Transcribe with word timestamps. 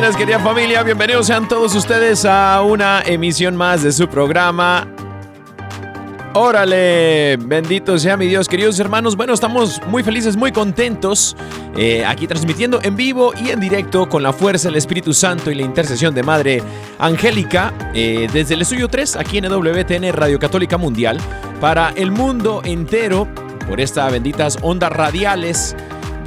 Bendiciones, 0.00 0.28
querida 0.28 0.42
familia. 0.42 0.82
Bienvenidos 0.82 1.26
sean 1.26 1.46
todos 1.46 1.74
ustedes 1.74 2.24
a 2.24 2.62
una 2.62 3.02
emisión 3.02 3.54
más 3.54 3.82
de 3.82 3.92
su 3.92 4.08
programa. 4.08 4.88
Órale, 6.32 7.36
bendito 7.36 7.98
sea 7.98 8.16
mi 8.16 8.26
Dios, 8.26 8.48
queridos 8.48 8.80
hermanos. 8.80 9.14
Bueno, 9.14 9.34
estamos 9.34 9.78
muy 9.88 10.02
felices, 10.02 10.38
muy 10.38 10.52
contentos 10.52 11.36
eh, 11.76 12.02
aquí 12.06 12.26
transmitiendo 12.26 12.80
en 12.82 12.96
vivo 12.96 13.34
y 13.44 13.50
en 13.50 13.60
directo 13.60 14.08
con 14.08 14.22
la 14.22 14.32
fuerza 14.32 14.68
del 14.68 14.78
Espíritu 14.78 15.12
Santo 15.12 15.50
y 15.50 15.54
la 15.54 15.64
intercesión 15.64 16.14
de 16.14 16.22
Madre 16.22 16.62
Angélica 16.98 17.74
eh, 17.92 18.26
desde 18.32 18.54
el 18.54 18.62
estudio 18.62 18.88
3 18.88 19.16
aquí 19.16 19.36
en 19.36 19.52
WTN 19.52 20.14
Radio 20.14 20.38
Católica 20.38 20.78
Mundial 20.78 21.18
para 21.60 21.90
el 21.90 22.10
mundo 22.10 22.62
entero 22.64 23.28
por 23.68 23.78
estas 23.82 24.10
benditas 24.10 24.56
ondas 24.62 24.92
radiales 24.92 25.76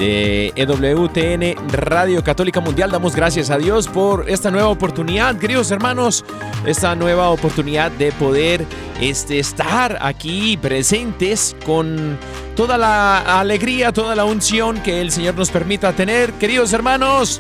de 0.04 0.52
EWTN 0.58 1.70
Radio 1.70 2.22
Católica 2.24 2.60
Mundial. 2.60 2.92
Damos 2.92 3.16
gracias 3.16 3.50
a 3.50 3.58
Dios 3.58 3.88
por 3.88 4.30
esta 4.30 4.52
nueva 4.52 4.68
oportunidad, 4.68 5.38
queridos 5.38 5.72
hermanos, 5.72 6.26
esta 6.66 6.94
nueva 6.94 7.30
oportunidad 7.30 7.90
de 7.92 8.12
poder 8.12 8.66
este, 9.00 9.40
estar 9.40 9.98
aquí 10.02 10.58
presentes 10.58 11.56
con 11.66 12.18
toda 12.54 12.78
la 12.78 13.40
alegría, 13.40 13.94
toda 13.94 14.14
la 14.14 14.26
unción 14.26 14.82
que 14.82 15.00
el 15.00 15.10
Señor 15.10 15.36
nos 15.36 15.50
permita 15.52 15.94
tener. 15.94 16.34
Queridos 16.34 16.74
hermanos, 16.74 17.40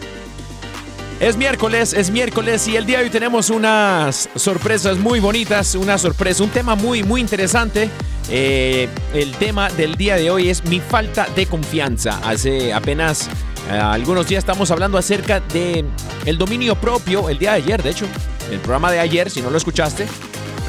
es 1.23 1.38
miércoles, 1.38 1.94
es 1.94 2.11
miércoles 2.11 2.67
y 2.67 2.75
el 2.75 2.85
día 2.85 2.97
de 2.97 3.06
hoy 3.06 3.09
tenemos 3.09 3.50
unas 3.50 4.29
sorpresas 4.35 4.97
muy 4.97 5.22
bonitas, 5.22 5.73
una 5.75 5.97
sorpresa, 5.97 6.44
un 6.44 6.50
tema 6.50 6.75
muy, 6.75 7.01
muy 7.01 7.22
interesante. 7.22 7.89
Eh, 8.29 8.89
el 9.13 9.31
tema 9.35 9.69
del 9.69 9.95
día 9.95 10.17
de 10.17 10.29
hoy 10.29 10.50
es 10.50 10.66
mi 10.66 10.81
falta 10.81 11.28
de 11.33 11.45
confianza. 11.45 12.19
Hace 12.25 12.73
apenas 12.73 13.29
eh, 13.72 13.72
algunos 13.72 14.28
días 14.28 14.39
estamos 14.39 14.69
hablando 14.69 14.97
acerca 14.97 15.39
de 15.39 15.85
el 16.25 16.38
dominio 16.38 16.75
propio, 16.75 17.29
el 17.29 17.38
día 17.38 17.51
de 17.51 17.57
ayer, 17.57 17.81
de 17.81 17.91
hecho, 17.91 18.06
el 18.51 18.59
programa 18.59 18.91
de 18.91 19.00
ayer, 19.00 19.29
si 19.29 19.41
no 19.41 19.50
lo 19.50 19.57
escuchaste, 19.57 20.06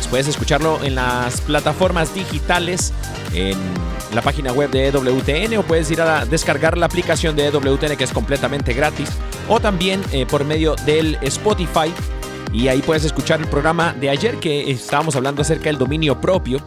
pues 0.05 0.11
puedes 0.11 0.29
escucharlo 0.29 0.85
en 0.85 0.97
las 0.97 1.41
plataformas 1.41 2.15
digitales, 2.15 2.93
en 3.33 3.57
la 4.15 4.21
página 4.21 4.53
web 4.53 4.71
de 4.71 4.89
EWTN 4.89 5.57
o 5.57 5.63
puedes 5.63 5.91
ir 5.91 6.03
a 6.03 6.27
descargar 6.27 6.77
la 6.77 6.87
aplicación 6.87 7.35
de 7.37 7.47
EWTN 7.47 7.97
que 7.97 8.05
es 8.05 8.13
completamente 8.13 8.75
gratis 8.75 9.09
o 9.49 9.61
también 9.61 10.03
eh, 10.13 10.27
por 10.27 10.45
medio 10.45 10.77
del 10.85 11.17
Spotify 11.23 11.91
y 12.53 12.69
ahí 12.69 12.83
puedes 12.83 13.05
escuchar 13.05 13.41
el 13.41 13.47
programa 13.47 13.95
de 13.95 14.11
ayer 14.11 14.37
que 14.37 14.71
estábamos 14.71 15.17
hablando 15.17 15.41
acerca 15.41 15.65
del 15.65 15.79
dominio 15.79 16.21
propio. 16.21 16.61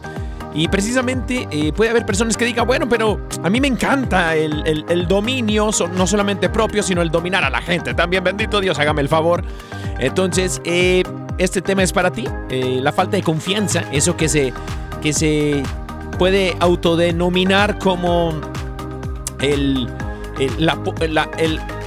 Y 0.54 0.66
precisamente 0.68 1.46
eh, 1.50 1.72
puede 1.72 1.90
haber 1.90 2.06
personas 2.06 2.36
que 2.36 2.44
digan, 2.44 2.66
bueno, 2.66 2.88
pero 2.88 3.20
a 3.42 3.50
mí 3.50 3.60
me 3.60 3.68
encanta 3.68 4.34
el, 4.34 4.84
el- 4.88 5.06
dominio, 5.06 5.70
no 5.94 6.06
solamente 6.06 6.48
propio, 6.48 6.82
sino 6.82 7.02
el 7.02 7.10
dominar 7.10 7.44
a 7.44 7.50
la 7.50 7.60
gente. 7.60 7.94
También, 7.94 8.24
bendito 8.24 8.60
Dios, 8.60 8.78
hágame 8.78 9.02
el 9.02 9.08
favor. 9.08 9.44
Entonces, 9.98 10.60
eh, 10.64 11.02
este 11.36 11.60
tema 11.62 11.82
es 11.82 11.92
para 11.92 12.10
ti. 12.10 12.24
eh, 12.50 12.80
la 12.82 12.92
falta 12.92 13.16
de 13.16 13.22
confianza, 13.22 13.84
eso 13.92 14.16
que 14.16 14.28
se, 14.28 14.52
que 15.02 15.12
se 15.12 15.62
puede 16.18 16.56
autodenominar 16.60 17.78
como 17.78 18.32
el, 19.40 19.86
la, 20.58 20.78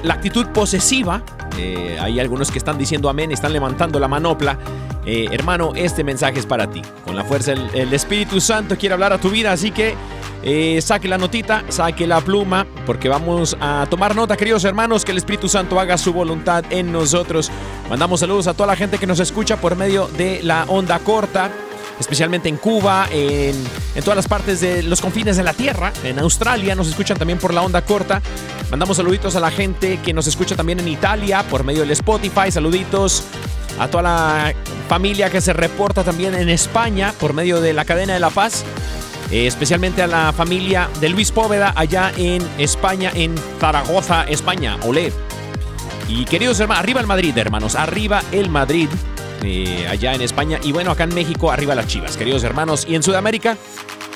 la 0.04 0.14
actitud 0.14 0.46
posesiva. 0.48 1.22
Eh, 1.62 1.98
hay 2.00 2.20
algunos 2.20 2.50
que 2.50 2.58
están 2.58 2.78
diciendo 2.78 3.08
amén, 3.08 3.32
están 3.32 3.54
levantando 3.54 4.00
la 4.00 4.08
manopla. 4.08 4.58
Eh, 5.06 5.28
hermano, 5.32 5.74
este 5.76 6.04
mensaje 6.04 6.40
es 6.40 6.46
para 6.46 6.70
ti. 6.70 6.82
Con 7.06 7.16
la 7.16 7.24
fuerza 7.24 7.54
el 7.54 7.94
Espíritu 7.94 8.42
Santo 8.42 8.76
quiere 8.78 8.94
hablar 8.94 9.14
a 9.14 9.20
tu 9.20 9.30
vida, 9.30 9.52
así 9.52 9.72
que 9.72 9.96
eh, 10.44 10.82
saque 10.82 11.08
la 11.08 11.20
notita, 11.20 11.64
saque 11.70 12.08
la 12.08 12.20
pluma, 12.22 12.66
porque 12.86 13.10
vamos 13.10 13.56
a 13.60 13.86
tomar 13.90 14.16
nota, 14.16 14.36
queridos 14.36 14.64
hermanos, 14.64 15.06
que 15.06 15.12
el 15.12 15.18
Espíritu 15.18 15.48
Santo 15.48 15.80
haga 15.80 15.98
su 15.98 16.14
voluntad 16.14 16.66
en 16.72 16.92
nosotros. 16.92 17.52
Mandamos 17.90 18.22
saludos 18.22 18.48
a 18.48 18.54
toda 18.54 18.68
la 18.68 18.76
gente 18.76 18.98
que 18.98 19.06
nos 19.06 19.20
escucha 19.20 19.58
por 19.58 19.76
medio 19.76 20.08
de 20.08 20.42
la 20.42 20.66
onda 20.68 20.98
corta 21.00 21.52
especialmente 22.02 22.50
en 22.50 22.58
Cuba, 22.58 23.08
en, 23.10 23.56
en 23.96 24.04
todas 24.04 24.18
las 24.18 24.28
partes 24.28 24.60
de 24.60 24.84
los 24.84 25.00
confines 25.00 25.38
de 25.38 25.44
la 25.44 25.54
Tierra, 25.54 25.94
en 26.04 26.20
Australia 26.20 26.76
nos 26.76 26.90
escuchan 26.90 27.18
también 27.18 27.40
por 27.40 27.54
la 27.54 27.62
onda 27.62 27.82
corta. 27.84 28.22
Mandamos 28.70 28.98
saluditos 28.98 29.38
a 29.38 29.40
la 29.40 29.52
gente 29.52 30.00
que 30.04 30.14
nos 30.14 30.28
escucha 30.28 30.56
también 30.56 30.80
en 30.82 30.88
Italia 30.90 31.44
por 31.50 31.64
medio 31.64 31.82
del 31.82 31.92
Spotify, 31.92 32.52
saluditos 32.52 33.24
a 33.80 33.88
toda 33.88 34.04
la 34.04 34.54
familia 34.90 35.30
que 35.30 35.40
se 35.40 35.54
reporta 35.54 36.04
también 36.04 36.36
en 36.36 36.50
España 36.50 37.14
por 37.20 37.34
medio 37.34 37.62
de 37.62 37.72
la 37.74 37.86
cadena 37.86 38.14
de 38.14 38.20
La 38.20 38.30
Paz. 38.30 38.66
eh, 39.32 39.48
especialmente 39.48 40.02
a 40.02 40.08
la 40.08 40.34
familia 40.34 40.90
de 41.00 41.10
Luis 41.10 41.32
Póveda 41.32 41.74
allá 41.76 42.12
en 42.18 42.46
España, 42.58 43.12
en 43.16 43.36
Zaragoza, 43.60 44.24
España. 44.26 44.78
Olé. 44.84 45.12
Y 46.08 46.26
queridos 46.26 46.60
hermanos, 46.60 46.84
arriba 46.84 47.00
el 47.00 47.08
Madrid, 47.08 47.38
hermanos, 47.38 47.76
arriba 47.76 48.22
el 48.34 48.50
Madrid, 48.50 48.90
eh, 49.44 49.88
allá 49.90 50.14
en 50.14 50.22
España. 50.22 50.60
Y 50.64 50.72
bueno, 50.72 50.92
acá 50.92 51.04
en 51.06 51.16
México, 51.16 51.52
arriba 51.52 51.76
las 51.76 51.88
chivas, 51.88 52.18
queridos 52.18 52.44
hermanos. 52.44 52.86
Y 52.88 52.96
en 52.96 53.04
Sudamérica, 53.04 53.58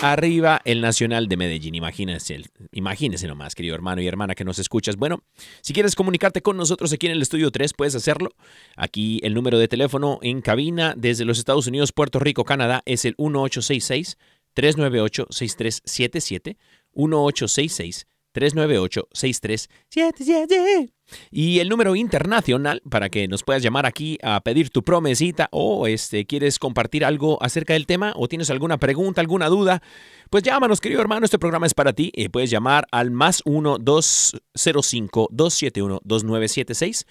arriba 0.01 0.61
el 0.65 0.81
Nacional 0.81 1.27
de 1.27 1.37
Medellín. 1.37 1.75
Imagínense, 1.75 2.41
imagínense 2.71 3.27
nomás, 3.27 3.55
querido 3.55 3.75
hermano 3.75 4.01
y 4.01 4.07
hermana 4.07 4.35
que 4.35 4.43
nos 4.43 4.59
escuchas. 4.59 4.95
Bueno, 4.95 5.23
si 5.61 5.73
quieres 5.73 5.95
comunicarte 5.95 6.41
con 6.41 6.57
nosotros 6.57 6.93
aquí 6.93 7.07
en 7.07 7.13
el 7.13 7.21
estudio 7.21 7.51
3, 7.51 7.73
puedes 7.73 7.95
hacerlo. 7.95 8.31
Aquí 8.75 9.19
el 9.23 9.33
número 9.33 9.57
de 9.57 9.67
teléfono 9.67 10.19
en 10.21 10.41
cabina 10.41 10.93
desde 10.97 11.25
los 11.25 11.39
Estados 11.39 11.67
Unidos, 11.67 11.91
Puerto 11.91 12.19
Rico, 12.19 12.43
Canadá 12.43 12.81
es 12.85 13.05
el 13.05 13.15
1866 13.17 14.17
398 14.53 15.27
6377 15.29 16.57
1866 16.93 18.07
398 18.35 19.07
6377 19.13 20.93
y 21.31 21.59
el 21.59 21.69
número 21.69 21.95
internacional 21.95 22.81
para 22.89 23.07
que 23.09 23.29
nos 23.29 23.43
puedas 23.43 23.63
llamar 23.63 23.85
aquí 23.85 24.17
a 24.21 24.41
pedir 24.41 24.69
tu 24.71 24.83
promesita 24.83 25.47
o 25.51 25.87
este 25.87 26.25
quieres 26.25 26.59
compartir 26.59 27.05
algo 27.05 27.41
acerca 27.41 27.73
del 27.73 27.85
tema 27.85 28.11
o 28.17 28.27
tienes 28.27 28.49
alguna 28.49 28.77
pregunta, 28.77 29.21
alguna 29.21 29.47
duda, 29.47 29.81
pues 30.29 30.43
llámanos, 30.43 30.81
querido 30.81 30.99
hermano, 30.99 31.23
este 31.23 31.39
programa 31.39 31.65
es 31.65 31.73
para 31.73 31.93
ti. 31.93 32.11
y 32.13 32.27
puedes 32.27 32.49
llamar 32.49 32.87
al 32.91 33.09
más 33.09 33.41
1 33.45 33.77
205 33.77 35.29
271 35.31 36.01
2976 36.03 37.05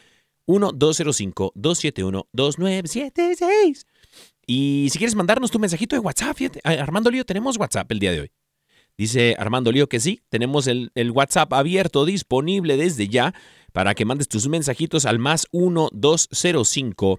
1 0.45 0.73
205 0.73 1.53
271 1.55 2.29
2976 2.33 3.87
y 4.47 4.89
si 4.91 4.99
quieres 4.99 5.15
mandarnos 5.15 5.51
tu 5.51 5.59
mensajito 5.59 5.97
de 5.97 6.01
WhatsApp, 6.01 6.37
Armando 6.65 7.11
Lío, 7.11 7.25
tenemos 7.25 7.57
WhatsApp 7.57 7.91
el 7.91 7.99
día 7.99 8.13
de 8.13 8.21
hoy. 8.21 8.31
Dice 8.97 9.35
Armando 9.39 9.73
Lío 9.73 9.89
que 9.89 9.99
sí, 9.99 10.23
tenemos 10.29 10.69
el, 10.69 10.93
WhatsApp 11.13 11.53
abierto, 11.53 12.05
disponible 12.05 12.77
desde 12.77 13.09
ya, 13.09 13.35
para 13.73 13.95
que 13.95 14.05
mandes 14.05 14.29
tus 14.29 14.47
mensajitos 14.49 15.05
al 15.05 15.19
más 15.19 15.49
1-205 15.53 17.19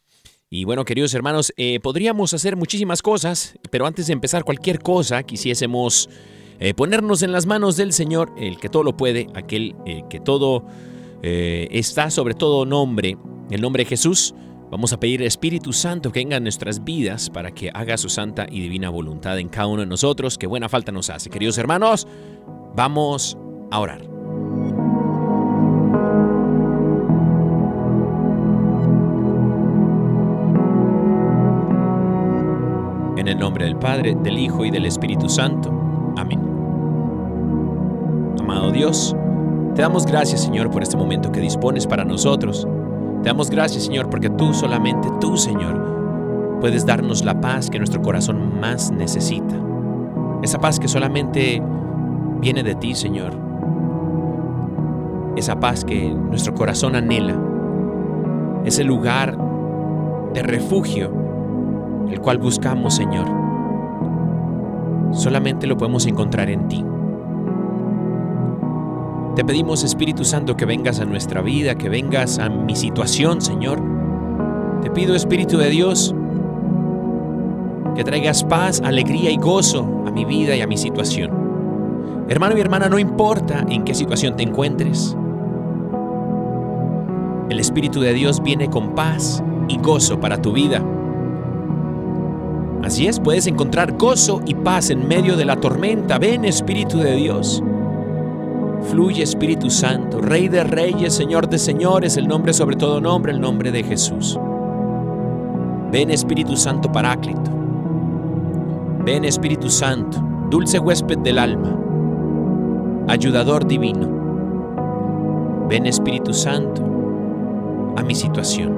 Y 0.51 0.65
bueno, 0.65 0.83
queridos 0.83 1.13
hermanos, 1.13 1.53
eh, 1.57 1.79
podríamos 1.79 2.33
hacer 2.33 2.55
muchísimas 2.55 3.03
cosas, 3.03 3.53
pero 3.69 3.85
antes 3.85 4.07
de 4.07 4.13
empezar 4.13 4.43
cualquier 4.43 4.79
cosa, 4.79 5.21
quisiésemos 5.21 6.09
eh, 6.59 6.73
ponernos 6.73 7.21
en 7.21 7.31
las 7.31 7.45
manos 7.45 7.77
del 7.77 7.93
Señor, 7.93 8.33
el 8.37 8.59
que 8.59 8.69
todo 8.69 8.81
lo 8.81 8.97
puede, 8.97 9.27
aquel 9.35 9.75
eh, 9.85 10.01
que 10.09 10.19
todo 10.19 10.65
eh, 11.21 11.67
está 11.71 12.09
sobre 12.09 12.33
todo 12.33 12.65
nombre, 12.65 13.17
el 13.49 13.61
nombre 13.61 13.83
de 13.83 13.89
Jesús. 13.89 14.33
Vamos 14.71 14.93
a 14.93 14.99
pedir 14.99 15.23
Espíritu 15.23 15.73
Santo 15.73 16.11
que 16.11 16.19
venga 16.19 16.37
en 16.37 16.43
nuestras 16.43 16.83
vidas 16.83 17.29
para 17.29 17.51
que 17.51 17.71
haga 17.73 17.97
su 17.97 18.07
santa 18.07 18.45
y 18.49 18.61
divina 18.61 18.89
voluntad 18.89 19.39
en 19.39 19.49
cada 19.49 19.67
uno 19.67 19.81
de 19.81 19.87
nosotros, 19.87 20.37
que 20.37 20.45
buena 20.45 20.69
falta 20.69 20.91
nos 20.91 21.09
hace. 21.09 21.29
Queridos 21.29 21.57
hermanos, 21.57 22.07
vamos 22.75 23.37
a 23.71 23.79
orar. 23.79 24.01
En 33.17 33.27
el 33.27 33.37
nombre 33.37 33.65
del 33.65 33.75
Padre, 33.75 34.15
del 34.21 34.37
Hijo 34.37 34.63
y 34.65 34.71
del 34.71 34.85
Espíritu 34.85 35.27
Santo. 35.27 35.73
Amén. 36.15 36.39
Amado 38.39 38.71
Dios, 38.71 39.15
te 39.75 39.81
damos 39.81 40.05
gracias 40.05 40.41
Señor 40.41 40.69
por 40.71 40.83
este 40.83 40.97
momento 40.97 41.31
que 41.31 41.39
dispones 41.39 41.87
para 41.87 42.05
nosotros. 42.05 42.67
Te 43.23 43.29
damos 43.29 43.49
gracias 43.49 43.83
Señor 43.83 44.09
porque 44.09 44.29
tú, 44.29 44.53
solamente 44.53 45.09
tú 45.19 45.37
Señor, 45.37 46.57
puedes 46.61 46.85
darnos 46.85 47.23
la 47.23 47.39
paz 47.39 47.69
que 47.69 47.77
nuestro 47.77 48.01
corazón 48.01 48.59
más 48.59 48.91
necesita. 48.91 49.55
Esa 50.41 50.59
paz 50.59 50.79
que 50.79 50.87
solamente 50.87 51.61
viene 52.39 52.63
de 52.63 52.75
ti 52.75 52.95
Señor. 52.95 53.33
Esa 55.35 55.59
paz 55.59 55.85
que 55.85 56.09
nuestro 56.09 56.53
corazón 56.53 56.95
anhela. 56.95 57.35
Ese 58.65 58.83
lugar 58.83 59.37
de 60.33 60.43
refugio 60.43 61.19
el 62.11 62.19
cual 62.21 62.39
buscamos, 62.39 62.95
Señor, 62.95 63.27
solamente 65.11 65.67
lo 65.67 65.77
podemos 65.77 66.05
encontrar 66.07 66.49
en 66.49 66.67
ti. 66.67 66.83
Te 69.39 69.45
pedimos, 69.45 69.85
Espíritu 69.85 70.25
Santo, 70.25 70.57
que 70.57 70.65
vengas 70.65 70.99
a 70.99 71.05
nuestra 71.05 71.41
vida, 71.41 71.75
que 71.75 71.87
vengas 71.87 72.39
a 72.39 72.49
mi 72.49 72.75
situación, 72.75 73.39
Señor. 73.39 73.81
Te 74.81 74.91
pido, 74.91 75.15
Espíritu 75.15 75.57
de 75.57 75.69
Dios, 75.69 76.13
que 77.95 78.03
traigas 78.03 78.43
paz, 78.43 78.81
alegría 78.83 79.31
y 79.31 79.37
gozo 79.37 80.03
a 80.05 80.11
mi 80.11 80.25
vida 80.25 80.57
y 80.57 80.61
a 80.61 80.67
mi 80.67 80.75
situación. 80.75 81.31
Hermano 82.27 82.57
y 82.57 82.59
hermana, 82.59 82.89
no 82.89 82.99
importa 82.99 83.65
en 83.69 83.85
qué 83.85 83.95
situación 83.95 84.35
te 84.35 84.43
encuentres. 84.43 85.15
El 87.49 87.61
Espíritu 87.61 88.01
de 88.01 88.13
Dios 88.13 88.43
viene 88.43 88.69
con 88.69 88.93
paz 88.93 89.41
y 89.69 89.77
gozo 89.77 90.19
para 90.19 90.41
tu 90.41 90.51
vida. 90.51 90.83
Así 92.83 93.07
es, 93.07 93.21
puedes 93.21 93.47
encontrar 93.47 93.97
gozo 93.97 94.41
y 94.45 94.53
paz 94.55 94.89
en 94.89 95.07
medio 95.07 95.37
de 95.37 95.45
la 95.45 95.55
tormenta. 95.55 96.19
Ven 96.19 96.43
Espíritu 96.43 96.97
de 96.97 97.15
Dios. 97.15 97.63
Fluye 98.83 99.23
Espíritu 99.23 99.69
Santo, 99.69 100.21
Rey 100.21 100.47
de 100.47 100.63
Reyes, 100.63 101.13
Señor 101.13 101.49
de 101.49 101.57
Señores, 101.57 102.17
el 102.17 102.27
nombre 102.27 102.53
sobre 102.53 102.75
todo 102.75 103.01
nombre, 103.01 103.31
el 103.31 103.41
nombre 103.41 103.71
de 103.71 103.83
Jesús. 103.83 104.39
Ven 105.91 106.11
Espíritu 106.11 106.55
Santo 106.55 106.91
Paráclito. 106.91 107.51
Ven 109.05 109.25
Espíritu 109.25 109.69
Santo, 109.69 110.21
dulce 110.49 110.79
huésped 110.79 111.19
del 111.19 111.39
alma, 111.39 111.77
ayudador 113.07 113.67
divino. 113.67 114.07
Ven 115.69 115.85
Espíritu 115.85 116.33
Santo 116.33 116.83
a 117.95 118.03
mi 118.03 118.15
situación. 118.15 118.77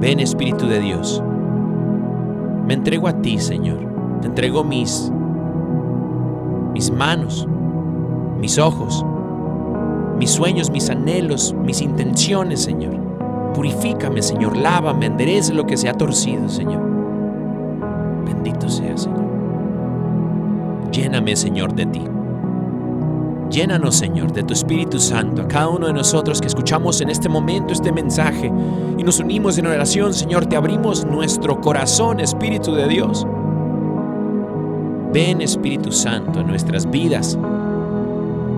Ven 0.00 0.20
Espíritu 0.20 0.66
de 0.66 0.80
Dios. 0.80 1.22
Me 2.66 2.74
entrego 2.74 3.08
a 3.08 3.20
ti, 3.22 3.38
Señor. 3.38 3.78
Te 4.20 4.28
entrego 4.28 4.64
mis 4.64 5.10
mis 6.76 6.90
manos, 6.90 7.48
mis 8.38 8.58
ojos, 8.58 9.04
mis 10.18 10.30
sueños, 10.30 10.70
mis 10.70 10.90
anhelos, 10.90 11.54
mis 11.64 11.80
intenciones, 11.80 12.62
Señor. 12.62 12.96
Purifícame, 13.54 14.22
Señor. 14.22 14.56
Lávame, 14.56 15.06
enderece 15.06 15.54
lo 15.54 15.66
que 15.66 15.76
se 15.76 15.88
ha 15.88 15.94
torcido, 15.94 16.48
Señor. 16.48 16.82
Bendito 18.24 18.68
sea, 18.68 18.96
Señor. 18.96 19.26
Lléname, 20.90 21.36
Señor, 21.36 21.74
de 21.74 21.86
ti. 21.86 22.02
Llénanos, 23.50 23.94
Señor, 23.94 24.32
de 24.32 24.42
tu 24.42 24.52
Espíritu 24.52 24.98
Santo, 24.98 25.42
a 25.42 25.48
cada 25.48 25.68
uno 25.68 25.86
de 25.86 25.92
nosotros 25.92 26.40
que 26.40 26.48
escuchamos 26.48 27.00
en 27.00 27.10
este 27.10 27.28
momento 27.28 27.72
este 27.72 27.92
mensaje 27.92 28.52
y 28.98 29.02
nos 29.04 29.20
unimos 29.20 29.56
en 29.56 29.66
oración, 29.66 30.12
Señor, 30.12 30.46
te 30.46 30.56
abrimos 30.56 31.06
nuestro 31.06 31.60
corazón, 31.60 32.18
Espíritu 32.18 32.74
de 32.74 32.88
Dios. 32.88 33.26
Ven, 35.12 35.40
Espíritu 35.40 35.92
Santo, 35.92 36.40
en 36.40 36.48
nuestras 36.48 36.90
vidas. 36.90 37.38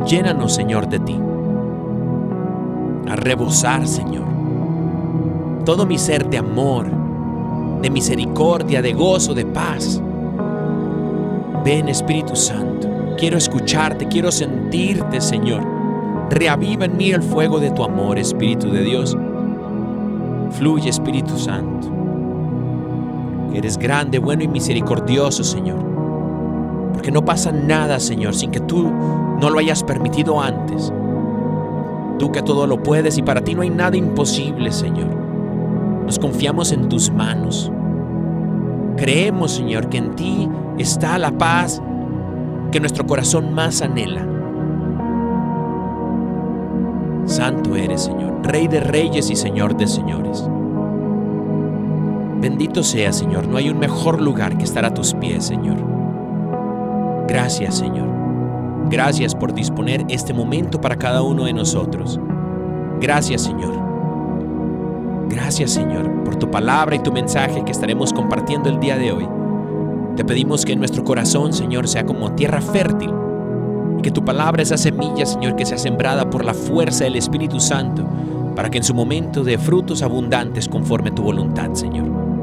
Llénanos, 0.06 0.54
Señor, 0.54 0.88
de 0.88 0.98
ti. 1.00 1.18
A 3.08 3.16
rebosar, 3.16 3.86
Señor. 3.86 4.26
Todo 5.64 5.86
mi 5.86 5.98
ser 5.98 6.28
de 6.28 6.38
amor, 6.38 6.86
de 7.82 7.90
misericordia, 7.90 8.80
de 8.80 8.92
gozo, 8.92 9.34
de 9.34 9.44
paz. 9.44 10.00
Ven, 11.64 11.88
Espíritu 11.88 12.36
Santo. 12.36 12.88
Quiero 13.18 13.36
escucharte, 13.36 14.06
quiero 14.08 14.30
sentirte, 14.30 15.20
Señor. 15.20 15.62
Reaviva 16.30 16.84
en 16.84 16.96
mí 16.96 17.10
el 17.10 17.22
fuego 17.22 17.58
de 17.58 17.70
tu 17.70 17.82
amor, 17.82 18.18
Espíritu 18.18 18.70
de 18.70 18.82
Dios. 18.82 19.16
Fluye, 20.52 20.88
Espíritu 20.88 21.36
Santo. 21.36 21.88
Eres 23.52 23.76
grande, 23.76 24.18
bueno 24.18 24.42
y 24.44 24.48
misericordioso, 24.48 25.42
Señor. 25.42 25.97
Porque 26.98 27.12
no 27.12 27.24
pasa 27.24 27.52
nada, 27.52 28.00
Señor, 28.00 28.34
sin 28.34 28.50
que 28.50 28.58
tú 28.58 28.90
no 29.40 29.50
lo 29.50 29.60
hayas 29.60 29.84
permitido 29.84 30.40
antes. 30.40 30.92
Tú 32.18 32.32
que 32.32 32.42
todo 32.42 32.66
lo 32.66 32.82
puedes 32.82 33.16
y 33.18 33.22
para 33.22 33.40
ti 33.40 33.54
no 33.54 33.62
hay 33.62 33.70
nada 33.70 33.96
imposible, 33.96 34.72
Señor. 34.72 35.06
Nos 36.04 36.18
confiamos 36.18 36.72
en 36.72 36.88
tus 36.88 37.12
manos. 37.12 37.70
Creemos, 38.96 39.52
Señor, 39.52 39.88
que 39.88 39.98
en 39.98 40.16
ti 40.16 40.48
está 40.76 41.18
la 41.18 41.30
paz 41.30 41.80
que 42.72 42.80
nuestro 42.80 43.06
corazón 43.06 43.54
más 43.54 43.80
anhela. 43.80 44.26
Santo 47.26 47.76
eres, 47.76 48.02
Señor, 48.02 48.40
Rey 48.42 48.66
de 48.66 48.80
reyes 48.80 49.30
y 49.30 49.36
Señor 49.36 49.76
de 49.76 49.86
señores. 49.86 50.50
Bendito 52.40 52.82
sea, 52.82 53.12
Señor, 53.12 53.46
no 53.46 53.56
hay 53.56 53.70
un 53.70 53.78
mejor 53.78 54.20
lugar 54.20 54.58
que 54.58 54.64
estar 54.64 54.84
a 54.84 54.92
tus 54.92 55.14
pies, 55.14 55.44
Señor. 55.44 55.97
Gracias, 57.28 57.76
Señor. 57.76 58.08
Gracias 58.90 59.34
por 59.34 59.52
disponer 59.52 60.04
este 60.08 60.32
momento 60.32 60.80
para 60.80 60.96
cada 60.96 61.22
uno 61.22 61.44
de 61.44 61.52
nosotros. 61.52 62.18
Gracias, 63.00 63.42
Señor. 63.42 63.74
Gracias, 65.28 65.72
Señor, 65.72 66.24
por 66.24 66.36
tu 66.36 66.50
palabra 66.50 66.96
y 66.96 67.00
tu 67.00 67.12
mensaje 67.12 67.62
que 67.64 67.72
estaremos 67.72 68.14
compartiendo 68.14 68.70
el 68.70 68.80
día 68.80 68.96
de 68.96 69.12
hoy. 69.12 69.28
Te 70.16 70.24
pedimos 70.24 70.64
que 70.64 70.74
nuestro 70.74 71.04
corazón, 71.04 71.52
Señor, 71.52 71.86
sea 71.86 72.06
como 72.06 72.32
tierra 72.32 72.62
fértil 72.62 73.12
y 73.98 74.02
que 74.02 74.10
tu 74.10 74.24
palabra, 74.24 74.62
esa 74.62 74.78
semilla, 74.78 75.26
Señor, 75.26 75.54
que 75.54 75.66
sea 75.66 75.76
sembrada 75.76 76.30
por 76.30 76.46
la 76.46 76.54
fuerza 76.54 77.04
del 77.04 77.16
Espíritu 77.16 77.60
Santo, 77.60 78.08
para 78.56 78.70
que 78.70 78.78
en 78.78 78.84
su 78.84 78.94
momento 78.94 79.44
dé 79.44 79.58
frutos 79.58 80.02
abundantes 80.02 80.66
conforme 80.66 81.10
tu 81.10 81.22
voluntad, 81.22 81.74
Señor. 81.74 82.37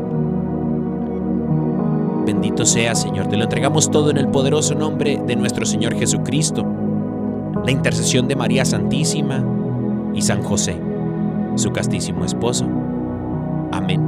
Bendito 2.26 2.66
sea, 2.66 2.96
Señor, 2.96 3.28
te 3.28 3.38
lo 3.38 3.44
entregamos 3.44 3.92
todo 3.92 4.10
en 4.10 4.18
el 4.18 4.28
poderoso 4.28 4.74
nombre 4.74 5.22
de 5.28 5.36
nuestro 5.36 5.64
Señor 5.64 5.94
Jesucristo, 5.94 6.66
la 7.64 7.72
intercesión 7.72 8.28
de 8.28 8.36
María 8.36 8.66
Santísima 8.66 9.44
y 10.14 10.24
San 10.24 10.42
José, 10.42 10.76
su 11.56 11.72
castísimo 11.72 12.26
esposo. 12.26 12.68
Amén. 13.72 14.05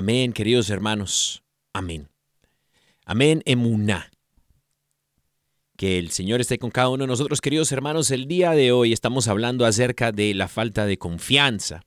Amén, 0.00 0.32
queridos 0.32 0.70
hermanos. 0.70 1.42
Amén. 1.74 2.08
Amén, 3.04 3.42
emuná. 3.44 4.10
Que 5.76 5.98
el 5.98 6.10
Señor 6.10 6.40
esté 6.40 6.58
con 6.58 6.70
cada 6.70 6.88
uno 6.88 7.04
de 7.04 7.08
nosotros, 7.08 7.42
queridos 7.42 7.70
hermanos. 7.70 8.10
El 8.10 8.26
día 8.26 8.52
de 8.52 8.72
hoy 8.72 8.94
estamos 8.94 9.28
hablando 9.28 9.66
acerca 9.66 10.10
de 10.10 10.32
la 10.32 10.48
falta 10.48 10.86
de 10.86 10.96
confianza. 10.96 11.82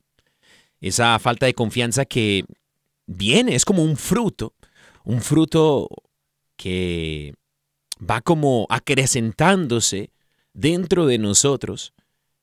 Esa 0.80 1.18
falta 1.18 1.48
de 1.48 1.56
confianza 1.56 2.06
que 2.06 2.46
viene, 3.08 3.56
es 3.56 3.66
como 3.66 3.82
un 3.82 3.98
fruto, 3.98 4.54
un 5.04 5.20
fruto 5.20 5.90
que 6.56 7.34
va 8.00 8.22
como 8.22 8.68
acrecentándose 8.70 10.12
dentro 10.54 11.08
de 11.08 11.18
nosotros 11.18 11.96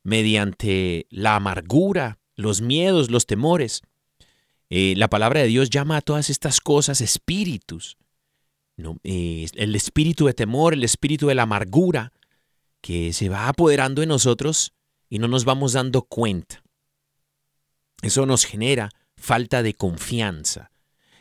mediante 0.02 1.06
la 1.10 1.36
amargura, 1.36 2.18
los 2.34 2.60
miedos, 2.60 3.08
los 3.08 3.26
temores. 3.26 3.82
Eh, 4.70 4.94
la 4.96 5.08
palabra 5.08 5.40
de 5.40 5.48
Dios 5.48 5.68
llama 5.68 5.96
a 5.96 6.00
todas 6.00 6.30
estas 6.30 6.60
cosas 6.60 7.00
espíritus. 7.00 7.98
¿no? 8.76 8.98
Eh, 9.02 9.48
el 9.54 9.74
espíritu 9.74 10.26
de 10.26 10.34
temor, 10.34 10.74
el 10.74 10.84
espíritu 10.84 11.26
de 11.26 11.34
la 11.34 11.42
amargura, 11.42 12.12
que 12.80 13.12
se 13.12 13.28
va 13.28 13.48
apoderando 13.48 14.00
de 14.00 14.06
nosotros 14.06 14.72
y 15.08 15.18
no 15.18 15.28
nos 15.28 15.44
vamos 15.44 15.72
dando 15.72 16.02
cuenta. 16.02 16.62
Eso 18.00 18.24
nos 18.24 18.44
genera 18.46 18.90
falta 19.16 19.62
de 19.62 19.74
confianza. 19.74 20.70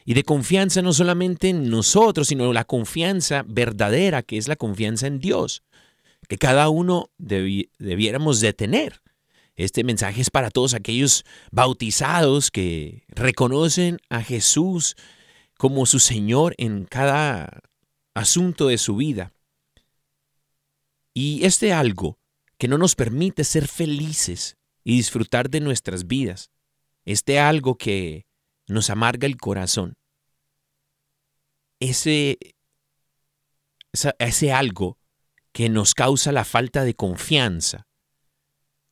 Y 0.06 0.14
de 0.14 0.24
confianza 0.24 0.82
no 0.82 0.94
solamente 0.94 1.50
en 1.50 1.70
nosotros, 1.70 2.30
sino 2.30 2.54
la 2.54 2.64
confianza 2.64 3.44
verdadera, 3.46 4.24
que 4.24 4.38
es 4.38 4.48
la 4.48 4.56
confianza 4.56 5.08
en 5.08 5.20
Dios, 5.20 5.64
que 6.28 6.38
cada 6.38 6.70
uno 6.70 7.12
debiéramos 7.18 8.40
de 8.40 8.54
tener. 8.54 9.02
Este 9.60 9.84
mensaje 9.84 10.22
es 10.22 10.30
para 10.30 10.52
todos 10.52 10.74
aquellos 10.74 11.26
bautizados 11.52 12.50
que 12.50 13.04
reconocen 13.10 14.00
a 14.08 14.24
Jesús 14.24 14.96
como 15.58 15.86
su 15.86 16.00
Señor 16.00 16.56
en 16.58 16.86
cada 16.86 17.60
asunto 18.14 18.70
de 18.70 18.78
su 18.78 18.96
vida. 18.96 19.34
Y 21.14 21.44
este 21.44 21.74
algo 21.74 22.18
que 22.58 22.70
no 22.70 22.78
nos 22.78 22.96
permite 22.96 23.44
ser 23.44 23.68
felices 23.68 24.56
y 24.86 24.96
disfrutar 24.96 25.50
de 25.50 25.60
nuestras 25.60 26.08
vidas, 26.08 26.52
este 27.04 27.38
algo 27.38 27.78
que 27.78 28.28
nos 28.66 28.90
amarga 28.90 29.28
el 29.28 29.36
corazón, 29.36 29.98
ese, 31.82 32.38
ese 34.20 34.54
algo 34.54 34.98
que 35.52 35.68
nos 35.68 35.96
causa 35.96 36.32
la 36.32 36.46
falta 36.46 36.86
de 36.86 36.94
confianza, 36.94 37.89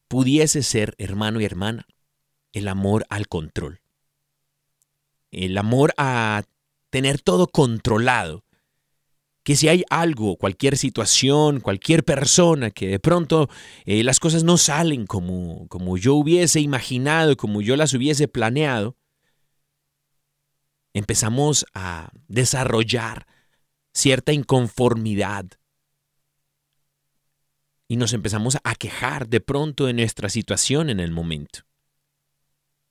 pudiese 0.07 0.63
ser, 0.63 0.95
hermano 0.97 1.41
y 1.41 1.45
hermana, 1.45 1.87
el 2.53 2.67
amor 2.67 3.05
al 3.09 3.27
control. 3.27 3.81
El 5.31 5.57
amor 5.57 5.93
a 5.97 6.43
tener 6.89 7.21
todo 7.21 7.47
controlado. 7.47 8.43
Que 9.43 9.55
si 9.55 9.69
hay 9.69 9.83
algo, 9.89 10.35
cualquier 10.35 10.77
situación, 10.77 11.61
cualquier 11.61 12.03
persona 12.03 12.69
que 12.69 12.87
de 12.87 12.99
pronto 12.99 13.49
eh, 13.85 14.03
las 14.03 14.19
cosas 14.19 14.43
no 14.43 14.57
salen 14.57 15.05
como, 15.05 15.67
como 15.69 15.97
yo 15.97 16.15
hubiese 16.15 16.59
imaginado, 16.59 17.37
como 17.37 17.61
yo 17.61 17.77
las 17.77 17.93
hubiese 17.93 18.27
planeado, 18.27 18.97
empezamos 20.93 21.65
a 21.73 22.11
desarrollar 22.27 23.27
cierta 23.93 24.33
inconformidad, 24.33 25.45
y 27.87 27.97
nos 27.97 28.13
empezamos 28.13 28.57
a 28.63 28.75
quejar 28.75 29.27
de 29.27 29.39
pronto 29.39 29.85
de 29.85 29.93
nuestra 29.93 30.29
situación 30.29 30.89
en 30.89 30.99
el 30.99 31.11
momento. 31.11 31.61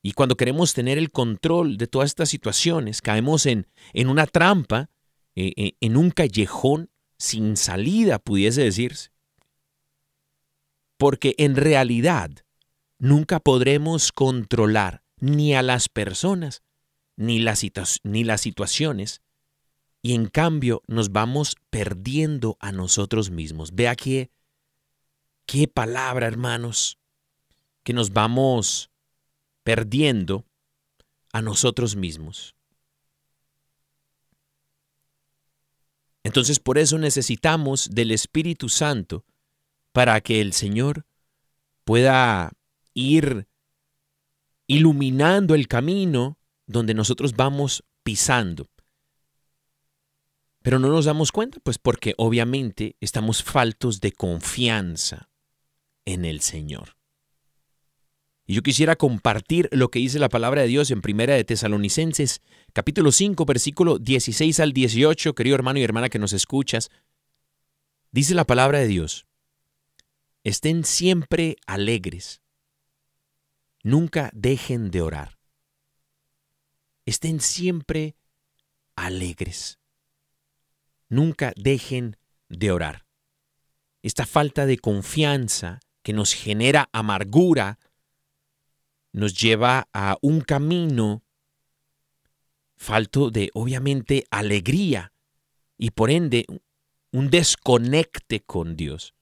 Y 0.02 0.12
cuando 0.12 0.36
queremos 0.36 0.72
tener 0.72 0.98
el 0.98 1.10
control 1.10 1.76
de 1.76 1.86
todas 1.86 2.10
estas 2.10 2.28
situaciones, 2.28 3.02
caemos 3.02 3.44
en, 3.46 3.66
en 3.92 4.08
una 4.08 4.26
trampa, 4.26 4.88
eh, 5.34 5.52
eh, 5.56 5.72
en 5.80 5.96
un 5.96 6.10
callejón 6.10 6.90
sin 7.18 7.56
salida, 7.56 8.18
pudiese 8.18 8.62
decirse. 8.62 9.10
Porque 10.96 11.34
en 11.38 11.56
realidad 11.56 12.30
nunca 12.98 13.40
podremos 13.40 14.12
controlar 14.12 15.02
ni 15.18 15.54
a 15.54 15.62
las 15.62 15.88
personas 15.88 16.62
ni 17.16 17.38
las, 17.38 17.64
ni 18.02 18.24
las 18.24 18.40
situaciones 18.40 19.22
y 20.02 20.14
en 20.14 20.26
cambio 20.28 20.82
nos 20.86 21.10
vamos 21.10 21.56
perdiendo 21.70 22.56
a 22.60 22.70
nosotros 22.70 23.30
mismos. 23.30 23.74
Vea 23.74 23.96
que 23.96 24.30
Qué 25.46 25.68
palabra, 25.68 26.26
hermanos, 26.26 26.98
que 27.84 27.92
nos 27.92 28.12
vamos 28.12 28.90
perdiendo 29.62 30.44
a 31.32 31.40
nosotros 31.40 31.94
mismos. 31.94 32.56
Entonces 36.24 36.58
por 36.58 36.78
eso 36.78 36.98
necesitamos 36.98 37.88
del 37.92 38.10
Espíritu 38.10 38.68
Santo 38.68 39.24
para 39.92 40.20
que 40.20 40.40
el 40.40 40.52
Señor 40.52 41.06
pueda 41.84 42.50
ir 42.92 43.46
iluminando 44.66 45.54
el 45.54 45.68
camino 45.68 46.40
donde 46.66 46.92
nosotros 46.92 47.36
vamos 47.36 47.84
pisando. 48.02 48.68
Pero 50.62 50.80
no 50.80 50.88
nos 50.88 51.04
damos 51.04 51.30
cuenta, 51.30 51.60
pues 51.60 51.78
porque 51.78 52.14
obviamente 52.18 52.96
estamos 53.00 53.44
faltos 53.44 54.00
de 54.00 54.10
confianza 54.10 55.28
en 56.06 56.24
el 56.24 56.40
Señor. 56.40 56.96
Y 58.46 58.54
yo 58.54 58.62
quisiera 58.62 58.94
compartir 58.94 59.68
lo 59.72 59.90
que 59.90 59.98
dice 59.98 60.20
la 60.20 60.28
palabra 60.28 60.62
de 60.62 60.68
Dios 60.68 60.92
en 60.92 61.02
Primera 61.02 61.34
de 61.34 61.44
Tesalonicenses, 61.44 62.42
capítulo 62.72 63.10
5, 63.10 63.44
versículo 63.44 63.98
16 63.98 64.60
al 64.60 64.72
18, 64.72 65.34
querido 65.34 65.56
hermano 65.56 65.80
y 65.80 65.82
hermana 65.82 66.08
que 66.08 66.20
nos 66.20 66.32
escuchas. 66.32 66.90
Dice 68.12 68.34
la 68.34 68.44
palabra 68.44 68.78
de 68.78 68.86
Dios, 68.86 69.26
estén 70.44 70.84
siempre 70.84 71.56
alegres, 71.66 72.40
nunca 73.82 74.30
dejen 74.32 74.92
de 74.92 75.02
orar. 75.02 75.38
Estén 77.04 77.40
siempre 77.40 78.14
alegres, 78.94 79.80
nunca 81.08 81.52
dejen 81.56 82.16
de 82.48 82.70
orar. 82.70 83.06
Esta 84.02 84.24
falta 84.24 84.66
de 84.66 84.78
confianza 84.78 85.80
que 86.06 86.12
nos 86.12 86.34
genera 86.34 86.88
amargura, 86.92 87.80
nos 89.12 89.34
lleva 89.34 89.88
a 89.92 90.16
un 90.22 90.40
camino 90.40 91.24
falto 92.76 93.32
de, 93.32 93.50
obviamente, 93.54 94.24
alegría 94.30 95.12
y 95.76 95.90
por 95.90 96.12
ende 96.12 96.46
un 97.10 97.28
desconecte 97.28 98.38
con 98.38 98.76
Dios. 98.76 99.14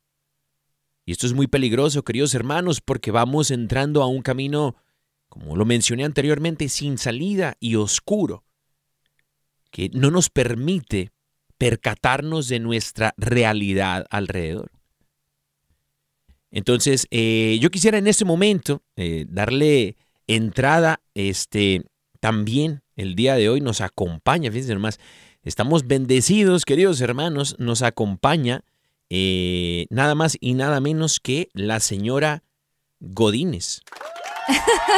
Y 1.07 1.13
esto 1.13 1.27
es 1.27 1.33
muy 1.33 1.47
peligroso, 1.47 2.05
queridos 2.05 2.35
hermanos, 2.35 2.83
porque 2.83 3.11
vamos 3.11 3.51
entrando 3.51 4.03
a 4.03 4.07
un 4.07 4.21
camino, 4.21 4.77
como 5.31 5.57
lo 5.57 5.65
mencioné 5.65 6.05
anteriormente, 6.05 6.69
sin 6.69 6.99
salida 6.99 7.57
y 7.61 7.77
oscuro, 7.77 8.45
que 9.71 9.89
no 9.95 10.11
nos 10.11 10.29
permite 10.29 11.13
percatarnos 11.57 12.49
de 12.49 12.61
nuestra 12.61 13.15
realidad 13.17 14.05
alrededor. 14.11 14.74
Entonces, 16.55 17.07
eh, 17.11 17.59
yo 17.61 17.69
quisiera 17.71 17.99
en 17.99 18.07
este 18.07 18.25
momento 18.25 18.81
eh, 18.95 19.27
darle 19.29 19.97
entrada, 20.29 21.01
este, 21.15 21.83
también 22.21 22.83
el 22.95 23.17
día 23.17 23.35
de 23.35 23.49
hoy 23.49 23.61
nos 23.61 23.81
acompaña, 23.81 24.53
fíjense 24.53 24.73
nomás, 24.73 25.01
estamos 25.43 25.89
bendecidos, 25.89 26.65
queridos 26.65 27.01
hermanos, 27.01 27.57
nos 27.59 27.83
acompaña 27.83 28.63
eh, 29.11 29.87
nada 29.91 30.15
más 30.15 30.39
y 30.41 30.55
nada 30.55 30.79
menos 30.79 31.19
que 31.19 31.49
la 31.55 31.81
señora 31.81 32.45
Godínez. 33.01 33.83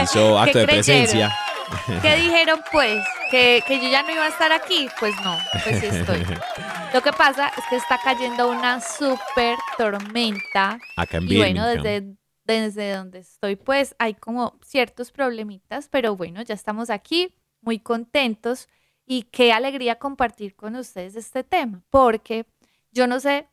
Hizo 0.04 0.38
acto 0.38 0.58
de 0.58 0.66
presencia. 0.66 1.36
¿Qué 2.02 2.16
dijeron 2.16 2.60
pues? 2.72 3.04
¿Que, 3.30 3.62
¿Que, 3.66 3.80
yo 3.80 3.88
ya 3.88 4.02
no 4.02 4.12
iba 4.12 4.24
a 4.24 4.28
estar 4.28 4.52
aquí? 4.52 4.88
Pues 4.98 5.14
no, 5.22 5.36
pues 5.64 5.80
sí 5.80 5.86
estoy. 5.86 6.24
Lo 6.94 7.02
que 7.02 7.12
pasa 7.12 7.48
es 7.48 7.64
que 7.68 7.76
está 7.76 7.98
cayendo 8.02 8.50
una 8.50 8.80
súper 8.80 9.58
tormenta. 9.76 10.78
Acá 10.96 11.18
en 11.18 11.30
y 11.30 11.36
bueno, 11.36 11.66
desde, 11.66 12.16
desde 12.44 12.94
donde 12.94 13.18
estoy 13.18 13.56
pues 13.56 13.94
hay 13.98 14.14
como 14.14 14.58
ciertos 14.64 15.12
problemitas, 15.12 15.88
pero 15.88 16.16
bueno, 16.16 16.42
ya 16.42 16.54
estamos 16.54 16.88
aquí, 16.90 17.34
muy 17.60 17.78
contentos 17.78 18.68
y 19.04 19.24
qué 19.24 19.52
alegría 19.52 19.98
compartir 19.98 20.54
con 20.54 20.76
ustedes 20.76 21.16
este 21.16 21.44
tema, 21.44 21.82
porque 21.90 22.46
yo 22.92 23.06
no 23.06 23.20
sé, 23.20 23.48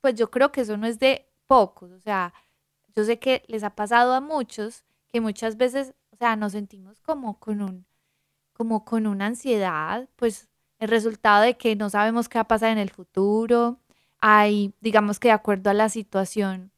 pues 0.00 0.14
yo 0.14 0.30
creo 0.30 0.50
que 0.50 0.62
eso 0.62 0.76
no 0.76 0.86
es 0.86 0.98
de 0.98 1.28
pocos, 1.46 1.90
o 1.92 2.00
sea, 2.00 2.34
yo 2.96 3.04
sé 3.04 3.18
que 3.18 3.42
les 3.46 3.62
ha 3.62 3.74
pasado 3.74 4.14
a 4.14 4.20
muchos 4.20 4.84
que 5.12 5.20
muchas 5.20 5.56
veces 5.56 5.94
sea, 6.22 6.36
nos 6.36 6.52
sentimos 6.52 7.00
como 7.00 7.38
con 7.40 7.62
un, 7.62 7.86
como 8.52 8.84
con 8.84 9.06
una 9.06 9.26
ansiedad, 9.26 10.08
pues 10.16 10.48
el 10.78 10.88
resultado 10.88 11.42
de 11.42 11.56
que 11.56 11.76
no 11.76 11.90
sabemos 11.90 12.28
qué 12.28 12.38
va 12.38 12.42
a 12.42 12.48
pasar 12.48 12.70
en 12.70 12.78
el 12.78 12.90
futuro. 12.90 13.80
Hay, 14.20 14.74
digamos 14.80 15.18
que 15.18 15.28
de 15.28 15.32
acuerdo 15.32 15.70
a 15.70 15.74
la 15.74 15.88
situación 15.88 16.72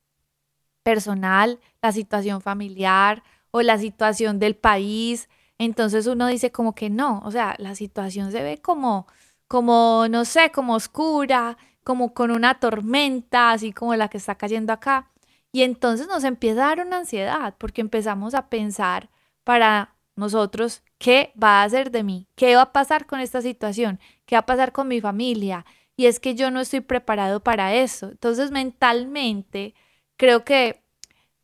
personal, 0.83 1.61
la 1.83 1.93
situación 1.93 2.41
familiar 2.41 3.23
o 3.51 3.63
la 3.63 3.79
situación 3.79 4.39
del 4.39 4.57
país, 4.57 5.29
entonces 5.59 6.07
uno 6.07 6.27
dice 6.27 6.51
como 6.51 6.75
que 6.75 6.91
no, 6.91 7.21
o 7.25 7.31
sea, 7.31 7.55
la 7.59 7.75
situación 7.75 8.33
se 8.33 8.43
ve 8.43 8.59
como, 8.61 9.07
como, 9.47 10.07
no 10.11 10.25
sé, 10.25 10.53
como 10.53 10.75
oscura, 10.75 11.59
como 11.85 12.15
con 12.15 12.31
una 12.31 12.61
tormenta, 12.61 13.53
así 13.53 13.73
como 13.73 13.95
la 13.95 14.09
que 14.09 14.19
está 14.19 14.37
cayendo 14.37 14.73
acá. 14.73 15.11
Y 15.53 15.63
entonces 15.63 16.09
nos 16.09 16.25
empieza 16.25 16.65
a 16.65 16.69
dar 16.77 16.87
una 16.87 16.99
ansiedad 16.99 17.55
porque 17.59 17.81
empezamos 17.83 18.35
a 18.35 18.49
pensar 18.49 19.11
para 19.45 19.95
nosotros 20.17 20.83
qué 20.99 21.33
va 21.41 21.61
a 21.61 21.65
hacer 21.65 21.91
de 21.91 22.03
mí, 22.03 22.29
qué 22.35 22.57
va 22.57 22.63
a 22.63 22.73
pasar 22.73 23.07
con 23.07 23.21
esta 23.21 23.43
situación, 23.43 24.01
qué 24.27 24.37
va 24.37 24.41
a 24.41 24.47
pasar 24.47 24.73
con 24.73 24.89
mi 24.89 25.01
familia, 25.01 25.65
y 25.97 26.07
es 26.07 26.21
que 26.21 26.35
yo 26.35 26.51
no 26.51 26.61
estoy 26.61 26.81
preparado 26.81 27.41
para 27.41 27.75
eso. 27.75 28.11
Entonces 28.11 28.51
mentalmente 28.51 29.75
creo 30.17 30.45
que 30.45 30.83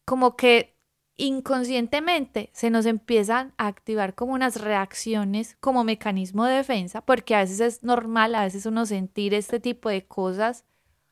como 0.05 0.37
que 0.37 0.77
inconscientemente 1.17 2.51
se 2.53 2.71
nos 2.71 2.87
empiezan 2.87 3.53
a 3.59 3.67
activar 3.67 4.15
como 4.15 4.33
unas 4.33 4.61
reacciones 4.61 5.57
como 5.61 5.85
mecanismo 5.85 6.47
de 6.47 6.55
defensa, 6.55 7.03
porque 7.03 7.35
a 7.35 7.41
veces 7.41 7.61
es 7.61 7.83
normal, 7.83 8.35
a 8.35 8.45
veces 8.45 8.67
uno 8.67 8.87
sentir 8.87 9.35
este 9.35 9.61
tipo 9.61 9.91
de 9.91 10.07
cosas, 10.07 10.65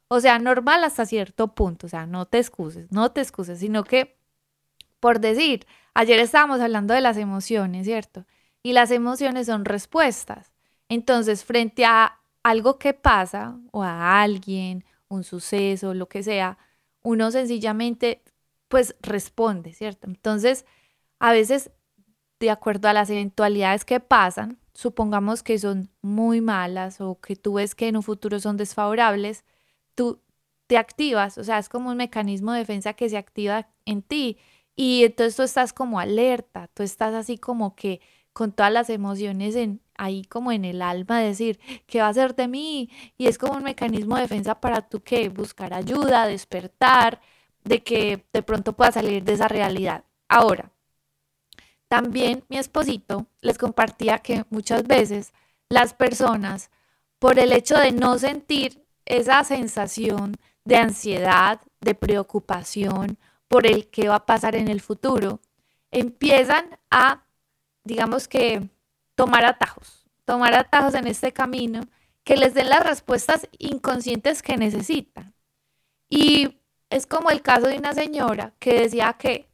o 0.09 0.21
sea, 0.21 0.39
normal 0.39 0.83
hasta 0.85 1.05
cierto 1.05 1.55
punto, 1.55 1.87
o 1.87 1.91
sea, 1.91 2.07
no 2.07 2.27
te 2.27 2.39
excuses, 2.39 2.91
no 2.91 3.13
te 3.13 3.21
excuses, 3.21 3.59
sino 3.61 3.85
que, 3.85 4.17
por 4.99 5.21
decir, 5.21 5.67
ayer 5.99 6.21
estábamos 6.21 6.61
hablando 6.61 6.95
de 6.95 7.01
las 7.01 7.17
emociones, 7.17 7.85
¿cierto? 7.85 8.25
Y 8.63 8.73
las 8.73 8.93
emociones 8.93 9.47
son 9.47 9.65
respuestas. 9.65 10.53
Entonces, 10.89 11.45
frente 11.45 11.85
a 11.85 12.21
algo 12.45 12.79
que 12.79 12.95
pasa 12.95 13.59
o 13.73 13.83
a 13.83 14.23
alguien, 14.23 14.85
un 15.09 15.25
suceso, 15.25 15.95
lo 15.95 16.09
que 16.09 16.23
sea, 16.23 16.57
uno 17.03 17.33
sencillamente 17.33 18.23
pues 18.69 18.95
responde, 19.03 19.73
¿cierto? 19.73 20.07
Entonces, 20.07 20.67
a 21.19 21.33
veces, 21.33 21.73
de 22.39 22.51
acuerdo 22.51 22.87
a 22.87 22.93
las 22.93 23.11
eventualidades 23.11 23.85
que 23.85 23.99
pasan, 23.99 24.61
supongamos 24.75 25.43
que 25.43 25.59
son 25.59 25.91
muy 26.01 26.41
malas 26.41 27.01
o 27.01 27.19
que 27.21 27.35
tú 27.35 27.55
ves 27.55 27.75
que 27.75 27.89
en 27.89 27.97
un 27.97 28.05
futuro 28.05 28.39
son 28.39 28.57
desfavorables, 28.57 29.43
tú 29.97 30.23
te 30.69 30.77
activas, 30.77 31.39
o 31.39 31.45
sea, 31.45 31.59
es 31.59 31.69
como 31.69 31.91
un 31.91 31.97
mecanismo 31.97 32.53
de 32.53 32.61
defensa 32.61 32.93
que 32.93 33.09
se 33.09 33.17
activa 33.17 33.67
en 33.85 34.03
ti 34.03 34.39
y 34.81 35.03
entonces 35.05 35.35
tú 35.35 35.43
estás 35.43 35.73
como 35.73 35.99
alerta, 35.99 36.69
tú 36.73 36.85
estás 36.85 37.13
así 37.13 37.37
como 37.37 37.75
que 37.75 38.01
con 38.33 38.53
todas 38.53 38.73
las 38.73 38.91
emociones 38.91 39.57
en, 39.57 39.83
ahí 39.97 40.23
como 40.25 40.53
en 40.53 40.65
el 40.65 40.83
alma, 40.83 41.19
decir, 41.19 41.59
¿qué 41.89 42.01
va 42.01 42.07
a 42.07 42.11
hacer 42.11 42.37
de 42.37 42.47
mí? 42.47 42.89
Y 43.17 43.27
es 43.27 43.39
como 43.39 43.55
un 43.55 43.65
mecanismo 43.65 44.15
de 44.15 44.23
defensa 44.23 44.61
para 44.61 44.89
tú 44.89 45.03
que 45.03 45.31
buscar 45.31 45.75
ayuda, 45.75 46.29
despertar, 46.29 47.21
de 47.65 47.83
que 47.83 48.25
de 48.33 48.43
pronto 48.45 48.75
pueda 48.75 48.93
salir 48.93 49.25
de 49.25 49.33
esa 49.33 49.49
realidad. 49.49 50.05
Ahora, 50.29 50.71
también 51.89 52.45
mi 52.49 52.59
esposito 52.59 53.27
les 53.41 53.59
compartía 53.59 54.19
que 54.21 54.45
muchas 54.49 54.85
veces 54.85 55.33
las 55.69 55.93
personas, 55.93 56.71
por 57.19 57.41
el 57.41 57.51
hecho 57.51 57.77
de 57.77 57.91
no 57.91 58.17
sentir 58.21 58.85
esa 59.07 59.43
sensación 59.43 60.37
de 60.65 60.77
ansiedad, 60.77 61.61
de 61.81 61.97
preocupación 61.97 63.19
por 63.49 63.67
el 63.67 63.89
que 63.89 64.09
va 64.09 64.17
a 64.17 64.27
pasar 64.27 64.55
en 64.55 64.69
el 64.69 64.81
futuro, 64.81 65.41
empiezan 65.91 66.79
a, 66.91 67.25
digamos 67.85 68.29
que, 68.29 68.69
tomar 69.15 69.45
atajos, 69.45 70.07
tomar 70.25 70.55
atajos 70.55 70.95
en 70.95 71.07
este 71.07 71.33
camino 71.33 71.81
que 72.25 72.37
les 72.37 72.55
den 72.55 72.69
las 72.69 72.85
respuestas 72.85 73.49
inconscientes 73.59 74.43
que 74.43 74.57
necesitan. 74.57 75.35
Y 76.11 76.59
es 76.91 77.07
como 77.07 77.31
el 77.31 77.43
caso 77.43 77.69
de 77.69 77.79
una 77.79 77.95
señora 77.95 78.55
que 78.59 78.81
decía 78.81 79.15
que, 79.15 79.49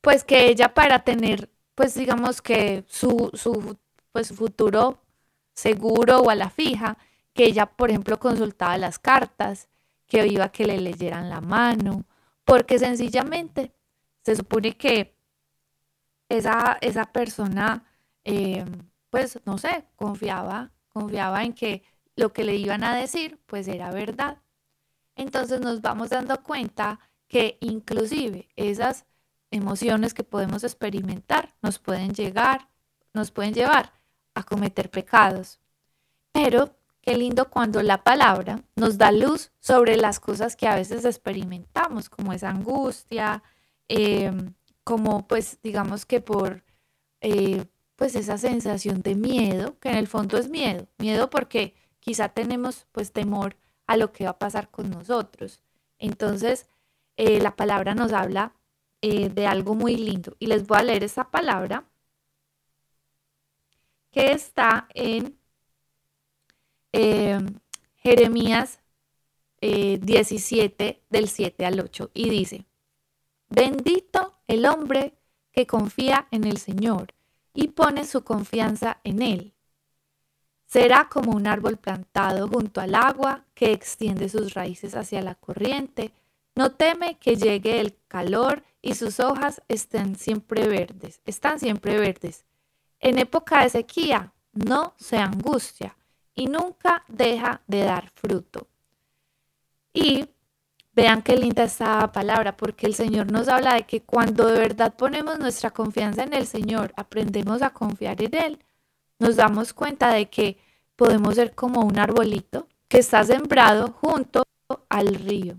pues 0.00 0.24
que 0.24 0.48
ella 0.48 0.74
para 0.74 1.04
tener, 1.04 1.50
pues 1.74 1.94
digamos 1.94 2.42
que 2.42 2.84
su, 2.88 3.30
su 3.34 3.78
pues, 4.12 4.32
futuro 4.32 5.00
seguro 5.54 6.18
o 6.20 6.30
a 6.30 6.34
la 6.34 6.50
fija, 6.50 6.98
que 7.32 7.44
ella, 7.44 7.66
por 7.66 7.90
ejemplo, 7.90 8.18
consultaba 8.18 8.76
las 8.78 8.98
cartas, 8.98 9.68
que 10.06 10.26
iba 10.26 10.46
a 10.46 10.52
que 10.52 10.66
le 10.66 10.80
leyeran 10.80 11.30
la 11.30 11.40
mano, 11.40 12.04
porque 12.48 12.78
sencillamente 12.78 13.72
se 14.24 14.36
supone 14.36 14.76
que 14.76 15.16
esa, 16.28 16.78
esa 16.80 17.04
persona, 17.12 17.84
eh, 18.24 18.64
pues 19.10 19.40
no 19.46 19.58
sé, 19.58 19.86
confiaba, 19.96 20.72
confiaba 20.88 21.44
en 21.44 21.52
que 21.54 21.82
lo 22.16 22.32
que 22.32 22.44
le 22.44 22.56
iban 22.56 22.84
a 22.84 22.96
decir, 22.96 23.38
pues 23.46 23.68
era 23.68 23.90
verdad 23.90 24.38
entonces 25.18 25.60
nos 25.60 25.82
vamos 25.82 26.10
dando 26.10 26.42
cuenta 26.42 27.00
que 27.26 27.58
inclusive 27.60 28.48
esas 28.56 29.04
emociones 29.50 30.14
que 30.14 30.24
podemos 30.24 30.64
experimentar 30.64 31.54
nos 31.60 31.78
pueden 31.78 32.14
llegar, 32.14 32.68
nos 33.12 33.32
pueden 33.32 33.52
llevar 33.52 33.92
a 34.34 34.44
cometer 34.44 34.90
pecados. 34.90 35.60
Pero 36.32 36.77
qué 37.08 37.16
lindo 37.16 37.48
cuando 37.48 37.82
la 37.82 38.04
palabra 38.04 38.62
nos 38.76 38.98
da 38.98 39.10
luz 39.12 39.50
sobre 39.60 39.96
las 39.96 40.20
cosas 40.20 40.56
que 40.56 40.68
a 40.68 40.74
veces 40.74 41.06
experimentamos, 41.06 42.10
como 42.10 42.34
esa 42.34 42.50
angustia, 42.50 43.42
em, 43.88 44.52
como 44.84 45.26
pues 45.26 45.58
digamos 45.62 46.04
que 46.04 46.20
por 46.20 46.64
eh, 47.22 47.64
pues 47.96 48.14
esa 48.14 48.36
sensación 48.36 49.00
de 49.00 49.14
miedo, 49.14 49.78
que 49.80 49.88
en 49.88 49.96
el 49.96 50.06
fondo 50.06 50.36
es 50.36 50.50
miedo, 50.50 50.86
miedo 50.98 51.30
porque 51.30 51.74
quizá 52.00 52.28
tenemos 52.28 52.86
pues 52.92 53.10
temor 53.12 53.56
a 53.86 53.96
lo 53.96 54.12
que 54.12 54.24
va 54.24 54.30
a 54.32 54.38
pasar 54.38 54.70
con 54.70 54.90
nosotros. 54.90 55.62
Entonces, 55.98 56.66
eh, 57.16 57.40
la 57.40 57.56
palabra 57.56 57.94
nos 57.94 58.12
habla 58.12 58.52
eh, 59.02 59.30
de 59.30 59.46
algo 59.46 59.74
muy 59.74 59.96
lindo. 59.96 60.36
Y 60.38 60.46
les 60.48 60.66
voy 60.66 60.78
a 60.78 60.82
leer 60.82 61.04
esa 61.04 61.30
palabra 61.30 61.84
que 64.10 64.32
está 64.32 64.88
en 64.94 65.38
eh, 66.92 67.38
Jeremías 67.96 68.80
17 69.60 71.02
del 71.10 71.28
7 71.28 71.66
al 71.66 71.80
8 71.80 72.10
y 72.14 72.30
dice, 72.30 72.64
bendito 73.48 74.34
el 74.46 74.66
hombre 74.66 75.14
que 75.52 75.66
confía 75.66 76.28
en 76.30 76.44
el 76.44 76.58
Señor 76.58 77.14
y 77.54 77.68
pone 77.68 78.04
su 78.04 78.22
confianza 78.22 79.00
en 79.02 79.22
Él. 79.22 79.54
Será 80.66 81.08
como 81.08 81.32
un 81.32 81.46
árbol 81.46 81.78
plantado 81.78 82.46
junto 82.46 82.80
al 82.80 82.94
agua 82.94 83.46
que 83.54 83.72
extiende 83.72 84.28
sus 84.28 84.54
raíces 84.54 84.94
hacia 84.94 85.22
la 85.22 85.34
corriente. 85.34 86.12
No 86.54 86.72
teme 86.72 87.18
que 87.18 87.36
llegue 87.36 87.80
el 87.80 87.96
calor 88.06 88.62
y 88.82 88.94
sus 88.94 89.18
hojas 89.18 89.62
estén 89.68 90.16
siempre 90.16 90.68
verdes. 90.68 91.20
Están 91.24 91.58
siempre 91.58 91.98
verdes. 91.98 92.44
En 93.00 93.18
época 93.18 93.62
de 93.62 93.70
sequía 93.70 94.34
no 94.52 94.94
se 94.98 95.16
angustia 95.16 95.97
y 96.38 96.46
nunca 96.46 97.04
deja 97.08 97.62
de 97.66 97.82
dar 97.82 98.10
fruto. 98.10 98.68
Y 99.92 100.28
vean 100.92 101.22
qué 101.22 101.36
linda 101.36 101.64
esta 101.64 102.12
palabra, 102.12 102.56
porque 102.56 102.86
el 102.86 102.94
Señor 102.94 103.32
nos 103.32 103.48
habla 103.48 103.74
de 103.74 103.86
que 103.86 104.02
cuando 104.02 104.46
de 104.46 104.60
verdad 104.60 104.94
ponemos 104.94 105.40
nuestra 105.40 105.72
confianza 105.72 106.22
en 106.22 106.32
el 106.34 106.46
Señor, 106.46 106.92
aprendemos 106.96 107.60
a 107.60 107.70
confiar 107.70 108.22
en 108.22 108.36
Él, 108.36 108.64
nos 109.18 109.34
damos 109.34 109.72
cuenta 109.72 110.12
de 110.12 110.30
que 110.30 110.58
podemos 110.94 111.34
ser 111.34 111.56
como 111.56 111.80
un 111.80 111.98
arbolito 111.98 112.68
que 112.86 112.98
está 112.98 113.24
sembrado 113.24 113.88
junto 114.00 114.44
al 114.88 115.16
río. 115.16 115.56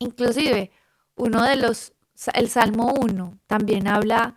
Inclusive, 0.00 0.72
uno 1.14 1.44
de 1.44 1.54
los, 1.54 1.92
el 2.34 2.48
Salmo 2.48 2.94
1 3.00 3.38
también 3.46 3.86
habla 3.86 4.34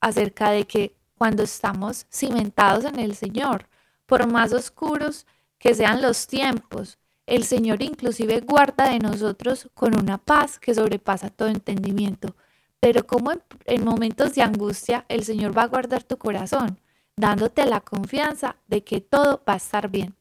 acerca 0.00 0.52
de 0.52 0.68
que 0.68 0.94
cuando 1.18 1.42
estamos 1.42 2.06
cimentados 2.12 2.84
en 2.84 3.00
el 3.00 3.16
Señor, 3.16 3.66
por 4.06 4.26
más 4.26 4.52
oscuros 4.52 5.26
que 5.58 5.74
sean 5.74 6.02
los 6.02 6.26
tiempos, 6.26 6.98
el 7.26 7.44
Señor 7.44 7.82
inclusive 7.82 8.40
guarda 8.40 8.90
de 8.90 8.98
nosotros 8.98 9.70
con 9.74 9.98
una 9.98 10.18
paz 10.18 10.58
que 10.58 10.74
sobrepasa 10.74 11.30
todo 11.30 11.48
entendimiento. 11.48 12.36
Pero 12.80 13.06
como 13.06 13.32
en 13.64 13.84
momentos 13.84 14.34
de 14.34 14.42
angustia, 14.42 15.06
el 15.08 15.24
Señor 15.24 15.56
va 15.56 15.62
a 15.62 15.68
guardar 15.68 16.02
tu 16.02 16.18
corazón 16.18 16.78
dándote 17.16 17.64
la 17.64 17.80
confianza 17.80 18.56
de 18.66 18.82
que 18.82 19.00
todo 19.00 19.42
va 19.48 19.54
a 19.54 19.56
estar 19.56 19.88
bien. 19.88 20.14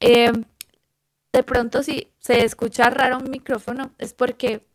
Em, 0.00 0.44
de 1.32 1.42
pronto 1.42 1.82
si 1.82 2.08
se 2.18 2.44
escucha 2.44 2.90
raro 2.90 3.18
un 3.18 3.30
micrófono 3.30 3.92
es 3.98 4.12
porque, 4.12 4.66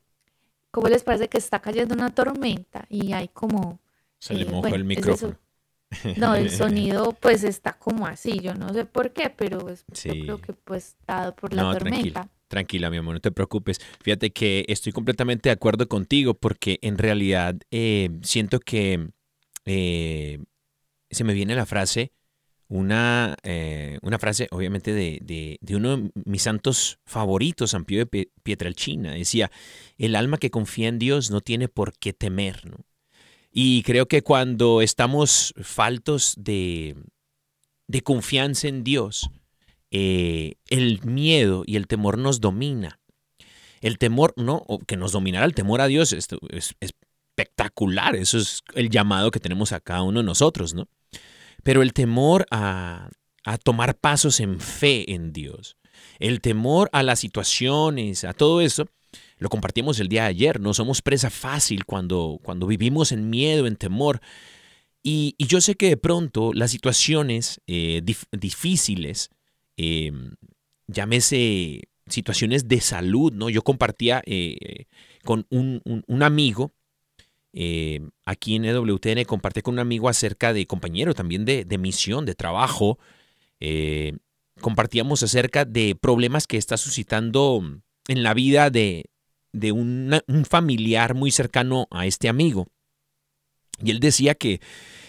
¿cómo 0.71 0.87
les 0.87 1.03
parece 1.03 1.27
que 1.27 1.37
está 1.37 1.59
cayendo 1.59 1.93
una 1.93 2.13
tormenta 2.13 2.85
y 2.89 3.13
hay 3.13 3.27
como... 3.27 3.79
Se 4.19 4.33
le 4.33 4.43
eh, 4.43 4.51
mojó 4.51 4.67
el 4.67 4.83
micrófono. 4.83 5.37
No, 6.17 6.35
el 6.35 6.49
sonido 6.51 7.13
pues 7.19 7.43
está 7.43 7.73
como 7.73 8.07
así, 8.07 8.39
yo 8.39 8.53
no 8.53 8.73
sé 8.73 8.85
por 8.85 9.13
qué, 9.13 9.29
pero 9.29 9.69
es, 9.69 9.85
yo 10.03 10.11
creo 10.13 10.41
que 10.41 10.53
pues 10.53 10.97
dado 11.05 11.35
por 11.35 11.53
la 11.53 11.71
tormenta. 11.71 12.29
Tranquila, 12.47 12.89
mi 12.89 12.97
amor, 12.97 13.15
no 13.15 13.19
te 13.19 13.31
preocupes. 13.31 13.79
Fíjate 14.01 14.31
que 14.31 14.65
estoy 14.69 14.93
completamente 14.93 15.49
de 15.49 15.53
acuerdo 15.53 15.87
contigo 15.87 16.33
porque 16.33 16.79
en 16.81 16.97
realidad 16.97 17.55
eh, 17.71 18.09
siento 18.21 18.59
que 18.59 19.09
eh, 19.65 20.39
se 21.09 21.23
me 21.25 21.33
viene 21.33 21.55
la 21.55 21.65
frase, 21.65 22.13
una, 22.69 23.35
eh, 23.43 23.97
una 24.01 24.17
frase 24.17 24.47
obviamente 24.51 24.93
de, 24.93 25.59
uno 25.75 25.97
de 25.97 26.11
mis 26.25 26.41
santos 26.41 26.99
favoritos, 27.05 27.71
San 27.71 27.85
Pío 27.85 28.05
de 28.05 28.29
Pietrelcina. 28.43 29.13
Decía, 29.13 29.51
el 29.97 30.15
alma 30.15 30.37
que 30.37 30.51
confía 30.51 30.87
en 30.87 30.99
Dios 30.99 31.31
no 31.31 31.41
tiene 31.41 31.67
por 31.67 31.97
qué 31.97 32.13
temer. 32.13 32.61
Y 33.59 33.81
creo 33.81 34.07
que 34.07 34.21
cuando 34.21 34.83
estamos 34.83 35.51
faltos 35.63 36.35
de, 36.37 36.95
de 37.87 38.01
confianza 38.03 38.67
en 38.67 38.83
Dios, 38.83 39.31
eh, 39.89 40.57
el 40.69 41.01
miedo 41.01 41.63
y 41.65 41.75
el 41.75 41.87
temor 41.87 42.19
nos 42.19 42.39
domina. 42.39 42.99
El 43.81 43.97
temor, 43.97 44.35
no, 44.37 44.63
que 44.85 44.95
nos 44.95 45.11
dominara 45.11 45.43
el 45.43 45.55
temor 45.55 45.81
a 45.81 45.87
Dios 45.87 46.13
es, 46.13 46.27
es, 46.51 46.75
espectacular. 46.81 48.15
Eso 48.15 48.37
es 48.37 48.61
el 48.75 48.91
llamado 48.91 49.31
que 49.31 49.39
tenemos 49.39 49.71
a 49.71 49.79
cada 49.79 50.03
uno 50.03 50.19
de 50.19 50.25
nosotros, 50.25 50.75
¿no? 50.75 50.87
Pero 51.63 51.81
el 51.81 51.93
temor 51.93 52.45
a, 52.51 53.09
a 53.43 53.57
tomar 53.57 53.97
pasos 53.97 54.39
en 54.39 54.59
fe 54.59 55.11
en 55.11 55.33
Dios. 55.33 55.77
El 56.19 56.41
temor 56.41 56.91
a 56.91 57.01
las 57.01 57.21
situaciones, 57.21 58.23
a 58.23 58.33
todo 58.33 58.61
eso, 58.61 58.85
lo 59.37 59.49
compartimos 59.49 59.99
el 59.99 60.07
día 60.07 60.23
de 60.23 60.29
ayer. 60.29 60.59
No 60.59 60.73
somos 60.73 61.01
presa 61.01 61.29
fácil 61.29 61.85
cuando, 61.85 62.39
cuando 62.43 62.67
vivimos 62.67 63.11
en 63.11 63.29
miedo, 63.29 63.67
en 63.67 63.75
temor. 63.75 64.21
Y, 65.03 65.35
yo 65.39 65.61
sé 65.61 65.75
que 65.75 65.89
de 65.89 65.97
pronto 65.97 66.53
las 66.53 66.71
situaciones 66.71 67.61
eh, 67.67 68.01
difíciles, 68.31 69.29
eh, 69.77 70.11
llámese 70.87 71.89
situaciones 72.07 72.67
de 72.67 72.81
salud, 72.81 73.33
¿no? 73.33 73.49
Yo 73.49 73.61
compartía 73.63 74.21
eh, 74.25 74.85
con 75.23 75.45
un, 75.49 76.23
amigo, 76.23 76.73
aquí 78.25 78.55
en 78.55 78.65
EWTN, 78.65 79.23
compartí 79.25 79.61
con 79.61 79.75
un 79.75 79.79
amigo 79.79 80.09
acerca 80.09 80.53
de 80.53 80.65
compañero 80.65 81.13
también 81.13 81.45
de, 81.45 81.65
de 81.65 81.77
misión, 81.77 82.25
de 82.25 82.35
trabajo, 82.35 82.97
eh, 83.59 84.17
compartíamos 84.61 85.23
acerca 85.23 85.65
de 85.65 85.95
problemas 85.95 86.47
que 86.47 86.57
está 86.57 86.77
suscitando 86.77 87.61
en 88.07 88.23
la 88.23 88.33
vida 88.33 88.69
de, 88.69 89.05
un 89.71 90.45
familiar 90.49 91.13
muy 91.13 91.31
cercano 91.31 91.87
a 91.91 92.05
este 92.05 92.29
amigo. 92.29 92.67
Y 93.83 93.91
él 93.91 93.99
decía 93.99 94.35
que 94.35 94.61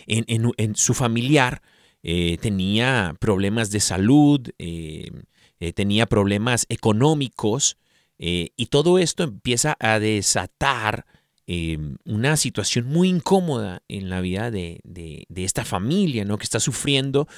en, 0.06 0.76
su 0.76 0.94
familiar 0.94 1.62
eh, 2.02 2.38
tenía 2.40 3.14
problemas 3.18 3.70
de 3.70 3.80
salud, 3.80 4.48
eh, 4.58 5.10
tenía 5.74 6.06
problemas 6.06 6.66
económicos, 6.68 7.76
y 8.20 8.66
todo 8.66 8.98
esto 8.98 9.22
empieza 9.22 9.76
a 9.78 10.00
desatar 10.00 11.06
una 12.04 12.36
situación 12.36 12.86
muy 12.86 13.08
incómoda 13.08 13.82
en 13.86 14.10
la 14.10 14.20
vida 14.20 14.50
de, 14.50 14.80
de, 14.84 15.44
esta 15.44 15.64
familia, 15.64 16.24
¿no? 16.24 16.36
Que 16.36 16.44
está 16.44 16.58
sufriendo 16.58 17.28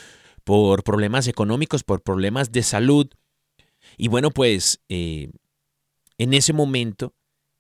por 0.44 0.83
problemas 0.83 1.29
económicos, 1.29 1.85
por 1.85 2.03
problemas 2.03 2.53
de 2.53 2.62
salud. 2.62 3.09
Y 3.96 4.09
bueno, 4.09 4.31
pues 4.31 4.81
eh, 4.88 5.31
en 6.22 6.35
ese 6.35 6.52
momento 6.52 7.14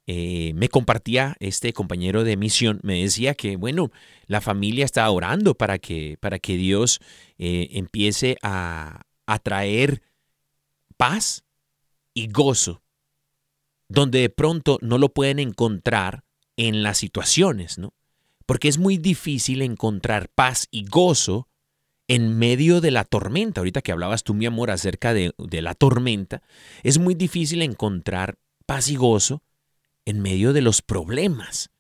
eh, 0.06 0.52
me 0.54 0.68
compartía 0.68 1.34
este 1.40 1.72
compañero 1.72 2.24
de 2.24 2.36
misión, 2.36 2.78
me 2.82 3.02
decía 3.02 3.34
que, 3.34 3.56
bueno, 3.56 3.90
la 4.26 4.42
familia 4.42 4.84
está 4.84 5.08
orando 5.10 5.54
para 5.54 5.78
que, 5.78 6.18
para 6.20 6.38
que 6.38 6.56
Dios 6.56 7.00
eh, 7.38 7.68
empiece 7.72 8.36
a, 8.42 9.02
a 9.26 9.38
traer 9.38 10.02
paz 10.98 11.44
y 12.12 12.28
gozo, 12.28 12.82
donde 13.88 14.20
de 14.20 14.30
pronto 14.30 14.78
no 14.82 14.98
lo 14.98 15.08
pueden 15.08 15.38
encontrar 15.38 16.24
en 16.56 16.82
las 16.82 16.98
situaciones, 16.98 17.78
¿no? 17.78 17.94
Porque 18.44 18.68
es 18.68 18.76
muy 18.76 18.98
difícil 18.98 19.62
encontrar 19.62 20.28
paz 20.28 20.66
y 20.70 20.84
gozo 20.84 21.48
en 22.10 22.36
medio 22.36 22.80
de 22.80 22.90
la 22.90 23.04
tormenta. 23.04 23.60
Ahorita 23.60 23.82
que 23.82 23.92
hablabas 23.92 24.24
tú, 24.24 24.34
mi 24.34 24.44
amor, 24.44 24.72
acerca 24.72 25.14
de, 25.14 25.32
la 25.38 25.74
tormenta, 25.74 26.42
es 26.82 26.98
muy 26.98 27.14
difícil 27.14 27.62
encontrar 27.62 28.36
paz 28.70 28.88
y 28.88 28.94
gozo 28.94 29.42
en 30.04 30.22
medio 30.22 30.52
de 30.52 30.60
los 30.60 30.80
problemas. 30.80 31.70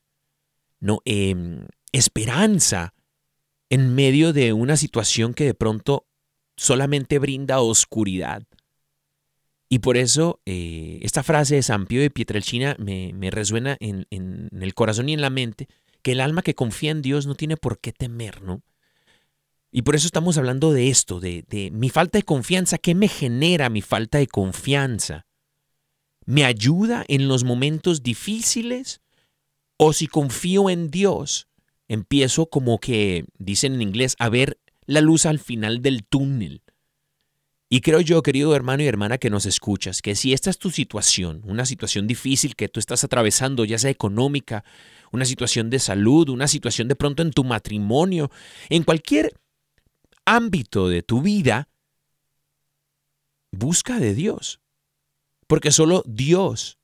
No, 0.80 1.02
em, 1.04 1.68
esperanza 1.92 2.94
en 3.68 3.94
medio 3.94 4.32
de 4.32 4.52
una 4.52 4.76
situación 4.76 5.32
que 5.32 5.44
de 5.44 5.54
pronto 5.54 6.08
solamente 6.56 7.20
brinda 7.20 7.60
oscuridad. 7.60 8.42
Y 9.68 9.78
por 9.78 9.96
eso 9.96 10.40
eh, 10.46 10.98
esta 11.02 11.22
frase 11.22 11.54
de 11.54 11.62
San 11.62 11.86
Pío 11.86 12.00
de 12.00 12.10
Pietrelcina 12.10 12.74
me, 12.80 13.12
me 13.14 13.30
resuena 13.30 13.76
en, 13.78 14.08
en, 14.10 14.48
el 14.60 14.74
corazón 14.74 15.08
y 15.08 15.12
en 15.12 15.20
la 15.20 15.30
mente, 15.30 15.68
que 16.02 16.10
el 16.10 16.20
alma 16.20 16.42
que 16.42 16.56
confía 16.56 16.90
en 16.90 17.02
Dios 17.02 17.24
no 17.24 17.36
tiene 17.36 17.56
por 17.56 17.78
qué 17.78 17.92
temer, 17.92 18.42
¿no? 18.42 18.64
Y 19.70 19.82
por 19.82 19.94
eso 19.94 20.06
estamos 20.06 20.38
hablando 20.38 20.72
de 20.72 20.88
esto, 20.88 21.20
de, 21.20 21.70
mi 21.72 21.88
falta 21.88 22.18
de 22.18 22.24
confianza. 22.24 22.78
¿Qué 22.78 22.96
me 22.96 23.06
genera 23.06 23.68
mi 23.68 23.80
falta 23.80 24.18
de 24.18 24.26
confianza? 24.26 25.24
¿Me 26.30 26.44
ayuda 26.44 27.04
en 27.08 27.26
los 27.26 27.42
momentos 27.42 28.04
difíciles? 28.04 29.00
¿O 29.76 29.92
si 29.92 30.06
confío 30.06 30.70
en 30.70 30.88
Dios, 30.88 31.48
empiezo 31.88 32.46
como 32.46 32.78
que, 32.78 33.24
dicen 33.38 33.74
en 33.74 33.82
inglés, 33.82 34.14
a 34.20 34.28
ver 34.28 34.60
la 34.86 35.00
luz 35.00 35.26
al 35.26 35.40
final 35.40 35.82
del 35.82 36.04
túnel? 36.04 36.62
Y 37.68 37.80
creo 37.80 38.00
yo, 38.00 38.22
querido 38.22 38.54
hermano 38.54 38.84
y 38.84 38.86
hermana 38.86 39.18
que 39.18 39.28
nos 39.28 39.44
escuchas, 39.44 40.02
que 40.02 40.14
si 40.14 40.32
esta 40.32 40.50
es 40.50 40.58
tu 40.58 40.70
situación, 40.70 41.42
una 41.46 41.66
situación 41.66 42.06
difícil 42.06 42.54
que 42.54 42.68
tú 42.68 42.78
estás 42.78 43.02
atravesando, 43.02 43.64
ya 43.64 43.80
sea 43.80 43.90
económica, 43.90 44.62
una 45.10 45.24
situación 45.24 45.68
de 45.68 45.80
salud, 45.80 46.28
una 46.28 46.46
situación 46.46 46.86
de 46.86 46.94
pronto 46.94 47.22
en 47.22 47.32
tu 47.32 47.42
matrimonio, 47.42 48.30
en 48.68 48.84
cualquier 48.84 49.32
ámbito 50.24 50.88
de 50.88 51.02
tu 51.02 51.22
vida, 51.22 51.68
busca 53.50 53.98
de 53.98 54.14
Dios. 54.14 54.59
Porque 55.50 55.72
solo 55.72 56.04
Dios, 56.06 56.78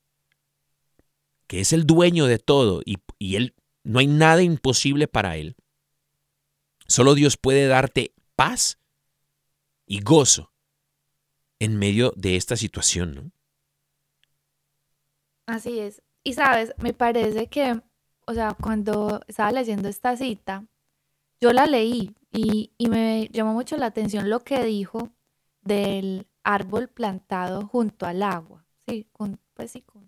que 1.47 1.61
es 1.61 1.71
el 1.71 1.85
dueño 1.85 2.25
de 2.25 2.37
todo 2.37 2.81
y, 2.83 2.97
Él, 3.37 3.55
no 3.85 3.99
hay 3.99 4.07
nada 4.07 4.43
imposible 4.43 5.07
para 5.07 5.37
Él, 5.37 5.55
solo 6.85 7.15
Dios 7.15 7.37
puede 7.37 7.67
darte 7.67 8.13
paz 8.35 8.77
y 9.85 10.01
gozo 10.01 10.51
en 11.59 11.79
medio 11.79 12.11
de 12.17 12.35
esta 12.35 12.57
situación. 12.57 13.31
Así 15.45 15.79
es. 15.79 16.01
Y 16.25 16.33
sabes, 16.33 16.73
me 16.77 16.91
parece 16.91 17.47
que, 17.47 17.79
o 18.25 18.33
sea, 18.33 18.53
cuando 18.53 19.21
estaba 19.29 19.53
leyendo 19.53 19.87
esta 19.87 20.17
cita, 20.17 20.65
yo 21.39 21.53
la 21.53 21.67
leí 21.67 22.17
y, 22.33 22.73
me 22.79 23.29
llamó 23.31 23.53
mucho 23.53 23.77
la 23.77 23.85
atención 23.85 24.29
lo 24.29 24.43
que 24.43 24.61
dijo 24.65 25.09
del 25.61 26.27
árbol 26.47 26.87
plantado 26.87 27.67
junto 27.67 28.05
al 28.05 28.23
agua, 28.23 28.65
sí, 28.87 29.05
pues 29.53 29.69
sí, 29.69 29.81
como 29.81 30.07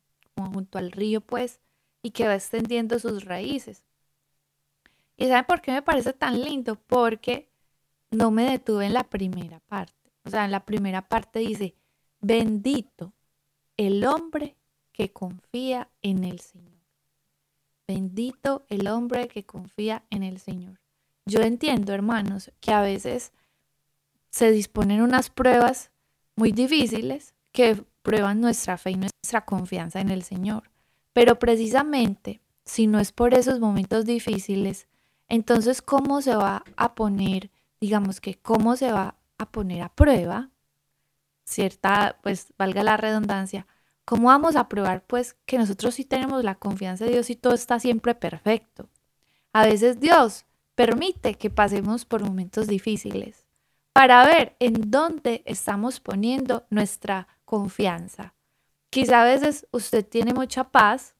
junto 0.53 0.77
al 0.77 0.93
río, 0.93 1.19
pues, 1.19 1.59
y 2.01 2.11
que 2.11 2.27
va 2.27 2.35
extendiendo 2.35 2.97
sus 2.97 3.25
raíces. 3.25 3.83
¿Y 5.17 5.27
saben 5.27 5.43
por 5.43 5.61
qué 5.61 5.73
me 5.73 5.81
parece 5.81 6.13
tan 6.13 6.41
lindo? 6.41 6.75
Porque 6.75 7.49
no 8.09 8.31
me 8.31 8.49
detuve 8.49 8.85
en 8.85 8.93
la 8.93 9.03
primera 9.03 9.59
parte. 9.59 10.13
O 10.23 10.29
sea, 10.29 10.45
en 10.45 10.51
la 10.51 10.65
primera 10.65 11.09
parte 11.09 11.39
dice, 11.39 11.75
bendito 12.21 13.11
el 13.75 14.05
hombre 14.05 14.55
que 14.93 15.11
confía 15.11 15.89
en 16.01 16.23
el 16.23 16.39
Señor. 16.39 16.79
Bendito 17.85 18.65
el 18.69 18.87
hombre 18.87 19.27
que 19.27 19.45
confía 19.45 20.05
en 20.09 20.23
el 20.23 20.39
Señor. 20.39 20.79
Yo 21.25 21.41
entiendo, 21.41 21.91
hermanos, 21.91 22.53
que 22.61 22.71
a 22.71 22.81
veces 22.81 23.33
se 24.29 24.51
disponen 24.51 25.01
unas 25.01 25.29
pruebas 25.29 25.88
muy 26.39 26.53
difíciles 26.53 27.35
que 27.51 27.83
prueban 28.01 28.39
nuestra 28.39 28.77
fe 28.77 28.91
y 28.91 28.95
nuestra 28.95 29.45
confianza 29.45 29.99
en 29.99 30.09
el 30.09 30.23
Señor. 30.23 30.71
Pero 31.13 31.37
precisamente, 31.37 32.41
si 32.65 32.87
no 32.87 32.99
es 32.99 33.11
por 33.11 33.33
esos 33.33 33.59
momentos 33.59 34.05
difíciles, 34.05 34.87
entonces, 35.27 35.81
¿cómo 35.81 36.21
se 36.21 36.35
va 36.35 36.63
a 36.77 36.95
poner, 36.95 37.51
digamos 37.81 38.21
que, 38.21 38.35
cómo 38.39 38.77
se 38.77 38.91
va 38.91 39.19
a 39.37 39.51
poner 39.51 39.83
a 39.83 39.89
prueba, 39.89 40.49
cierta, 41.43 42.17
pues 42.23 42.53
valga 42.57 42.83
la 42.83 42.95
redundancia, 42.95 43.67
cómo 44.05 44.29
vamos 44.29 44.55
a 44.55 44.69
probar, 44.69 45.05
pues, 45.05 45.35
que 45.45 45.57
nosotros 45.57 45.95
sí 45.95 46.05
tenemos 46.05 46.43
la 46.43 46.55
confianza 46.55 47.05
de 47.05 47.11
Dios 47.11 47.29
y 47.29 47.35
todo 47.35 47.53
está 47.53 47.79
siempre 47.79 48.15
perfecto? 48.15 48.89
A 49.51 49.65
veces 49.65 49.99
Dios 49.99 50.45
permite 50.73 51.33
que 51.35 51.49
pasemos 51.49 52.05
por 52.05 52.23
momentos 52.23 52.67
difíciles 52.67 53.48
para 53.99 54.25
ver 54.25 54.55
en 54.59 54.91
dónde 54.91 55.43
estamos 55.43 55.99
poniendo 55.99 56.65
nuestra 56.69 57.27
confianza. 57.43 58.33
Quizá 58.89 59.23
a 59.23 59.25
veces 59.25 59.67
usted 59.71 60.07
tiene 60.07 60.33
mucha 60.33 60.71
paz 60.71 61.15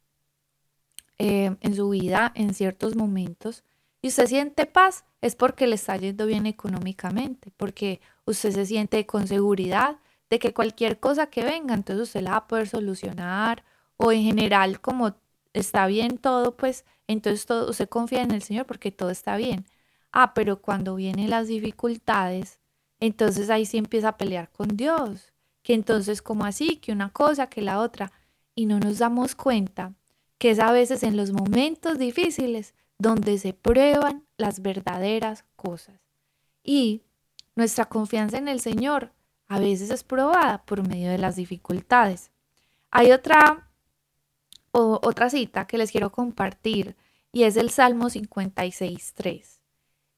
eh, 1.18 1.58
en 1.60 1.76
su 1.76 1.90
vida 1.90 2.32
en 2.36 2.54
ciertos 2.54 2.96
momentos 2.96 3.66
y 4.02 4.08
usted 4.08 4.28
siente 4.28 4.66
paz 4.66 5.04
es 5.20 5.36
porque 5.36 5.68
le 5.68 5.76
está 5.76 5.98
yendo 5.98 6.26
bien 6.26 6.46
económicamente, 6.46 7.52
porque 7.58 8.00
usted 8.24 8.52
se 8.52 8.66
siente 8.66 9.06
con 9.06 9.28
seguridad 9.28 9.98
de 10.30 10.40
que 10.40 10.54
cualquier 10.54 11.02
cosa 11.02 11.28
que 11.28 11.44
venga, 11.44 11.74
entonces 11.74 12.04
usted 12.04 12.22
la 12.22 12.32
va 12.32 12.38
a 12.38 12.48
poder 12.48 12.70
solucionar 12.70 13.66
o 13.98 14.14
en 14.14 14.24
general 14.24 14.80
como 14.80 15.18
está 15.52 15.86
bien 15.88 16.18
todo, 16.18 16.56
pues 16.56 16.86
entonces 17.08 17.46
todo, 17.46 17.72
usted 17.72 17.90
confía 17.90 18.22
en 18.22 18.32
el 18.32 18.42
Señor 18.42 18.66
porque 18.66 18.94
todo 18.94 19.10
está 19.10 19.36
bien. 19.36 19.66
Ah, 20.14 20.34
pero 20.34 20.62
cuando 20.62 20.96
vienen 20.96 21.30
las 21.30 21.48
dificultades, 21.48 22.59
entonces 23.00 23.50
ahí 23.50 23.66
sí 23.66 23.78
empieza 23.78 24.10
a 24.10 24.18
pelear 24.18 24.50
con 24.52 24.68
Dios. 24.76 25.34
Que 25.64 25.74
entonces, 25.74 26.22
como 26.22 26.46
así, 26.46 26.78
que 26.78 26.92
una 26.92 27.12
cosa, 27.12 27.48
que 27.48 27.62
la 27.62 27.80
otra. 27.80 28.12
Y 28.56 28.66
no 28.66 28.80
nos 28.80 29.00
damos 29.00 29.36
cuenta 29.36 29.94
que 30.38 30.52
es 30.52 30.60
a 30.60 30.72
veces 30.72 31.04
en 31.04 31.18
los 31.18 31.32
momentos 31.32 31.98
difíciles 31.98 32.74
donde 32.98 33.38
se 33.38 33.54
prueban 33.54 34.26
las 34.38 34.62
verdaderas 34.62 35.46
cosas. 35.56 36.00
Y 36.64 37.04
nuestra 37.56 37.86
confianza 37.86 38.38
en 38.38 38.48
el 38.48 38.60
Señor 38.60 39.14
a 39.48 39.60
veces 39.60 39.90
es 39.90 40.04
probada 40.04 40.64
por 40.66 40.88
medio 40.88 41.10
de 41.10 41.18
las 41.18 41.36
dificultades. 41.36 42.32
Hay 42.92 43.12
otra 43.12 43.70
o, 44.72 45.00
otra 45.04 45.30
cita 45.30 45.68
que 45.68 45.78
les 45.78 45.92
quiero 45.92 46.12
compartir 46.12 46.96
y 47.32 47.44
es 47.44 47.58
el 47.58 47.70
Salmo 47.70 48.10
56.3. 48.10 49.60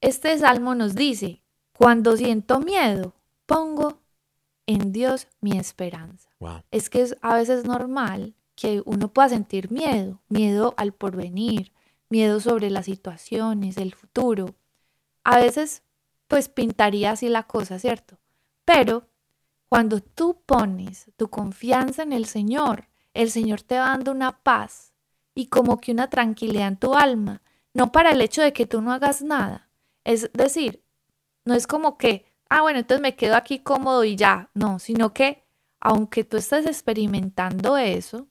Este 0.01 0.37
salmo 0.37 0.75
nos 0.75 0.95
dice, 0.95 1.40
cuando 1.81 2.15
siento 2.15 2.59
miedo, 2.59 3.15
pongo 3.47 4.03
en 4.67 4.91
Dios 4.91 5.27
mi 5.39 5.57
esperanza. 5.57 6.29
Wow. 6.39 6.61
Es 6.69 6.91
que 6.91 7.01
es 7.01 7.17
a 7.21 7.33
veces 7.33 7.65
normal 7.65 8.35
que 8.53 8.83
uno 8.85 9.07
pueda 9.07 9.29
sentir 9.29 9.71
miedo, 9.71 10.21
miedo 10.29 10.75
al 10.77 10.93
porvenir, 10.93 11.73
miedo 12.07 12.39
sobre 12.39 12.69
las 12.69 12.85
situaciones, 12.85 13.77
el 13.77 13.95
futuro. 13.95 14.53
A 15.23 15.39
veces, 15.39 15.81
pues 16.27 16.49
pintaría 16.49 17.13
así 17.13 17.29
la 17.29 17.47
cosa, 17.47 17.79
¿cierto? 17.79 18.19
Pero 18.63 19.07
cuando 19.67 20.01
tú 20.01 20.39
pones 20.45 21.09
tu 21.17 21.31
confianza 21.31 22.03
en 22.03 22.13
el 22.13 22.27
Señor, 22.27 22.89
el 23.15 23.31
Señor 23.31 23.63
te 23.63 23.79
va 23.79 23.85
dando 23.85 24.11
una 24.11 24.43
paz 24.43 24.93
y 25.33 25.47
como 25.47 25.81
que 25.81 25.91
una 25.91 26.11
tranquilidad 26.11 26.67
en 26.67 26.77
tu 26.77 26.93
alma, 26.93 27.41
no 27.73 27.91
para 27.91 28.11
el 28.11 28.21
hecho 28.21 28.43
de 28.43 28.53
que 28.53 28.67
tú 28.67 28.83
no 28.83 28.93
hagas 28.93 29.23
nada. 29.23 29.71
Es 30.03 30.31
decir, 30.33 30.80
no 31.45 31.53
es 31.53 31.67
como 31.67 31.97
que, 31.97 32.25
ah, 32.49 32.61
bueno, 32.61 32.79
entonces 32.79 33.01
me 33.01 33.15
quedo 33.15 33.35
aquí 33.35 33.59
cómodo 33.59 34.03
y 34.03 34.15
ya, 34.15 34.49
no, 34.53 34.79
sino 34.79 35.13
que 35.13 35.43
aunque 35.79 36.23
tú 36.23 36.37
estés 36.37 36.65
experimentando 36.65 37.77
eso, 37.77 38.27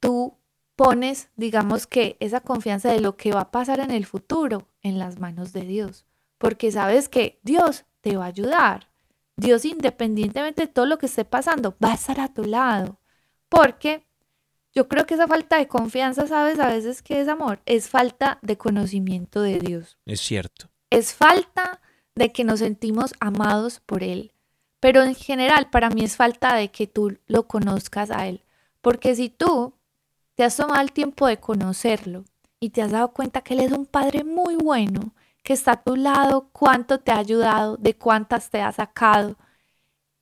tú 0.00 0.38
pones, 0.76 1.30
digamos 1.36 1.86
que 1.86 2.16
esa 2.20 2.40
confianza 2.40 2.90
de 2.90 3.00
lo 3.00 3.16
que 3.16 3.32
va 3.32 3.42
a 3.42 3.50
pasar 3.50 3.80
en 3.80 3.90
el 3.90 4.04
futuro 4.04 4.68
en 4.82 4.98
las 4.98 5.18
manos 5.18 5.52
de 5.52 5.62
Dios, 5.62 6.04
porque 6.38 6.70
sabes 6.70 7.08
que 7.08 7.40
Dios 7.42 7.84
te 8.00 8.16
va 8.16 8.24
a 8.24 8.28
ayudar. 8.28 8.90
Dios, 9.36 9.64
independientemente 9.64 10.62
de 10.62 10.68
todo 10.68 10.86
lo 10.86 10.98
que 10.98 11.06
esté 11.06 11.24
pasando, 11.24 11.74
va 11.82 11.92
a 11.92 11.94
estar 11.94 12.20
a 12.20 12.32
tu 12.32 12.44
lado. 12.44 12.98
Porque 13.48 14.06
yo 14.74 14.88
creo 14.88 15.06
que 15.06 15.14
esa 15.14 15.28
falta 15.28 15.56
de 15.56 15.68
confianza, 15.68 16.26
¿sabes? 16.26 16.58
A 16.58 16.68
veces 16.68 17.02
que 17.02 17.20
es 17.20 17.28
amor, 17.28 17.60
es 17.64 17.88
falta 17.88 18.38
de 18.42 18.58
conocimiento 18.58 19.40
de 19.40 19.58
Dios. 19.58 19.98
Es 20.04 20.20
cierto. 20.20 20.68
Es 20.90 21.14
falta 21.14 21.80
de 22.14 22.32
que 22.32 22.44
nos 22.44 22.60
sentimos 22.60 23.14
amados 23.20 23.80
por 23.80 24.02
Él. 24.02 24.32
Pero 24.80 25.02
en 25.02 25.14
general, 25.14 25.70
para 25.70 25.90
mí 25.90 26.02
es 26.02 26.16
falta 26.16 26.54
de 26.54 26.70
que 26.70 26.86
tú 26.86 27.18
lo 27.26 27.46
conozcas 27.46 28.10
a 28.10 28.26
Él. 28.26 28.42
Porque 28.80 29.14
si 29.14 29.28
tú 29.28 29.74
te 30.34 30.44
has 30.44 30.56
tomado 30.56 30.80
el 30.80 30.92
tiempo 30.92 31.26
de 31.26 31.38
conocerlo 31.38 32.24
y 32.58 32.70
te 32.70 32.82
has 32.82 32.90
dado 32.90 33.12
cuenta 33.12 33.42
que 33.42 33.54
Él 33.54 33.60
es 33.60 33.72
un 33.72 33.86
Padre 33.86 34.24
muy 34.24 34.56
bueno, 34.56 35.14
que 35.42 35.52
está 35.52 35.72
a 35.72 35.82
tu 35.82 35.96
lado, 35.96 36.48
cuánto 36.52 37.00
te 37.00 37.12
ha 37.12 37.18
ayudado, 37.18 37.76
de 37.76 37.96
cuántas 37.96 38.50
te 38.50 38.60
ha 38.60 38.72
sacado, 38.72 39.36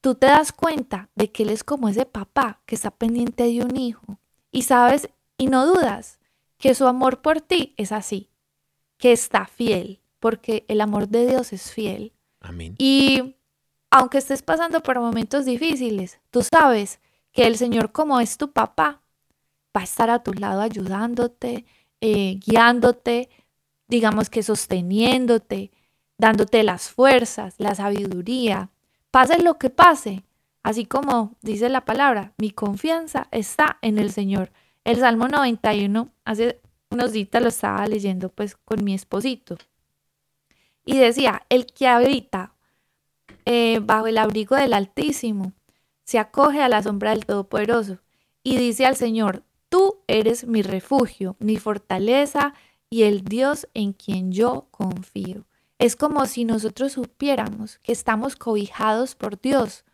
tú 0.00 0.14
te 0.14 0.26
das 0.26 0.52
cuenta 0.52 1.10
de 1.14 1.30
que 1.30 1.42
Él 1.42 1.50
es 1.50 1.64
como 1.64 1.88
ese 1.88 2.06
papá 2.06 2.60
que 2.66 2.74
está 2.74 2.90
pendiente 2.90 3.44
de 3.44 3.62
un 3.62 3.76
hijo. 3.76 4.18
Y 4.50 4.62
sabes, 4.62 5.08
y 5.38 5.46
no 5.46 5.66
dudas, 5.66 6.18
que 6.58 6.74
su 6.74 6.86
amor 6.86 7.22
por 7.22 7.40
ti 7.40 7.74
es 7.76 7.92
así, 7.92 8.30
que 8.98 9.12
está 9.12 9.46
fiel, 9.46 10.00
porque 10.20 10.64
el 10.68 10.80
amor 10.80 11.08
de 11.08 11.26
Dios 11.26 11.52
es 11.52 11.72
fiel. 11.72 12.12
Amén. 12.40 12.74
Y 12.78 13.36
aunque 13.90 14.18
estés 14.18 14.42
pasando 14.42 14.82
por 14.82 15.00
momentos 15.00 15.44
difíciles, 15.44 16.20
tú 16.30 16.42
sabes 16.42 17.00
que 17.32 17.46
el 17.46 17.56
Señor 17.56 17.92
como 17.92 18.20
es 18.20 18.36
tu 18.36 18.52
papá, 18.52 19.02
va 19.76 19.80
a 19.80 19.84
estar 19.84 20.10
a 20.10 20.22
tu 20.22 20.32
lado 20.32 20.60
ayudándote, 20.60 21.66
eh, 22.00 22.38
guiándote, 22.44 23.28
digamos 23.88 24.30
que 24.30 24.42
sosteniéndote, 24.42 25.70
dándote 26.18 26.62
las 26.62 26.88
fuerzas, 26.88 27.54
la 27.58 27.74
sabiduría. 27.74 28.70
Pase 29.10 29.42
lo 29.42 29.58
que 29.58 29.70
pase, 29.70 30.24
así 30.62 30.86
como 30.86 31.36
dice 31.42 31.68
la 31.68 31.84
palabra, 31.84 32.32
mi 32.38 32.50
confianza 32.50 33.26
está 33.32 33.78
en 33.82 33.98
el 33.98 34.12
Señor. 34.12 34.52
El 34.84 34.98
Salmo 34.98 35.28
91, 35.28 36.10
hace 36.24 36.60
unos 36.90 37.12
días 37.12 37.28
lo 37.40 37.48
estaba 37.48 37.86
leyendo 37.86 38.28
pues 38.30 38.56
con 38.56 38.84
mi 38.84 38.94
esposito. 38.94 39.56
Y 40.84 40.98
decía, 40.98 41.42
el 41.48 41.66
que 41.66 41.86
habita 41.86 42.54
eh, 43.44 43.80
bajo 43.82 44.06
el 44.06 44.18
abrigo 44.18 44.56
del 44.56 44.72
Altísimo 44.72 45.52
se 46.04 46.18
acoge 46.18 46.62
a 46.62 46.68
la 46.68 46.82
sombra 46.82 47.10
del 47.10 47.26
Todopoderoso 47.26 47.98
y 48.42 48.56
dice 48.56 48.86
al 48.86 48.96
Señor, 48.96 49.44
tú 49.68 50.00
eres 50.06 50.46
mi 50.46 50.62
refugio, 50.62 51.36
mi 51.38 51.56
fortaleza 51.56 52.54
y 52.88 53.04
el 53.04 53.22
Dios 53.22 53.68
en 53.74 53.92
quien 53.92 54.32
yo 54.32 54.66
confío. 54.70 55.46
Es 55.78 55.96
como 55.96 56.26
si 56.26 56.44
nosotros 56.44 56.92
supiéramos 56.92 57.78
que 57.78 57.92
estamos 57.92 58.36
cobijados 58.36 59.14
por 59.14 59.40
Dios 59.40 59.84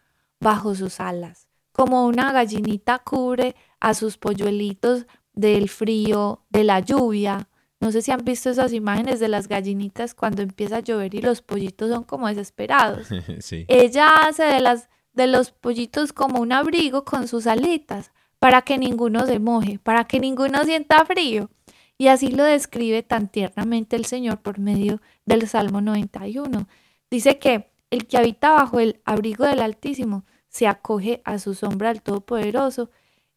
bajo 0.40 0.74
sus 0.74 0.98
alas, 1.00 1.48
como 1.72 2.06
una 2.06 2.32
gallinita 2.32 2.98
cubre 2.98 3.54
a 3.78 3.94
sus 3.94 4.16
polluelitos 4.16 5.06
del 5.32 5.68
frío, 5.68 6.42
de 6.50 6.64
la 6.64 6.80
lluvia. 6.80 7.48
No 7.80 7.92
sé 7.92 8.02
si 8.02 8.10
han 8.10 8.24
visto 8.24 8.48
esas 8.48 8.72
imágenes 8.72 9.20
de 9.20 9.28
las 9.28 9.48
gallinitas 9.48 10.14
cuando 10.14 10.42
empieza 10.42 10.78
a 10.78 10.80
llover 10.80 11.14
y 11.14 11.20
los 11.20 11.42
pollitos 11.42 11.90
son 11.90 12.04
como 12.04 12.28
desesperados. 12.28 13.08
sí. 13.40 13.64
Ella 13.68 14.08
hace 14.26 14.44
de, 14.44 14.60
las, 14.60 14.88
de 15.12 15.26
los 15.26 15.50
pollitos 15.50 16.12
como 16.12 16.40
un 16.40 16.52
abrigo 16.52 17.04
con 17.04 17.28
sus 17.28 17.46
alitas 17.46 18.12
para 18.38 18.62
que 18.62 18.78
ninguno 18.78 19.26
se 19.26 19.38
moje, 19.38 19.78
para 19.78 20.04
que 20.04 20.20
ninguno 20.20 20.64
sienta 20.64 21.04
frío. 21.04 21.50
Y 21.98 22.08
así 22.08 22.28
lo 22.28 22.44
describe 22.44 23.02
tan 23.02 23.28
tiernamente 23.28 23.96
el 23.96 24.04
Señor 24.04 24.38
por 24.38 24.58
medio 24.58 25.00
del 25.24 25.48
Salmo 25.48 25.80
91. 25.80 26.68
Dice 27.10 27.38
que 27.38 27.70
el 27.90 28.06
que 28.06 28.18
habita 28.18 28.52
bajo 28.52 28.80
el 28.80 29.00
abrigo 29.04 29.44
del 29.44 29.60
Altísimo 29.60 30.24
se 30.48 30.66
acoge 30.66 31.22
a 31.24 31.38
su 31.38 31.54
sombra 31.54 31.90
al 31.90 32.02
Todopoderoso 32.02 32.90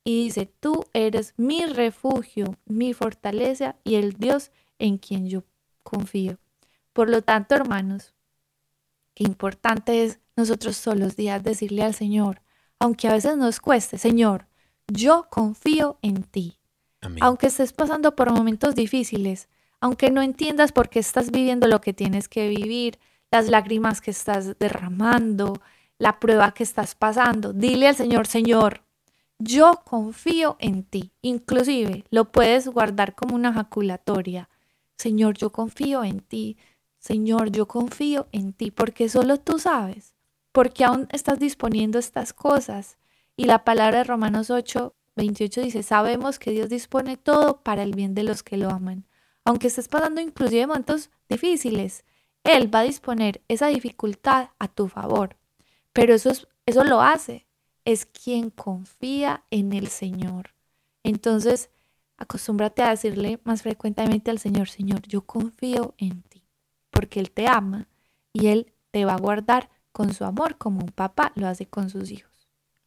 y 0.09 0.23
dice, 0.23 0.51
tú 0.59 0.85
eres 0.93 1.35
mi 1.37 1.67
refugio, 1.67 2.57
mi 2.65 2.95
fortaleza 2.95 3.75
y 3.83 3.93
el 3.93 4.13
Dios 4.13 4.51
en 4.79 4.97
quien 4.97 5.29
yo 5.29 5.43
confío. 5.83 6.39
Por 6.93 7.11
lo 7.11 7.21
tanto, 7.21 7.53
hermanos, 7.53 8.15
qué 9.13 9.23
importante 9.23 10.03
es 10.03 10.19
nosotros 10.35 10.81
todos 10.81 10.97
los 10.97 11.15
días 11.15 11.43
decirle 11.43 11.83
al 11.83 11.93
Señor, 11.93 12.41
aunque 12.79 13.07
a 13.07 13.13
veces 13.13 13.37
nos 13.37 13.59
cueste, 13.59 13.99
Señor, 13.99 14.47
yo 14.87 15.27
confío 15.29 15.99
en 16.01 16.23
ti. 16.23 16.57
Amén. 17.01 17.19
Aunque 17.21 17.45
estés 17.45 17.71
pasando 17.71 18.15
por 18.15 18.31
momentos 18.31 18.73
difíciles, 18.73 19.47
aunque 19.79 20.09
no 20.09 20.23
entiendas 20.23 20.71
por 20.71 20.89
qué 20.89 20.97
estás 20.97 21.29
viviendo 21.29 21.67
lo 21.67 21.81
que 21.81 21.93
tienes 21.93 22.27
que 22.27 22.49
vivir, 22.49 22.97
las 23.29 23.47
lágrimas 23.47 24.01
que 24.01 24.09
estás 24.09 24.57
derramando, 24.57 25.61
la 25.99 26.19
prueba 26.19 26.51
que 26.55 26.63
estás 26.63 26.95
pasando, 26.95 27.53
dile 27.53 27.89
al 27.89 27.95
Señor, 27.95 28.25
Señor, 28.25 28.81
yo 29.39 29.81
confío 29.85 30.57
en 30.59 30.83
ti. 30.83 31.13
Inclusive 31.21 32.03
lo 32.11 32.31
puedes 32.31 32.67
guardar 32.67 33.15
como 33.15 33.35
una 33.35 33.53
jaculatoria. 33.53 34.49
Señor, 34.97 35.37
yo 35.37 35.51
confío 35.51 36.03
en 36.03 36.19
ti. 36.19 36.57
Señor, 36.99 37.49
yo 37.51 37.67
confío 37.67 38.27
en 38.33 38.51
ti, 38.51 38.71
porque 38.71 39.07
solo 39.07 39.37
tú 39.39 39.57
sabes, 39.57 40.15
porque 40.51 40.83
aún 40.83 41.07
estás 41.11 41.39
disponiendo 41.39 41.97
estas 41.97 42.33
cosas. 42.33 42.97
Y 43.37 43.45
la 43.45 43.63
palabra 43.63 43.99
de 43.99 44.03
Romanos 44.03 44.49
8, 44.49 44.93
28 45.15 45.61
dice, 45.61 45.83
sabemos 45.83 46.39
que 46.39 46.51
Dios 46.51 46.67
dispone 46.67 47.15
todo 47.15 47.61
para 47.63 47.83
el 47.83 47.95
bien 47.95 48.13
de 48.13 48.23
los 48.23 48.43
que 48.43 48.57
lo 48.57 48.69
aman. 48.69 49.05
Aunque 49.45 49.67
estés 49.67 49.87
pasando 49.87 50.19
inclusive 50.19 50.67
momentos 50.67 51.09
difíciles, 51.29 52.03
Él 52.43 52.73
va 52.73 52.79
a 52.79 52.83
disponer 52.83 53.41
esa 53.47 53.67
dificultad 53.67 54.49
a 54.59 54.67
tu 54.67 54.89
favor. 54.89 55.37
Pero 55.93 56.13
eso, 56.13 56.29
es, 56.29 56.47
eso 56.65 56.83
lo 56.83 57.01
hace, 57.01 57.47
es 57.91 58.05
quien 58.05 58.51
confía 58.51 59.43
en 59.49 59.73
el 59.73 59.87
Señor. 59.87 60.51
Entonces, 61.03 61.71
acostúmbrate 62.17 62.83
a 62.83 62.91
decirle 62.91 63.39
más 63.43 63.63
frecuentemente 63.63 64.29
al 64.29 64.37
Señor, 64.37 64.69
Señor, 64.69 65.01
yo 65.07 65.21
confío 65.21 65.95
en 65.97 66.21
ti, 66.21 66.43
porque 66.91 67.19
Él 67.19 67.31
te 67.31 67.47
ama 67.47 67.87
y 68.31 68.47
Él 68.47 68.73
te 68.91 69.05
va 69.05 69.13
a 69.13 69.19
guardar 69.19 69.69
con 69.91 70.13
su 70.13 70.23
amor 70.23 70.57
como 70.57 70.81
un 70.81 70.91
papá 70.91 71.31
lo 71.35 71.47
hace 71.47 71.65
con 71.65 71.89
sus 71.89 72.11
hijos. 72.11 72.29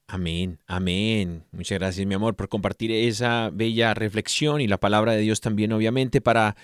Amén, 0.07 0.61
amén. 0.69 1.45
Muchas 1.51 1.81
gracias, 1.81 2.07
mi 2.07 2.15
amor, 2.15 2.37
por 2.37 2.49
compartir 2.49 2.93
esa 2.93 3.51
bella 3.51 3.95
reflexión 3.95 4.61
y 4.61 4.69
la 4.69 4.79
palabra 4.79 5.12
de 5.12 5.23
Dios 5.23 5.41
también, 5.41 5.73
obviamente, 5.73 6.21
para 6.21 6.55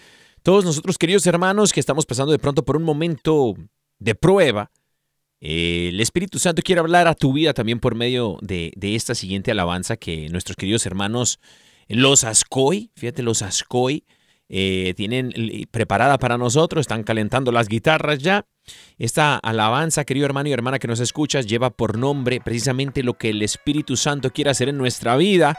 todos 0.44 0.64
nosotros, 0.64 0.96
queridos 0.96 1.26
hermanos, 1.26 1.72
que 1.72 1.80
estamos 1.80 2.06
pasando 2.06 2.30
de 2.30 2.38
pronto 2.38 2.64
por 2.64 2.76
un 2.76 2.84
momento 2.84 3.54
de 3.98 4.14
prueba. 4.14 4.70
Eh, 5.40 5.90
el 5.92 6.00
Espíritu 6.00 6.38
Santo 6.38 6.62
quiere 6.62 6.80
hablar 6.80 7.06
a 7.06 7.14
tu 7.14 7.32
vida 7.32 7.54
también 7.54 7.78
por 7.78 7.94
medio 7.94 8.38
de, 8.40 8.72
esta 8.80 9.14
siguiente 9.14 9.50
alabanza 9.50 9.96
que 9.96 10.28
nuestros 10.30 10.56
queridos 10.56 10.84
hermanos, 10.86 11.38
los 11.88 12.24
Ascoy, 12.24 12.90
fíjate, 12.96 13.22
los 13.22 13.42
Ascoy, 13.42 14.04
eh, 14.48 14.94
tienen 14.96 15.32
preparada 15.70 16.18
para 16.18 16.38
nosotros, 16.38 16.82
están 16.82 17.04
calentando 17.04 17.52
las 17.52 17.68
guitarras 17.68 18.18
ya. 18.18 18.46
Esta 18.98 19.36
alabanza, 19.36 20.04
querido 20.04 20.26
hermano 20.26 20.48
y 20.48 20.52
hermana 20.52 20.78
que 20.78 20.88
nos 20.88 21.00
escuchas, 21.00 21.46
lleva 21.46 21.70
por 21.70 21.98
nombre 21.98 22.40
precisamente 22.40 23.02
lo 23.02 23.14
que 23.14 23.30
el 23.30 23.42
Espíritu 23.42 23.96
Santo 23.96 24.30
quiere 24.30 24.50
hacer 24.50 24.68
en 24.68 24.78
nuestra 24.78 25.16
vida. 25.16 25.56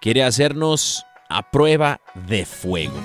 Quiere 0.00 0.24
hacernos 0.24 1.04
a 1.28 1.50
prueba 1.50 2.00
de 2.26 2.44
fuego. 2.44 2.98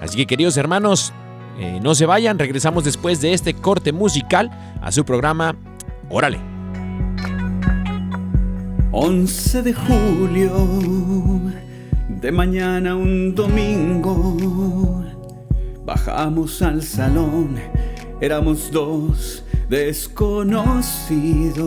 Así 0.00 0.16
que, 0.16 0.26
queridos 0.26 0.56
hermanos, 0.56 1.12
eh, 1.58 1.80
no 1.82 1.94
se 1.94 2.06
vayan, 2.06 2.38
regresamos 2.38 2.84
después 2.84 3.20
de 3.20 3.32
este 3.32 3.54
corte 3.54 3.92
musical 3.92 4.50
a 4.80 4.90
su 4.90 5.04
programa 5.04 5.56
Órale. 6.08 6.38
11 8.90 9.62
de 9.62 9.72
julio, 9.72 10.68
de 12.08 12.30
mañana 12.30 12.94
un 12.94 13.34
domingo, 13.34 15.02
bajamos 15.86 16.60
al 16.60 16.82
salón, 16.82 17.56
éramos 18.20 18.70
dos 18.70 19.42
desconocidos. 19.70 21.62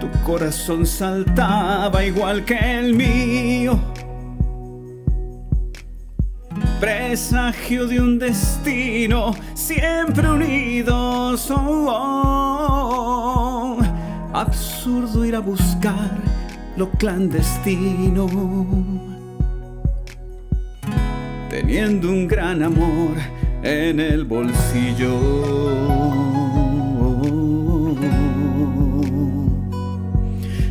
Tu 0.00 0.24
corazón 0.24 0.86
saltaba 0.86 2.02
igual 2.02 2.46
que 2.46 2.78
el 2.78 2.94
mío. 2.94 3.78
Presagio 6.80 7.86
de 7.86 8.00
un 8.00 8.18
destino 8.18 9.34
siempre 9.54 10.28
unidos. 10.28 11.50
Oh, 11.50 11.86
oh. 11.88 13.78
Absurdo 14.34 15.24
ir 15.24 15.34
a 15.36 15.40
buscar 15.40 16.10
lo 16.76 16.90
clandestino. 16.90 18.26
Teniendo 21.48 22.10
un 22.10 22.28
gran 22.28 22.62
amor 22.62 23.16
en 23.62 23.98
el 23.98 24.24
bolsillo. 24.24 25.16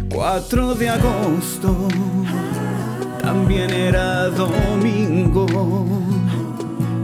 4 0.09 0.75
de 0.75 0.89
agosto 0.89 1.87
también 3.25 3.71
era 3.71 4.29
domingo 4.29 5.47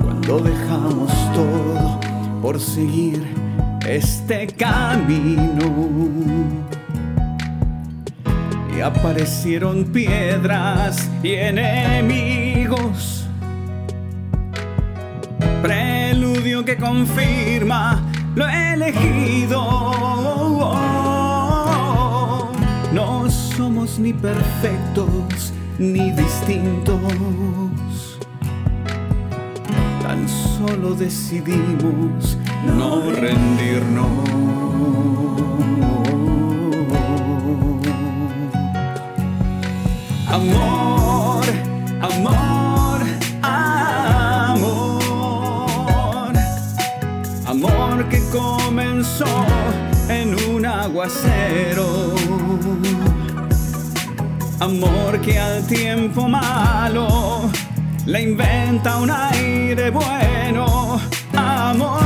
cuando 0.03 0.39
dejamos 0.39 1.11
todo 1.33 1.99
por 2.43 2.59
seguir 2.59 3.25
este 3.87 4.45
camino 4.45 5.67
y 8.77 8.81
aparecieron 8.81 9.85
piedras 9.85 11.09
y 11.23 11.33
enemigos 11.33 13.25
preludio 15.63 16.63
que 16.63 16.77
confirma 16.77 18.03
lo 18.35 18.47
elegido. 18.47 19.61
No 22.93 23.29
somos 23.29 23.97
ni 23.97 24.13
perfectos 24.13 25.53
ni 25.81 26.11
distintos. 26.11 26.99
Tan 30.03 30.27
solo 30.29 30.93
decidimos 30.93 32.37
no 32.77 33.09
rendirnos. 33.11 34.07
Amor, 40.27 41.45
amor, 42.01 43.01
amor. 43.41 44.61
Amor 47.47 48.09
que 48.09 48.19
comenzó 48.31 49.25
en 50.09 50.35
un 50.53 50.65
aguacero. 50.65 51.70
Amor 54.61 55.19
que 55.21 55.39
al 55.39 55.65
tiempo 55.65 56.27
malo 56.27 57.49
le 58.05 58.21
inventa 58.21 58.97
un 58.97 59.09
aire 59.09 59.89
bueno. 59.89 61.01
Amor 61.35 61.99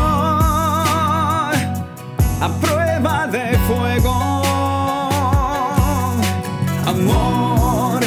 a 2.39 2.50
prueba 2.62 3.28
de 3.28 3.58
fuego. 3.68 4.13
Amor, 6.86 8.00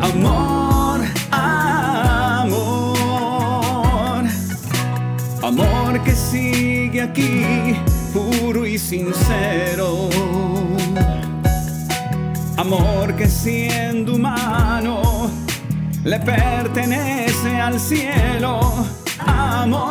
amor, 0.00 1.00
amor. 1.32 2.60
Amor 5.42 6.00
que 6.04 6.12
sigue 6.12 7.02
aquí, 7.02 7.74
puro 8.12 8.64
y 8.64 8.78
sincero. 8.78 10.08
Amor 12.72 13.16
que 13.16 13.26
siendo 13.26 14.14
humano 14.14 15.28
le 16.04 16.20
pertenece 16.20 17.60
al 17.60 17.80
cielo. 17.80 18.60
Amor 19.26 19.90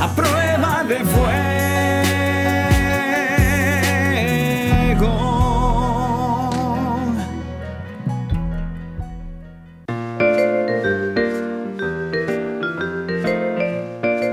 a 0.00 0.08
prueba 0.14 0.84
de 0.86 0.98
fuego. 1.04 1.50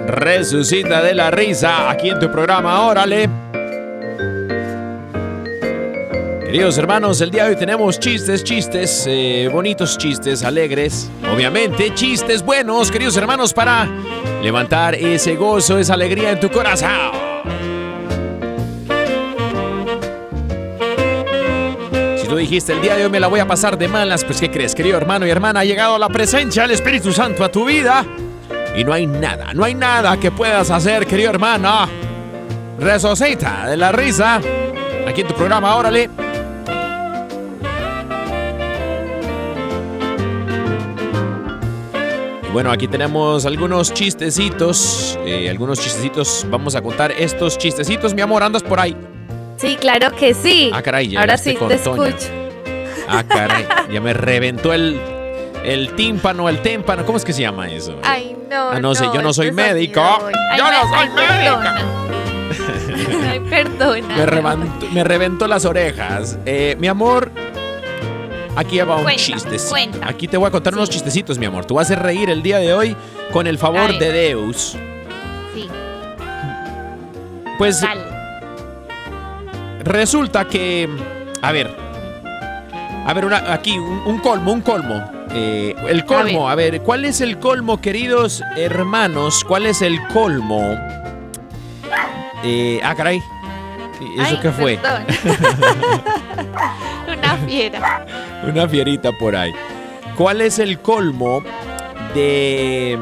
Resucita 0.05 1.01
de 1.01 1.15
la 1.15 1.31
risa 1.31 1.89
aquí 1.89 2.12
en 2.12 2.19
tu 2.19 2.31
programa, 2.31 2.83
órale. 2.83 3.46
Queridos 6.57 6.79
hermanos, 6.79 7.21
el 7.21 7.29
día 7.29 7.43
de 7.43 7.49
hoy 7.51 7.55
tenemos 7.55 7.99
chistes, 7.99 8.43
chistes, 8.43 9.05
eh, 9.05 9.47
bonitos 9.53 9.95
chistes, 9.95 10.43
alegres. 10.43 11.07
Obviamente, 11.31 11.93
chistes 11.93 12.43
buenos, 12.43 12.89
queridos 12.89 13.15
hermanos, 13.15 13.53
para 13.53 13.87
levantar 14.41 14.95
ese 14.95 15.35
gozo, 15.35 15.77
esa 15.77 15.93
alegría 15.93 16.31
en 16.31 16.39
tu 16.39 16.49
corazón. 16.49 16.89
Si 22.19 22.27
tú 22.27 22.35
dijiste 22.35 22.73
el 22.73 22.81
día 22.81 22.95
de 22.95 23.03
hoy 23.03 23.11
me 23.11 23.19
la 23.19 23.27
voy 23.27 23.39
a 23.39 23.45
pasar 23.45 23.77
de 23.77 23.87
malas, 23.87 24.23
pues 24.23 24.39
¿qué 24.39 24.49
crees, 24.49 24.73
querido 24.73 24.97
hermano 24.97 25.27
y 25.27 25.29
hermana? 25.29 25.59
Ha 25.59 25.63
llegado 25.63 25.99
la 25.99 26.09
presencia 26.09 26.63
del 26.63 26.71
Espíritu 26.71 27.13
Santo 27.13 27.43
a 27.43 27.49
tu 27.49 27.65
vida. 27.65 28.03
Y 28.75 28.83
no 28.83 28.93
hay 28.93 29.05
nada, 29.05 29.53
no 29.53 29.63
hay 29.63 29.75
nada 29.75 30.17
que 30.17 30.31
puedas 30.31 30.71
hacer, 30.71 31.05
querido 31.05 31.29
hermano. 31.29 31.87
Resucita 32.79 33.67
de 33.67 33.77
la 33.77 33.91
risa. 33.91 34.41
Aquí 35.07 35.21
en 35.21 35.27
tu 35.27 35.35
programa, 35.35 35.75
órale. 35.75 36.26
Y 42.47 42.51
bueno, 42.53 42.71
aquí 42.71 42.88
tenemos 42.88 43.45
algunos 43.45 43.93
chistecitos. 43.93 45.17
eh, 45.25 45.49
algunos 45.49 45.79
chistecitos. 45.79 46.45
Vamos 46.49 46.75
a 46.75 46.81
contar 46.81 47.12
estos 47.12 47.57
chistecitos. 47.57 48.13
Mi 48.13 48.21
amor, 48.21 48.43
andas 48.43 48.63
por 48.63 48.79
ahí. 48.79 48.95
Sí, 49.57 49.75
claro 49.79 50.15
que 50.15 50.33
sí. 50.33 50.71
Ah, 50.73 50.81
caray, 50.81 51.10
ya 51.10 51.19
Ahora 51.21 51.38
sí 51.38 51.55
con 51.55 51.67
te 51.69 51.77
Toña. 51.77 52.10
escucho. 52.10 52.27
Ah, 53.07 53.23
caray. 53.27 53.65
Ya 53.91 54.01
me 54.01 54.13
reventó 54.13 54.73
el, 54.73 54.99
el 55.63 55.93
tímpano, 55.95 56.47
el 56.49 56.62
témpano. 56.62 57.05
¿Cómo 57.05 57.17
es 57.17 57.25
que 57.25 57.33
se 57.33 57.41
llama 57.41 57.69
eso? 57.69 57.95
Ay, 58.03 58.36
no. 58.49 58.69
Ah, 58.69 58.79
no 58.79 58.93
sé, 58.95 59.05
yo 59.13 59.21
no 59.21 59.33
soy 59.33 59.51
médico. 59.51 60.01
Ay, 60.01 60.57
Yo 60.57 60.65
me- 60.65 60.71
no 60.71 60.97
soy 60.97 61.10
perdona. 61.15 61.77
Ay, 63.31 63.39
perdona. 63.49 64.15
Me 64.15 64.25
reventó, 64.25 64.88
me 64.93 65.03
reventó 65.03 65.47
las 65.47 65.65
orejas. 65.65 66.38
Eh, 66.45 66.75
mi 66.79 66.88
amor, 66.88 67.31
aquí 68.57 68.79
va 68.79 68.97
un 68.97 69.03
Cuenta, 69.03 69.21
chiste. 69.21 69.57
cuenta. 69.69 70.07
Aquí 70.07 70.27
te 70.27 70.35
voy 70.37 70.47
a 70.47 70.51
contar 70.51 70.73
unos 70.73 70.89
chistecitos, 70.89 71.37
mi 71.37 71.45
amor. 71.45 71.65
Tú 71.65 71.75
vas 71.75 71.89
a 71.89 71.93
hacer 71.93 72.03
reír 72.03 72.29
el 72.29 72.41
día 72.43 72.57
de 72.57 72.73
hoy 72.73 72.95
con 73.31 73.47
el 73.47 73.57
favor 73.57 73.97
de 73.97 74.11
Deus. 74.11 74.75
Sí, 75.55 75.69
Pues 77.57 77.81
dale. 77.81 78.01
resulta 79.83 80.45
que. 80.45 80.89
A 81.41 81.51
ver. 81.51 81.73
A 83.05 83.13
ver, 83.13 83.25
una- 83.25 83.53
aquí, 83.53 83.77
un, 83.77 84.01
un 84.05 84.19
colmo, 84.19 84.51
un 84.51 84.61
colmo. 84.61 85.01
Eh, 85.31 85.75
el 85.87 86.05
colmo, 86.05 86.49
a 86.49 86.55
ver. 86.55 86.81
¿cuál 86.81 87.05
es 87.05 87.21
el 87.21 87.37
colmo, 87.39 87.79
queridos 87.81 88.41
hermanos? 88.55 89.43
¿Cuál 89.45 89.65
es 89.65 89.81
el 89.81 89.99
colmo? 90.08 90.62
Eh, 92.43 92.79
ah, 92.83 92.95
caray. 92.95 93.21
¿Eso 94.06 94.23
Ay, 94.23 94.39
qué 94.41 94.52
fue? 94.52 94.79
Una 97.08 97.37
fiera. 97.45 98.06
Una 98.48 98.67
fierita 98.67 99.12
por 99.12 99.35
ahí. 99.35 99.54
¿Cuál 100.15 100.41
es 100.41 100.60
el 100.60 100.79
colmo 100.79 101.43
de. 102.13 102.98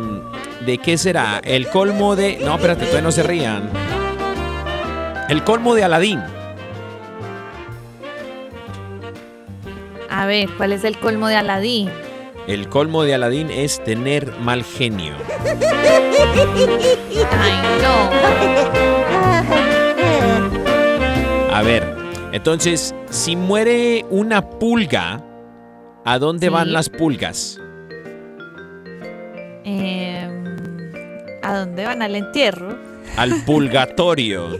¿De 0.65 0.77
qué 0.77 0.97
será? 0.97 1.41
El 1.43 1.67
colmo 1.69 2.15
de. 2.15 2.39
No, 2.43 2.55
espérate, 2.55 2.85
todavía 2.85 3.01
no 3.01 3.11
se 3.11 3.23
rían. 3.23 3.69
El 5.29 5.43
colmo 5.43 5.75
de 5.75 5.83
Aladín. 5.83 6.21
A 10.09 10.25
ver, 10.25 10.49
¿cuál 10.57 10.71
es 10.71 10.83
el 10.83 10.97
colmo 10.97 11.27
de 11.27 11.35
Aladín? 11.35 11.89
El 12.47 12.69
colmo 12.69 13.03
de 13.03 13.15
Aladín 13.15 13.49
es 13.49 13.83
tener 13.83 14.31
mal 14.39 14.63
genio. 14.63 15.15
Ay, 17.31 17.53
no. 17.81 18.34
Entonces, 22.35 22.93
si 23.09 23.35
muere 23.35 24.05
una 24.09 24.41
pulga, 24.49 25.23
¿a 26.03 26.19
dónde 26.19 26.47
Sí. 26.47 26.53
van 26.53 26.73
las 26.73 26.89
pulgas? 26.89 27.59
Em, 29.63 30.45
¿A 31.41 31.57
dónde 31.59 31.85
van 31.85 32.01
al 32.01 32.15
entierro? 32.15 32.77
Al 33.17 33.43
pulgatorio. 33.45 34.57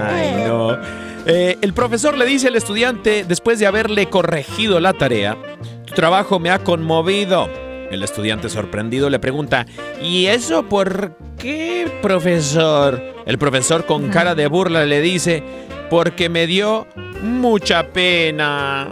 Ay, 0.00 0.44
no. 0.46 0.76
Eh, 1.26 1.56
el 1.60 1.72
profesor 1.72 2.16
le 2.16 2.24
dice 2.26 2.48
al 2.48 2.56
estudiante, 2.56 3.24
después 3.26 3.58
de 3.58 3.66
haberle 3.66 4.06
corregido 4.08 4.80
la 4.80 4.92
tarea, 4.92 5.36
tu 5.86 5.94
trabajo 5.94 6.38
me 6.38 6.50
ha 6.50 6.58
conmovido. 6.60 7.48
El 7.92 8.02
estudiante 8.02 8.48
sorprendido 8.48 9.10
le 9.10 9.18
pregunta, 9.18 9.66
¿y 10.00 10.24
eso 10.24 10.66
por 10.66 11.14
qué, 11.36 11.92
profesor? 12.00 13.02
El 13.26 13.36
profesor 13.36 13.84
con 13.84 14.08
cara 14.08 14.34
de 14.34 14.46
burla 14.46 14.86
le 14.86 15.02
dice, 15.02 15.42
porque 15.90 16.30
me 16.30 16.46
dio 16.46 16.86
mucha 17.22 17.86
pena. 17.88 18.90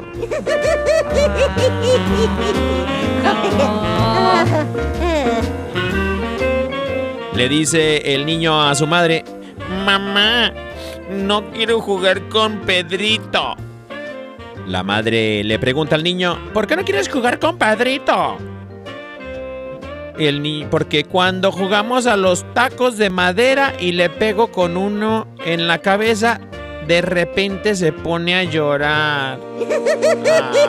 Le 7.34 7.48
dice 7.48 8.14
el 8.14 8.26
niño 8.26 8.60
a 8.68 8.74
su 8.74 8.86
madre, 8.86 9.24
mamá, 9.86 10.52
no 11.10 11.50
quiero 11.52 11.80
jugar 11.80 12.28
con 12.28 12.58
Pedrito. 12.66 13.56
La 14.66 14.82
madre 14.82 15.42
le 15.42 15.58
pregunta 15.58 15.96
al 15.96 16.04
niño, 16.04 16.38
¿por 16.52 16.66
qué 16.66 16.76
no 16.76 16.84
quieres 16.84 17.08
jugar 17.08 17.38
con 17.38 17.56
Pedrito? 17.56 18.36
El 20.20 20.42
ni 20.42 20.66
porque 20.70 21.04
cuando 21.04 21.50
jugamos 21.50 22.06
a 22.06 22.14
los 22.14 22.44
tacos 22.52 22.98
de 22.98 23.08
madera 23.08 23.72
y 23.80 23.92
le 23.92 24.10
pego 24.10 24.52
con 24.52 24.76
uno 24.76 25.26
en 25.46 25.66
la 25.66 25.78
cabeza, 25.78 26.42
de 26.86 27.00
repente 27.00 27.74
se 27.74 27.90
pone 27.92 28.34
a 28.34 28.44
llorar. 28.44 29.40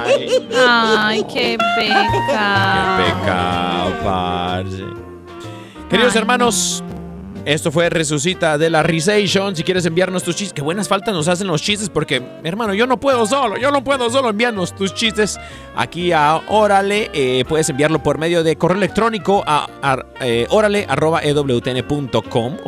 Ay, 0.05 0.47
Ay, 0.57 1.25
qué 1.33 1.57
peca. 1.75 2.97
qué 2.97 3.03
pecado, 3.03 3.93
parce. 4.05 4.85
Queridos 5.89 6.15
Ay, 6.15 6.19
hermanos, 6.21 6.81
esto 7.45 7.71
fue 7.71 7.89
Resucita 7.89 8.57
de 8.57 8.69
la 8.69 8.83
Risation. 8.83 9.55
Si 9.55 9.63
quieres 9.63 9.85
enviarnos 9.85 10.23
tus 10.23 10.35
chistes, 10.35 10.53
qué 10.53 10.61
buenas 10.61 10.87
faltas 10.87 11.13
nos 11.13 11.27
hacen 11.27 11.47
los 11.47 11.61
chistes, 11.61 11.89
porque, 11.89 12.21
hermano, 12.43 12.73
yo 12.73 12.87
no 12.87 12.99
puedo 12.99 13.25
solo, 13.25 13.57
yo 13.57 13.71
no 13.71 13.83
puedo 13.83 14.09
solo 14.09 14.29
enviarnos 14.29 14.75
tus 14.75 14.93
chistes 14.93 15.39
aquí 15.75 16.11
a 16.11 16.41
Órale. 16.47 17.09
Eh, 17.13 17.45
puedes 17.47 17.69
enviarlo 17.69 18.03
por 18.03 18.17
medio 18.17 18.43
de 18.43 18.55
correo 18.55 18.77
electrónico 18.77 19.43
a, 19.45 19.67
a 19.81 19.97
eh, 20.21 20.47
o 20.49 20.61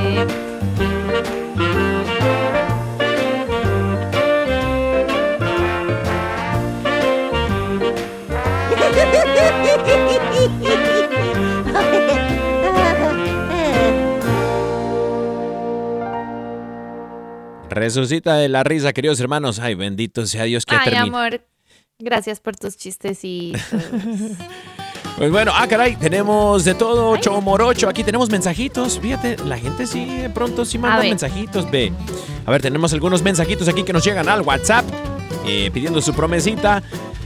Resucita 17.75 18.37
de 18.37 18.47
la 18.47 18.63
risa, 18.63 18.93
queridos 18.93 19.19
hermanos. 19.19 19.59
Ay, 19.59 19.75
bendito 19.75 20.25
sea 20.25 20.45
Dios 20.45 20.65
que 20.65 20.75
Ay, 20.75 20.91
termine. 20.91 21.17
amor. 21.17 21.41
Gracias 21.99 22.39
por 22.39 22.55
tus 22.55 22.77
chistecitos. 22.77 23.61
Pues 25.17 25.31
bueno, 25.31 25.53
ah, 25.55 25.65
caray, 25.65 25.95
tenemos 25.95 26.65
de 26.65 26.73
todo, 26.73 27.15
chomorocho. 27.15 27.87
Aquí 27.87 28.03
tenemos 28.03 28.29
mensajitos. 28.29 28.99
Fíjate, 28.99 29.37
la 29.45 29.57
gente 29.57 29.87
sí, 29.87 30.03
de 30.05 30.29
pronto 30.29 30.65
sí 30.65 30.77
manda 30.77 30.99
mensajitos. 31.03 31.71
Ve. 31.71 31.93
A 32.45 32.51
ver, 32.51 32.61
tenemos 32.61 32.91
algunos 32.91 33.21
mensajitos 33.21 33.69
aquí 33.69 33.83
que 33.83 33.93
nos 33.93 34.03
llegan 34.03 34.27
al 34.27 34.41
WhatsApp 34.41 34.83
eh, 35.45 35.71
pidiendo 35.73 36.01
su 36.01 36.13
promesita. 36.13 36.83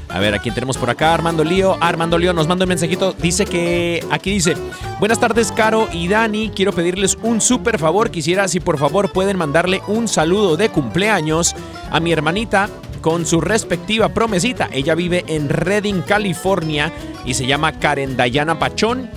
A 0.10 0.20
ver, 0.20 0.34
¿a 0.34 0.40
quién 0.40 0.56
tenemos 0.56 0.78
por 0.78 0.90
acá? 0.90 1.14
Armando 1.14 1.44
Lío. 1.44 1.78
Armando 1.82 2.18
Lío 2.18 2.34
nos 2.34 2.48
manda 2.48 2.66
un 2.66 2.70
mensajito. 2.70 3.14
Dice 3.14 3.46
que 3.46 4.04
aquí 4.10 4.32
dice: 4.32 4.56
Buenas 5.00 5.20
tardes, 5.20 5.52
Caro 5.52 5.88
y 5.94 6.08
Dani. 6.08 6.50
Quiero 6.50 6.74
pedirles 6.74 7.18
un 7.22 7.42
súper 7.42 7.78
favor. 7.78 8.10
Quisiera, 8.10 8.48
si 8.48 8.60
por 8.60 8.80
favor 8.80 9.12
pueden 9.12 9.38
mandarle 9.38 9.82
un 9.88 10.08
saludo 10.08 10.58
de 10.58 10.70
cumpleaños 10.70 11.56
a 11.92 12.00
mi 12.00 12.12
hermanita 12.12 12.70
con 13.02 13.26
su 13.26 13.40
respectiva 13.40 14.10
promesita. 14.10 14.68
Ella 14.72 14.96
vive 14.96 15.24
en 15.28 15.48
Redding, 15.48 16.02
California 16.02 16.92
y 17.24 17.36
se 17.36 17.46
llama 17.46 17.74
Karen 17.74 18.18
Dayana 18.18 18.58
Pachón. 18.58 19.10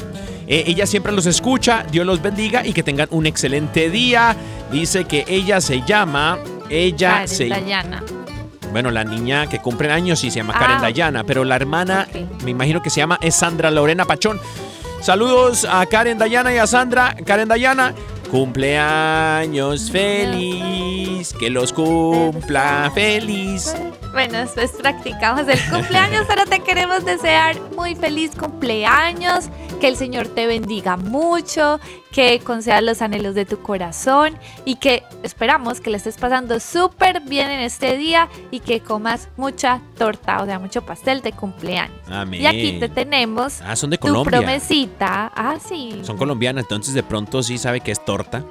Eh, 0.47 0.65
ella 0.67 0.87
siempre 0.87 1.13
los 1.13 1.25
escucha, 1.27 1.87
Dios 1.91 2.05
los 2.05 2.21
bendiga 2.21 2.67
y 2.67 2.75
que 2.75 2.83
tengan 2.83 3.09
un 3.11 3.27
excelente 3.27 3.89
día. 3.89 4.37
Dice 4.71 5.05
que 5.07 5.25
ella 5.27 5.61
se 5.61 5.83
llama, 5.83 6.39
ella 6.69 7.11
Karen 7.11 7.29
se 7.29 7.49
Dayana. 7.49 8.22
Bueno, 8.73 8.91
la 8.91 9.05
niña 9.05 9.47
que 9.47 9.59
cumple 9.61 9.91
años 9.93 10.19
sí 10.19 10.31
se 10.31 10.39
llama 10.39 10.55
Ah, 10.57 10.61
Karen 10.61 10.81
Dayana, 10.81 11.25
pero 11.25 11.45
la 11.45 11.57
hermana, 11.57 12.09
me 12.45 12.51
imagino 12.51 12.83
que 12.83 12.91
se 12.91 13.01
llama 13.01 13.19
es 13.21 13.35
Sandra 13.35 13.71
Lorena 13.71 14.05
Pachón. 14.05 14.41
Saludos 15.01 15.67
a 15.71 15.85
Karen 15.87 16.19
Dayana 16.19 16.53
y 16.55 16.59
a 16.59 16.67
Sandra. 16.67 17.15
Karen 17.27 17.49
Dayana, 17.49 17.93
cumpleaños 18.31 19.91
feliz, 19.91 21.35
que 21.39 21.51
los 21.51 21.73
cumpla 21.73 22.91
feliz. 22.95 23.75
Bueno, 24.13 24.39
después 24.39 24.71
practicamos 24.73 25.49
el 25.49 25.59
cumpleaños, 25.71 26.25
pero 26.29 26.45
te 26.45 26.61
queremos 26.61 27.05
desear 27.05 27.57
muy 27.77 27.95
feliz 27.95 28.31
cumpleaños, 28.39 29.49
que 29.81 29.89
el 29.89 29.97
Señor 29.97 30.29
te 30.29 30.47
bendiga 30.47 30.97
mucho, 30.97 31.81
que 32.13 32.39
concedas 32.41 32.83
los 32.83 33.01
anhelos 33.03 33.35
de 33.35 33.45
tu 33.47 33.59
corazón 33.61 34.37
y 34.65 34.77
que 34.77 35.03
esperamos 35.23 35.81
que 35.81 35.91
le 35.91 35.97
estés 35.97 36.17
pasando 36.19 36.61
súper 36.61 37.21
bien 37.23 37.51
en 37.51 37.61
este 37.61 37.97
día 37.97 38.29
y 38.51 38.61
que 38.61 38.81
comas 38.81 39.29
mucha 39.37 39.81
torta, 39.99 40.43
o 40.43 40.47
sea, 40.47 40.59
mucho 40.59 40.83
pastel 40.83 41.23
de 41.23 41.33
cumpleaños. 41.33 41.97
Amén. 42.09 42.43
Y 42.43 42.47
aquí 42.47 42.79
te 42.79 42.89
tenemos 42.89 43.61
Ah, 43.63 43.75
son 43.75 43.91
de 43.91 43.97
tu 43.97 44.03
Colombia. 44.09 44.39
promesita. 44.39 45.33
Ah, 45.35 45.57
sí. 45.67 46.01
Son 46.05 46.17
colombianas, 46.19 46.65
entonces 46.65 46.93
de 46.95 47.03
pronto 47.03 47.43
sí 47.43 47.57
sabe 47.59 47.81
que 47.81 47.91
es 47.93 48.05
torta. 48.05 48.45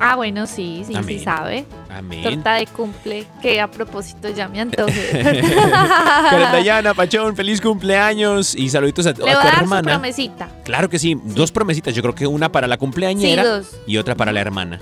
Ah, 0.00 0.14
bueno, 0.16 0.46
sí, 0.46 0.84
sí, 0.86 0.94
Amén. 0.94 1.18
sí 1.18 1.24
sabe. 1.24 1.64
Amén. 1.90 2.22
Torta 2.22 2.54
de 2.54 2.66
cumple, 2.66 3.26
que 3.42 3.60
a 3.60 3.68
propósito 3.70 4.28
ya 4.30 4.48
me 4.48 4.60
antojé. 4.60 5.10
Karen 5.22 6.52
Dayana 6.52 6.94
Pachón, 6.94 7.34
feliz 7.34 7.60
cumpleaños 7.60 8.54
y 8.54 8.68
saluditos 8.68 9.06
a, 9.06 9.12
Le 9.12 9.18
voy 9.20 9.30
a 9.30 9.38
tu 9.38 9.44
dar 9.44 9.54
su 9.56 9.60
hermana. 9.62 9.92
promesita. 9.92 10.48
Claro 10.64 10.88
que 10.88 10.98
sí, 10.98 11.18
dos 11.24 11.50
promesitas. 11.52 11.94
Yo 11.94 12.02
creo 12.02 12.14
que 12.14 12.26
una 12.26 12.50
para 12.52 12.66
la 12.68 12.76
cumpleañera 12.78 13.42
Sí, 13.42 13.48
dos. 13.48 13.76
y 13.86 13.96
otra 13.96 14.14
para 14.14 14.32
la 14.32 14.40
hermana. 14.40 14.78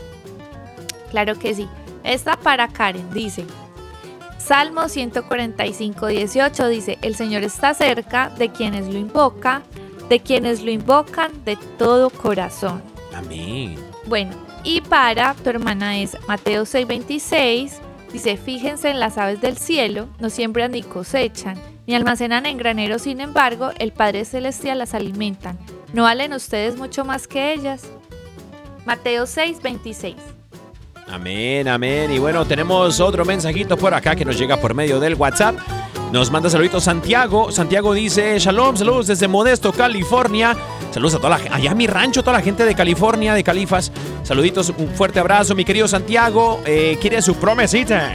Claro 1.11 1.39
que 1.39 1.55
sí. 1.55 1.67
Esta 2.05 2.37
para 2.37 2.69
Karen 2.69 3.09
dice. 3.12 3.45
Salmo 4.39 4.89
145, 4.89 6.07
18 6.07 6.69
dice, 6.69 6.99
el 7.03 7.17
Señor 7.17 7.43
está 7.43 7.75
cerca 7.75 8.31
de 8.39 8.51
quienes 8.51 8.87
lo 8.87 8.97
invoca, 8.99 9.62
de 10.09 10.21
quienes 10.21 10.62
lo 10.62 10.71
invocan 10.71 11.33
de 11.45 11.57
todo 11.79 12.11
corazón. 12.11 12.81
Amén. 13.12 13.75
Bueno, 14.07 14.37
y 14.67 14.81
para 14.81 15.33
tu 15.35 15.49
hermana 15.49 15.97
es 15.97 16.19
Mateo 16.27 16.64
6:26, 16.64 17.71
dice, 18.12 18.37
fíjense 18.37 18.91
en 18.91 18.99
las 18.99 19.17
aves 19.17 19.41
del 19.41 19.57
cielo, 19.57 20.09
no 20.19 20.29
siembran 20.29 20.73
ni 20.73 20.83
cosechan, 20.83 21.57
ni 21.87 21.95
almacenan 21.95 22.47
en 22.47 22.59
graneros, 22.59 23.03
sin 23.03 23.21
embargo, 23.21 23.71
el 23.79 23.93
Padre 23.93 24.25
Celestial 24.25 24.79
las 24.79 24.93
alimentan. 24.93 25.57
¿No 25.93 26.03
valen 26.03 26.33
ustedes 26.33 26.77
mucho 26.77 27.05
más 27.05 27.29
que 27.29 27.53
ellas? 27.53 27.85
Mateo 28.85 29.25
6:26. 29.25 30.17
Amén, 31.09 31.69
amén. 31.69 32.11
Y 32.11 32.19
bueno, 32.19 32.45
tenemos 32.45 32.99
otro 32.99 33.25
mensajito 33.25 33.77
por 33.77 33.95
acá 33.95 34.17
que 34.17 34.25
nos 34.25 34.37
llega 34.37 34.57
por 34.57 34.75
medio 34.75 34.99
del 34.99 35.14
WhatsApp. 35.14 35.57
Nos 36.13 36.31
manda 36.31 36.49
saluditos 36.49 36.85
Santiago. 36.85 37.51
Santiago 37.51 37.93
dice, 37.93 38.39
Shalom, 38.39 38.77
saludos 38.77 39.09
desde 39.09 39.27
Modesto, 39.27 39.73
California. 39.73 40.57
Saludos 40.93 41.17
a 41.17 41.19
toda 41.19 41.39
la 41.39 41.55
allá 41.55 41.73
a 41.73 41.75
mi 41.75 41.87
rancho, 41.89 42.23
toda 42.23 42.39
la 42.39 42.43
gente 42.43 42.65
de 42.65 42.75
California, 42.75 43.35
de 43.35 43.43
Califas. 43.43 43.91
Saluditos, 44.23 44.73
un 44.79 44.89
fuerte 44.91 45.19
abrazo, 45.19 45.55
mi 45.57 45.65
querido 45.65 45.89
Santiago. 45.89 46.61
Eh, 46.65 46.97
¿Quiere 47.01 47.21
su 47.23 47.35
promesita? 47.35 48.13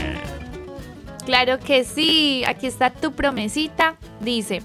Claro 1.26 1.58
que 1.60 1.84
sí, 1.84 2.42
aquí 2.46 2.66
está 2.66 2.90
tu 2.90 3.12
promesita. 3.12 3.96
Dice, 4.20 4.62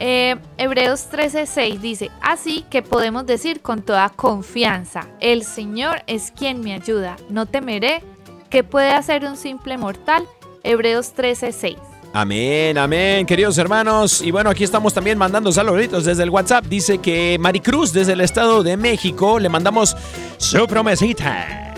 eh, 0.00 0.36
Hebreos 0.58 1.08
13:6 1.10 1.80
dice, 1.80 2.10
así 2.20 2.64
que 2.68 2.82
podemos 2.82 3.24
decir 3.24 3.60
con 3.62 3.82
toda 3.82 4.08
confianza, 4.10 5.06
el 5.20 5.44
Señor 5.44 6.02
es 6.08 6.32
quien 6.32 6.60
me 6.60 6.74
ayuda, 6.74 7.16
no 7.30 7.46
temeré, 7.46 8.02
¿qué 8.50 8.64
puede 8.64 8.90
hacer 8.90 9.24
un 9.24 9.36
simple 9.36 9.78
mortal? 9.78 10.26
Hebreos 10.64 11.14
13:6. 11.14 11.91
Amén, 12.14 12.76
amén, 12.76 13.24
queridos 13.24 13.56
hermanos. 13.56 14.20
Y 14.20 14.30
bueno, 14.30 14.50
aquí 14.50 14.64
estamos 14.64 14.92
también 14.92 15.16
mandando 15.16 15.50
saluditos 15.50 16.04
desde 16.04 16.22
el 16.22 16.30
WhatsApp. 16.30 16.66
Dice 16.66 16.98
que 16.98 17.38
Maricruz 17.40 17.92
desde 17.92 18.12
el 18.12 18.20
Estado 18.20 18.62
de 18.62 18.76
México 18.76 19.38
le 19.38 19.48
mandamos 19.48 19.96
su 20.36 20.66
promesita. 20.66 21.74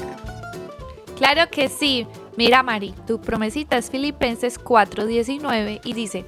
Claro 1.16 1.48
que 1.50 1.68
sí. 1.68 2.08
Mira, 2.36 2.64
Mari, 2.64 2.94
tu 3.06 3.20
promesita 3.20 3.76
es 3.76 3.90
Filipenses 3.90 4.58
4:19 4.58 5.80
y 5.84 5.92
dice, 5.92 6.24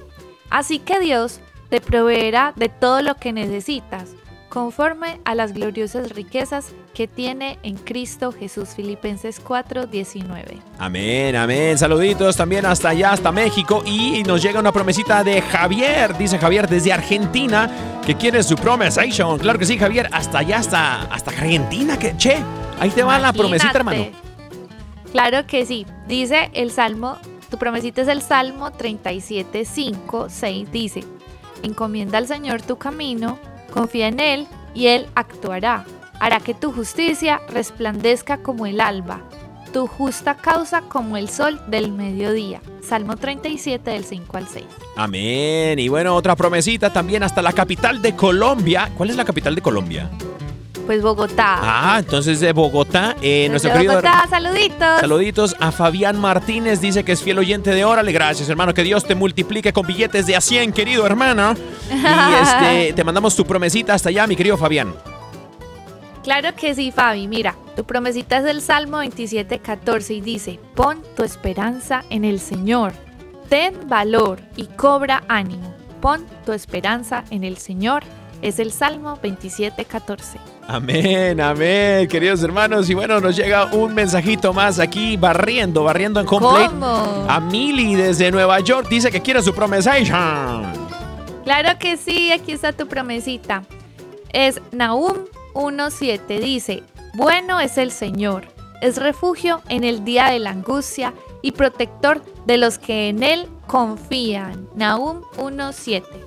así 0.49 0.79
que 0.79 1.01
Dios 1.01 1.41
te 1.69 1.81
proveerá 1.81 2.53
de 2.55 2.69
todo 2.69 3.01
lo 3.01 3.15
que 3.15 3.33
necesitas, 3.33 4.11
conforme 4.49 5.19
a 5.25 5.35
las 5.35 5.53
gloriosas 5.53 6.11
riquezas 6.11 6.73
que 6.93 7.07
tiene 7.07 7.59
en 7.63 7.75
Cristo 7.75 8.31
Jesús. 8.31 8.69
Filipenses 8.75 9.39
4, 9.39 9.87
19. 9.87 10.57
Amén, 10.79 11.35
amén. 11.35 11.77
Saluditos 11.77 12.35
también 12.35 12.65
hasta 12.65 12.89
allá, 12.89 13.11
hasta 13.11 13.31
México. 13.31 13.83
Y 13.85 14.23
nos 14.23 14.41
llega 14.41 14.59
una 14.59 14.71
promesita 14.71 15.23
de 15.23 15.41
Javier, 15.41 16.17
dice 16.17 16.37
Javier 16.37 16.67
desde 16.67 16.93
Argentina, 16.93 17.69
que 18.05 18.15
quiere 18.15 18.41
su 18.43 18.55
promesation. 18.55 19.37
Claro 19.37 19.59
que 19.59 19.65
sí, 19.65 19.77
Javier, 19.77 20.09
hasta 20.11 20.39
allá, 20.39 20.57
hasta, 20.59 21.01
hasta 21.03 21.31
Argentina. 21.31 21.97
Que, 21.99 22.15
che, 22.17 22.37
ahí 22.79 22.89
te 22.89 23.03
va 23.03 23.19
la 23.19 23.33
promesita, 23.33 23.77
hermano. 23.77 24.07
Claro 25.11 25.45
que 25.45 25.65
sí. 25.65 25.85
Dice 26.07 26.49
el 26.53 26.71
Salmo, 26.71 27.17
tu 27.49 27.57
promesita 27.57 28.01
es 28.01 28.07
el 28.07 28.21
Salmo 28.21 28.71
37, 28.71 29.65
5, 29.65 30.27
6. 30.29 30.71
Dice, 30.71 31.03
encomienda 31.63 32.17
al 32.17 32.27
Señor 32.27 32.61
tu 32.61 32.77
camino, 32.77 33.39
confía 33.77 34.07
en 34.07 34.19
Él 34.19 34.47
y 34.73 34.87
Él 34.87 35.07
actuará. 35.13 35.85
Hará 36.19 36.39
que 36.39 36.55
tu 36.55 36.71
justicia 36.71 37.39
resplandezca 37.49 38.39
como 38.39 38.65
el 38.65 38.81
alba, 38.81 39.21
tu 39.71 39.85
justa 39.85 40.35
causa 40.35 40.81
como 40.81 41.15
el 41.15 41.29
sol 41.29 41.61
del 41.67 41.91
mediodía. 41.91 42.59
Salmo 42.81 43.17
37 43.17 43.91
del 43.91 44.03
5 44.03 44.37
al 44.37 44.47
6. 44.47 44.65
Amén. 44.95 45.77
Y 45.77 45.89
bueno, 45.89 46.15
otra 46.15 46.35
promesita 46.35 46.91
también 46.91 47.21
hasta 47.21 47.41
la 47.43 47.53
capital 47.53 48.01
de 48.01 48.15
Colombia. 48.15 48.89
¿Cuál 48.97 49.11
es 49.11 49.15
la 49.15 49.25
capital 49.25 49.53
de 49.53 49.61
Colombia? 49.61 50.09
Pues 50.87 51.01
Bogotá. 51.01 51.59
Ah, 51.61 51.97
entonces 51.99 52.39
de 52.39 52.53
Bogotá, 52.53 53.17
eh, 53.21 53.47
nuestro 53.49 53.73
querido 53.73 53.95
Bogotá, 53.95 54.25
saluditos. 54.29 55.01
Saluditos 55.01 55.55
a 55.59 55.73
Fabián 55.73 56.17
Martínez, 56.17 56.79
dice 56.79 57.03
que 57.03 57.11
es 57.11 57.21
fiel 57.21 57.39
oyente 57.39 57.71
de 57.71 57.83
Órale. 57.83 58.13
Gracias, 58.13 58.47
hermano. 58.47 58.73
Que 58.73 58.83
Dios 58.83 59.03
te 59.03 59.13
multiplique 59.13 59.73
con 59.73 59.85
billetes 59.85 60.25
de 60.27 60.37
a 60.37 60.41
100, 60.41 60.71
querido 60.71 61.05
hermano. 61.05 61.55
Y 61.91 62.41
este, 62.41 62.93
te 62.95 63.03
mandamos 63.03 63.35
tu 63.35 63.45
promesita 63.45 63.95
hasta 63.95 64.07
allá, 64.07 64.25
mi 64.27 64.37
querido 64.37 64.55
Fabián. 64.55 64.93
Claro 66.23 66.55
que 66.55 66.73
sí, 66.73 66.91
Fabi. 66.91 67.27
Mira, 67.27 67.55
tu 67.75 67.83
promesita 67.83 68.37
es 68.37 68.45
del 68.45 68.61
Salmo 68.61 68.99
27, 68.99 69.59
14 69.59 70.13
y 70.13 70.21
dice, 70.21 70.57
pon 70.73 71.03
tu 71.17 71.23
esperanza 71.23 72.05
en 72.09 72.23
el 72.23 72.39
Señor, 72.39 72.93
ten 73.49 73.89
valor 73.89 74.39
y 74.55 74.67
cobra 74.67 75.23
ánimo. 75.27 75.75
Pon 75.99 76.25
tu 76.45 76.53
esperanza 76.53 77.25
en 77.29 77.43
el 77.43 77.57
Señor. 77.57 78.03
Es 78.41 78.59
el 78.59 78.71
Salmo 78.71 79.17
27, 79.21 79.83
14. 79.85 80.37
Amén, 80.67 81.41
amén, 81.41 82.07
queridos 82.07 82.43
hermanos. 82.43 82.89
Y 82.89 82.93
bueno, 82.93 83.19
nos 83.19 83.35
llega 83.35 83.65
un 83.73 83.95
mensajito 83.95 84.53
más 84.53 84.79
aquí, 84.79 85.17
barriendo, 85.17 85.83
barriendo 85.83 86.19
en 86.19 86.25
complete. 86.25 86.67
¿Cómo? 86.67 87.25
A 87.27 87.39
Mili 87.39 87.95
desde 87.95 88.29
Nueva 88.31 88.59
York 88.59 88.87
dice 88.89 89.09
que 89.09 89.21
quiere 89.21 89.41
su 89.41 89.53
promesation. 89.53 90.65
Claro 91.43 91.79
que 91.79 91.97
sí, 91.97 92.31
aquí 92.31 92.51
está 92.51 92.73
tu 92.73 92.87
promesita. 92.87 93.63
Es 94.33 94.61
Nahum 94.71 95.13
1.7, 95.53 96.39
dice, 96.39 96.83
bueno 97.13 97.59
es 97.59 97.77
el 97.77 97.91
Señor, 97.91 98.45
es 98.81 98.97
refugio 98.97 99.61
en 99.69 99.83
el 99.83 100.03
día 100.03 100.25
de 100.25 100.39
la 100.39 100.51
angustia 100.51 101.13
y 101.41 101.53
protector 101.53 102.21
de 102.45 102.57
los 102.57 102.77
que 102.77 103.09
en 103.09 103.23
Él 103.23 103.47
confían. 103.65 104.67
Nahum 104.75 105.21
1.7. 105.37 106.26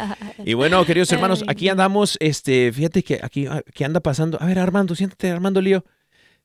Y 0.47 0.55
bueno, 0.55 0.85
queridos 0.85 1.11
hermanos, 1.11 1.43
aquí 1.49 1.69
andamos, 1.69 2.17
este, 2.21 2.73
fíjate 2.73 3.03
que 3.03 3.19
aquí, 3.21 3.49
aquí 3.49 3.83
anda 3.83 3.99
pasando. 3.99 4.41
A 4.41 4.47
ver, 4.47 4.61
Armando, 4.61 4.95
siéntate, 4.95 5.29
Armando 5.29 5.61
Lío. 5.61 5.85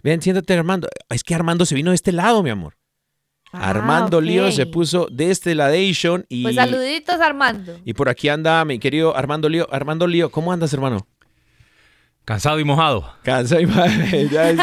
Ven, 0.01 0.23
siéntate, 0.23 0.55
Armando. 0.55 0.89
Es 1.07 1.23
que 1.23 1.35
Armando 1.35 1.67
se 1.67 1.75
vino 1.75 1.91
de 1.91 1.95
este 1.95 2.11
lado, 2.11 2.41
mi 2.41 2.49
amor. 2.49 2.75
Ah, 3.51 3.69
Armando 3.69 4.17
ok. 4.17 4.23
Lío 4.23 4.51
se 4.51 4.65
puso 4.65 5.05
de 5.11 5.29
este 5.29 5.53
ladation 5.53 6.25
y, 6.29 6.41
Pues 6.41 6.55
saluditos 6.55 7.19
Armando. 7.19 7.79
y 7.85 7.93
por 7.93 8.09
aquí 8.09 8.27
anda 8.27 8.65
mi 8.65 8.79
querido 8.79 9.15
Armando 9.15 9.47
Lío. 9.49 9.71
Armando 9.71 10.07
Lío, 10.07 10.31
¿cómo 10.31 10.51
andas, 10.51 10.73
hermano? 10.73 11.05
Cansado 12.25 12.59
y 12.59 12.63
mojado. 12.63 13.11
Cansa 13.23 13.59
y 13.59 13.65
madre, 13.65 14.27
ya 14.31 14.49
es 14.51 14.59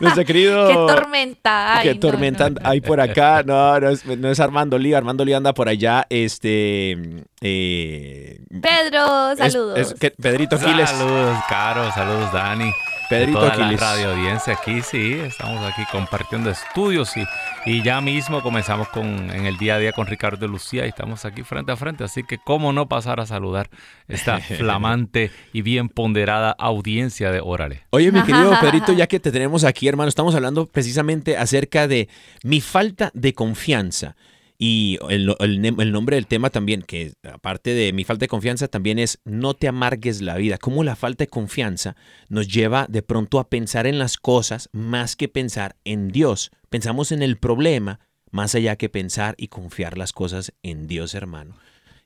nuestro 0.00 0.24
querido. 0.24 0.68
Qué 0.68 0.74
tormenta. 0.74 1.76
Ay, 1.78 1.88
Qué 1.88 1.94
no, 1.94 2.00
tormenta 2.00 2.50
no, 2.50 2.60
no. 2.60 2.68
hay 2.68 2.80
por 2.80 3.00
acá. 3.00 3.42
No, 3.44 3.78
no 3.80 3.88
es, 3.88 4.06
no 4.06 4.30
es 4.30 4.38
Armando 4.40 4.78
Lío. 4.78 4.96
Armando 4.96 5.24
Lío 5.24 5.36
anda 5.36 5.52
por 5.52 5.68
allá. 5.68 6.06
Este. 6.08 6.96
eh, 7.40 8.40
Pedro, 8.62 9.36
saludos. 9.36 9.78
es 9.78 9.94
que 9.94 10.10
Pedrito 10.12 10.56
Quiles. 10.58 10.88
Saludos, 10.88 11.36
Caro. 11.48 11.90
Saludos, 11.92 12.32
Dani. 12.32 12.72
Pedrito 13.10 13.40
toda 13.40 13.56
la 13.56 13.64
Aquiles. 13.64 13.80
radio 13.80 14.12
audiencia 14.12 14.52
aquí, 14.52 14.82
sí. 14.82 15.14
Estamos 15.14 15.66
aquí 15.66 15.82
compartiendo 15.90 16.48
estudios 16.48 17.16
y, 17.16 17.24
y 17.66 17.82
ya 17.82 18.00
mismo 18.00 18.40
comenzamos 18.40 18.88
con, 18.88 19.04
en 19.32 19.46
el 19.46 19.58
día 19.58 19.74
a 19.74 19.78
día 19.78 19.90
con 19.92 20.06
Ricardo 20.06 20.46
Lucía 20.46 20.86
y 20.86 20.90
estamos 20.90 21.24
aquí 21.24 21.42
frente 21.42 21.72
a 21.72 21.76
frente. 21.76 22.04
Así 22.04 22.22
que, 22.22 22.38
¿cómo 22.38 22.72
no 22.72 22.88
pasar 22.88 23.18
a 23.18 23.26
saludar 23.26 23.68
esta 24.06 24.38
flamante 24.58 25.32
y 25.52 25.62
bien 25.62 25.88
ponderada 25.88 26.52
audiencia 26.52 27.32
de 27.32 27.40
Órale? 27.40 27.82
Oye, 27.90 28.12
mi 28.12 28.22
querido 28.22 28.56
Pedrito, 28.60 28.92
ya 28.92 29.08
que 29.08 29.18
te 29.18 29.32
tenemos 29.32 29.64
aquí, 29.64 29.88
hermano, 29.88 30.08
estamos 30.08 30.36
hablando 30.36 30.66
precisamente 30.66 31.36
acerca 31.36 31.88
de 31.88 32.08
mi 32.44 32.60
falta 32.60 33.10
de 33.12 33.34
confianza. 33.34 34.14
Y 34.62 34.98
el, 35.08 35.34
el 35.38 35.64
el 35.64 35.90
nombre 35.90 36.16
del 36.16 36.26
tema 36.26 36.50
también, 36.50 36.82
que 36.82 37.14
aparte 37.22 37.72
de 37.72 37.94
mi 37.94 38.04
falta 38.04 38.24
de 38.24 38.28
confianza, 38.28 38.68
también 38.68 38.98
es 38.98 39.18
no 39.24 39.54
te 39.54 39.68
amargues 39.68 40.20
la 40.20 40.36
vida. 40.36 40.58
Cómo 40.58 40.84
la 40.84 40.96
falta 40.96 41.24
de 41.24 41.28
confianza 41.28 41.96
nos 42.28 42.46
lleva 42.46 42.86
de 42.86 43.00
pronto 43.00 43.38
a 43.38 43.48
pensar 43.48 43.86
en 43.86 43.98
las 43.98 44.18
cosas 44.18 44.68
más 44.72 45.16
que 45.16 45.28
pensar 45.28 45.76
en 45.84 46.08
Dios. 46.08 46.50
Pensamos 46.68 47.10
en 47.10 47.22
el 47.22 47.38
problema 47.38 48.00
más 48.32 48.54
allá 48.54 48.76
que 48.76 48.90
pensar 48.90 49.34
y 49.38 49.48
confiar 49.48 49.96
las 49.96 50.12
cosas 50.12 50.52
en 50.62 50.86
Dios, 50.86 51.14
hermano. 51.14 51.56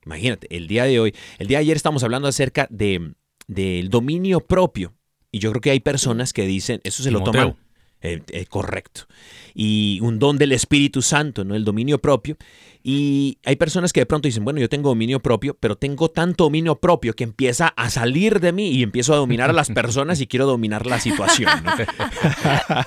Imagínate, 0.07 0.46
el 0.57 0.68
día 0.68 0.84
de 0.84 1.00
hoy, 1.00 1.14
el 1.40 1.48
día 1.48 1.59
de 1.59 1.62
ayer 1.62 1.76
estamos 1.76 2.05
hablando 2.05 2.28
acerca 2.28 2.68
de, 2.70 3.14
del 3.48 3.90
dominio 3.90 4.38
propio. 4.38 4.94
Y 5.32 5.40
yo 5.40 5.50
creo 5.50 5.61
que 5.61 5.70
hay 5.72 5.80
personas 5.80 6.32
que 6.32 6.46
dicen, 6.46 6.80
eso 6.84 7.02
se 7.02 7.11
lo 7.11 7.24
toman. 7.24 7.57
Eh, 8.05 8.22
eh, 8.28 8.44
correcto. 8.44 9.07
Y 9.55 9.98
un 10.02 10.18
don 10.18 10.36
del 10.36 10.52
Espíritu 10.52 11.00
Santo, 11.00 11.42
¿no? 11.42 11.55
El 11.55 11.64
dominio 11.64 11.98
propio. 11.98 12.36
Y 12.82 13.38
hay 13.46 13.57
personas 13.57 13.94
que 13.94 14.00
de 14.00 14.07
pronto 14.07 14.28
dicen, 14.28 14.44
bueno, 14.44 14.61
yo 14.61 14.68
tengo 14.68 14.90
dominio 14.90 15.20
propio, 15.20 15.57
pero 15.59 15.74
tengo 15.74 16.11
tanto 16.11 16.44
dominio 16.44 16.74
propio 16.74 17.14
que 17.14 17.24
empieza 17.24 17.68
a 17.68 17.88
salir 17.88 18.40
de 18.40 18.52
mí 18.52 18.72
y 18.72 18.82
empiezo 18.82 19.14
a 19.14 19.16
dominar 19.16 19.48
a 19.48 19.55
las 19.55 19.70
personas 19.70 20.20
y 20.20 20.26
quiero 20.26 20.44
dominar 20.44 20.84
la 20.84 21.00
situación. 21.00 21.50
¿no? 21.64 21.72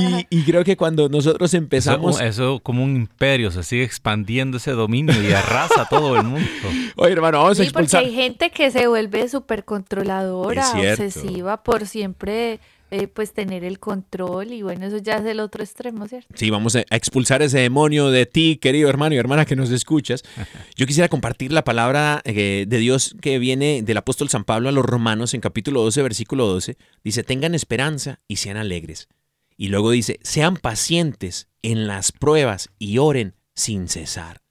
y, 0.00 0.26
y 0.28 0.42
creo 0.42 0.64
que 0.64 0.76
cuando 0.76 1.08
nosotros 1.08 1.54
empezamos... 1.54 2.16
Eso, 2.16 2.24
eso 2.24 2.60
como 2.64 2.82
un 2.82 2.96
imperio, 2.96 3.52
se 3.52 3.62
sigue 3.62 3.84
expandiendo 3.84 4.56
ese 4.56 4.72
dominio 4.72 5.14
y 5.22 5.32
arrasa 5.32 5.82
a 5.82 5.88
todo 5.88 6.16
el 6.16 6.24
mundo. 6.24 6.48
Oye, 6.96 7.12
hermano, 7.12 7.38
vamos 7.38 7.60
a 7.60 7.62
Sí, 7.62 7.70
porque 7.70 7.84
expulsar... 7.84 8.02
hay 8.02 8.12
gente 8.12 8.50
que 8.50 8.72
se 8.72 8.88
vuelve 8.88 9.28
súper 9.28 9.64
controladora, 9.64 10.68
obsesiva 10.72 11.62
por 11.62 11.86
siempre 11.86 12.58
eh, 12.90 13.08
pues 13.08 13.32
tener 13.32 13.64
el 13.64 13.80
control 13.80 14.52
y 14.52 14.62
bueno, 14.62 14.86
eso 14.86 14.98
ya 14.98 15.16
es 15.16 15.24
el 15.24 15.40
otro 15.40 15.64
extremo, 15.64 16.06
¿cierto? 16.06 16.28
Sí, 16.34 16.50
vamos 16.50 16.76
a 16.76 16.84
expulsar 16.90 17.42
ese 17.42 17.58
demonio 17.58 18.10
de 18.10 18.26
ti, 18.26 18.58
querido 18.58 18.88
hermano 18.88 19.14
y 19.14 19.18
hermana 19.18 19.44
que 19.44 19.56
nos 19.56 19.70
escuchas. 19.70 20.22
Yo 20.76 20.86
quisiera 20.86 21.08
compartir 21.08 21.52
la 21.52 21.64
palabra 21.64 22.22
eh, 22.24 22.64
de 22.68 22.78
Dios 22.78 23.16
que 23.20 23.40
viene 23.40 23.82
del 23.82 23.96
apóstol 23.96 24.28
San 24.28 24.44
Pablo 24.44 24.68
a 24.68 24.72
los 24.72 24.84
romanos 24.84 25.34
en 25.34 25.40
capítulo 25.40 25.82
12, 25.82 26.02
versículo 26.02 26.46
12. 26.46 26.76
Dice, 27.02 27.24
tengan 27.24 27.56
esperanza 27.56 28.20
y 28.28 28.36
sean 28.36 28.56
alegres. 28.56 29.08
Y 29.56 29.68
luego 29.68 29.90
dice, 29.90 30.20
sean 30.22 30.56
pacientes 30.56 31.48
en 31.62 31.88
las 31.88 32.12
pruebas 32.12 32.70
y 32.78 32.98
oren 32.98 33.34
sin 33.54 33.88
cesar. 33.88 34.42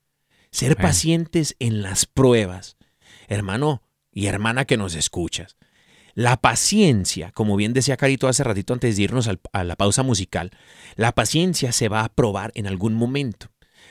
Ser 0.52 0.76
pacientes 0.76 1.56
en 1.60 1.82
las 1.82 2.06
pruebas. 2.06 2.76
Hermano 3.28 3.82
y 4.12 4.26
hermana 4.28 4.66
que 4.66 4.78
nos 4.78 4.96
escuchas. 4.96 5.58
La 6.16 6.38
paciencia, 6.38 7.32
como 7.34 7.58
bien 7.58 7.74
decía 7.74 7.98
Carito 7.98 8.28
hace 8.30 8.44
ratito 8.46 8.74
antes 8.74 8.96
de 8.96 9.04
irnos 9.04 9.30
a 9.52 9.64
la 9.66 9.76
pausa 9.76 10.02
musical, 10.02 10.52
la 10.96 11.12
paciencia 11.14 11.74
se 11.74 11.90
va 11.90 12.06
a 12.06 12.10
probar 12.10 12.52
en 12.56 12.68
algún 12.68 12.94
momento. 12.96 13.48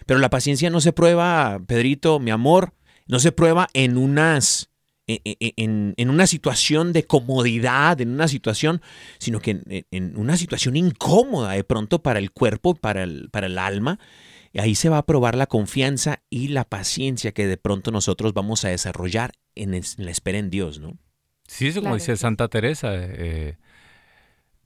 Pero 0.06 0.18
la 0.20 0.30
paciencia 0.30 0.70
no 0.70 0.80
se 0.80 0.92
prueba, 0.94 1.60
Pedrito, 1.66 2.18
mi 2.20 2.30
amor, 2.30 2.72
no 3.06 3.18
se 3.18 3.30
prueba 3.30 3.68
en 3.74 3.98
unas 3.98 4.70
en, 5.06 5.20
en- 5.38 5.94
en 5.98 6.08
una 6.08 6.26
situación 6.26 6.94
de 6.94 7.04
comodidad, 7.04 8.00
en 8.00 8.08
una 8.08 8.26
situación, 8.26 8.80
sino 9.18 9.38
que 9.40 9.84
en, 9.90 10.16
una 10.16 10.38
situación 10.38 10.76
incómoda 10.76 11.52
de 11.52 11.62
pronto 11.62 12.02
para 12.02 12.18
el 12.18 12.30
cuerpo, 12.32 12.74
para 12.74 13.02
el, 13.02 13.28
para 13.30 13.48
el 13.48 13.58
alma. 13.58 13.98
Ahí 14.56 14.74
se 14.76 14.88
va 14.88 14.96
a 14.98 15.04
probar 15.04 15.34
la 15.34 15.46
confianza 15.46 16.22
y 16.30 16.48
la 16.48 16.64
paciencia 16.64 17.32
que 17.32 17.46
de 17.46 17.58
pronto 17.58 17.90
nosotros 17.90 18.32
vamos 18.32 18.64
a 18.64 18.68
desarrollar 18.70 19.32
en, 19.54 19.74
es- 19.74 19.98
en 19.98 20.06
la 20.06 20.10
espera 20.10 20.38
en 20.38 20.48
Dios, 20.48 20.80
¿no? 20.80 20.96
Sí, 21.46 21.68
eso 21.68 21.80
como 21.80 21.90
Claro 21.94 21.94
dice. 21.96 22.16
Santa 22.16 22.48
Teresa, 22.48 22.90
eh, 22.94 23.56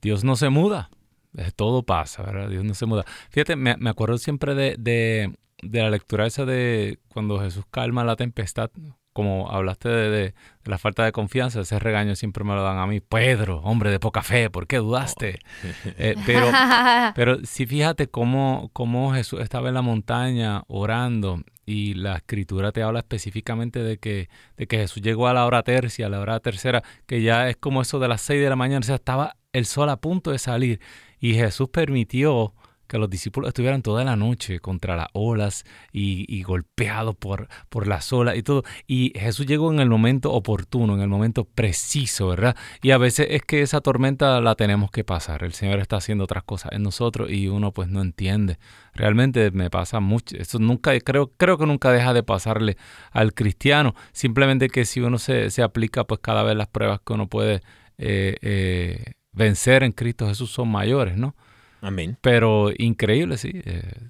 Dios 0.01 0.23
no 0.23 0.35
se 0.35 0.49
muda. 0.49 0.89
eh, 1.37 1.51
todo 1.55 1.83
pasa, 1.83 2.23
¿verdad? 2.23 2.49
Dios 2.49 2.63
no 2.63 2.73
se 2.73 2.85
muda. 2.87 3.05
Fíjate, 3.29 3.55
me, 3.55 3.77
me 3.77 3.89
acuerdo 3.91 4.17
siempre 4.17 4.55
de, 4.55 4.75
de, 4.79 5.37
de 5.61 5.81
la 5.81 5.89
lectura 5.91 6.25
esa 6.25 6.45
de 6.45 6.97
cuando 7.09 7.39
Jesús 7.39 7.65
calma 7.69 8.03
la 8.03 8.15
tempestad, 8.15 8.71
como 9.13 9.51
hablaste 9.51 9.89
de, 9.89 10.09
de- 10.09 10.33
de 10.63 10.71
la 10.71 10.77
falta 10.77 11.03
de 11.03 11.11
confianza, 11.11 11.61
ese 11.61 11.77
regaño 11.79 12.15
siempre 12.15 12.43
me 12.43 12.55
lo 12.55 12.63
dan 12.63 12.77
a 12.79 12.87
mí. 12.87 12.99
Pedro, 13.01 13.57
hombre 13.59 13.91
de 13.91 13.99
poca 13.99 14.21
fe, 14.23 14.49
¿por 14.49 14.65
qué 14.67 14.77
dudaste? 14.77 15.39
Eh, 15.97 16.15
pero, 16.25 16.49
pero 17.15 17.37
sí 17.45 17.65
fíjate 17.65 18.07
cómo, 18.07 18.69
cómo 18.73 19.13
Jesús 19.13 19.41
estaba 19.41 19.67
en 19.67 19.75
la 19.75 19.81
montaña 19.81 20.63
orando 20.67 21.41
y 21.69 21.93
la 21.93 22.15
escritura 22.15 22.71
te 22.71 22.81
habla 22.81 22.99
específicamente 22.99 23.83
de 23.83 23.99
que, 23.99 24.27
de 24.57 24.65
que 24.65 24.77
Jesús 24.79 25.03
llegó 25.03 25.27
a 25.27 25.33
la 25.33 25.45
hora 25.45 25.61
tercia, 25.61 26.07
a 26.07 26.09
la 26.09 26.19
hora 26.19 26.39
tercera, 26.39 26.83
que 27.05 27.21
ya 27.21 27.47
es 27.47 27.57
como 27.57 27.83
eso 27.83 27.99
de 27.99 28.07
las 28.07 28.21
seis 28.21 28.41
de 28.41 28.49
la 28.49 28.55
mañana, 28.55 28.79
o 28.79 28.83
sea, 28.83 28.95
estaba 28.95 29.37
el 29.53 29.67
sol 29.67 29.89
a 29.89 29.97
punto 29.97 30.31
de 30.31 30.39
salir 30.39 30.79
y 31.19 31.35
Jesús 31.35 31.69
permitió 31.69 32.55
que 32.89 32.97
los 32.97 33.09
discípulos 33.09 33.47
estuvieran 33.49 33.81
toda 33.81 34.03
la 34.03 34.15
noche 34.15 34.59
contra 34.59 34.97
las 34.97 35.07
olas 35.13 35.63
y, 35.93 36.43
golpeados 36.43 37.15
por, 37.15 37.47
por 37.69 37.87
las 37.87 38.11
olas 38.11 38.35
y 38.35 38.43
todo. 38.43 38.63
Y 38.87 39.13
Jesús 39.15 39.45
llegó 39.45 39.71
en 39.71 39.79
el 39.79 39.89
momento 39.89 40.33
oportuno, 40.33 40.95
en 40.95 41.01
el 41.01 41.07
momento 41.07 41.45
preciso, 41.45 42.29
¿verdad? 42.29 42.57
Y 42.81 42.91
a 42.91 42.97
veces 42.97 43.27
es 43.29 43.43
que 43.43 43.61
esa 43.61 43.79
tormenta 43.81 44.41
la 44.41 44.55
tenemos 44.55 44.89
que 44.89 45.03
pasar. 45.03 45.43
El 45.43 45.53
Señor 45.53 45.79
está 45.79 45.97
haciendo 45.97 46.23
otras 46.23 46.43
cosas 46.43 46.71
en 46.73 46.83
nosotros 46.83 47.31
y 47.31 47.47
uno 47.47 47.71
pues 47.71 47.89
no 47.89 48.01
entiende. 48.01 48.57
Realmente 48.93 49.51
me 49.51 49.69
pasa 49.69 49.99
mucho. 49.99 50.35
Eso 50.35 50.57
nunca, 50.57 50.99
creo, 50.99 51.31
creo 51.37 51.57
que 51.57 51.67
nunca 51.67 51.91
deja 51.91 52.13
de 52.13 52.23
pasarle 52.23 52.75
al 53.11 53.33
cristiano. 53.33 53.93
Simplemente 54.11 54.69
que 54.69 54.85
si 54.85 54.99
uno 54.99 55.19
se, 55.19 55.51
se 55.51 55.61
aplica, 55.61 56.05
pues 56.05 56.21
cada 56.21 56.41
vez 56.43 56.57
las 56.57 56.67
pruebas 56.67 57.01
que 57.05 57.13
uno 57.13 57.27
puede 57.27 57.61
eh, 57.99 58.37
eh, 58.41 59.13
vencer 59.33 59.83
en 59.83 59.91
Cristo 59.91 60.27
Jesús 60.27 60.49
son 60.49 60.69
mayores, 60.69 61.17
¿no? 61.17 61.35
Pero 62.21 62.71
increíble, 62.77 63.37
sí. 63.37 63.51
eh, 63.53 64.09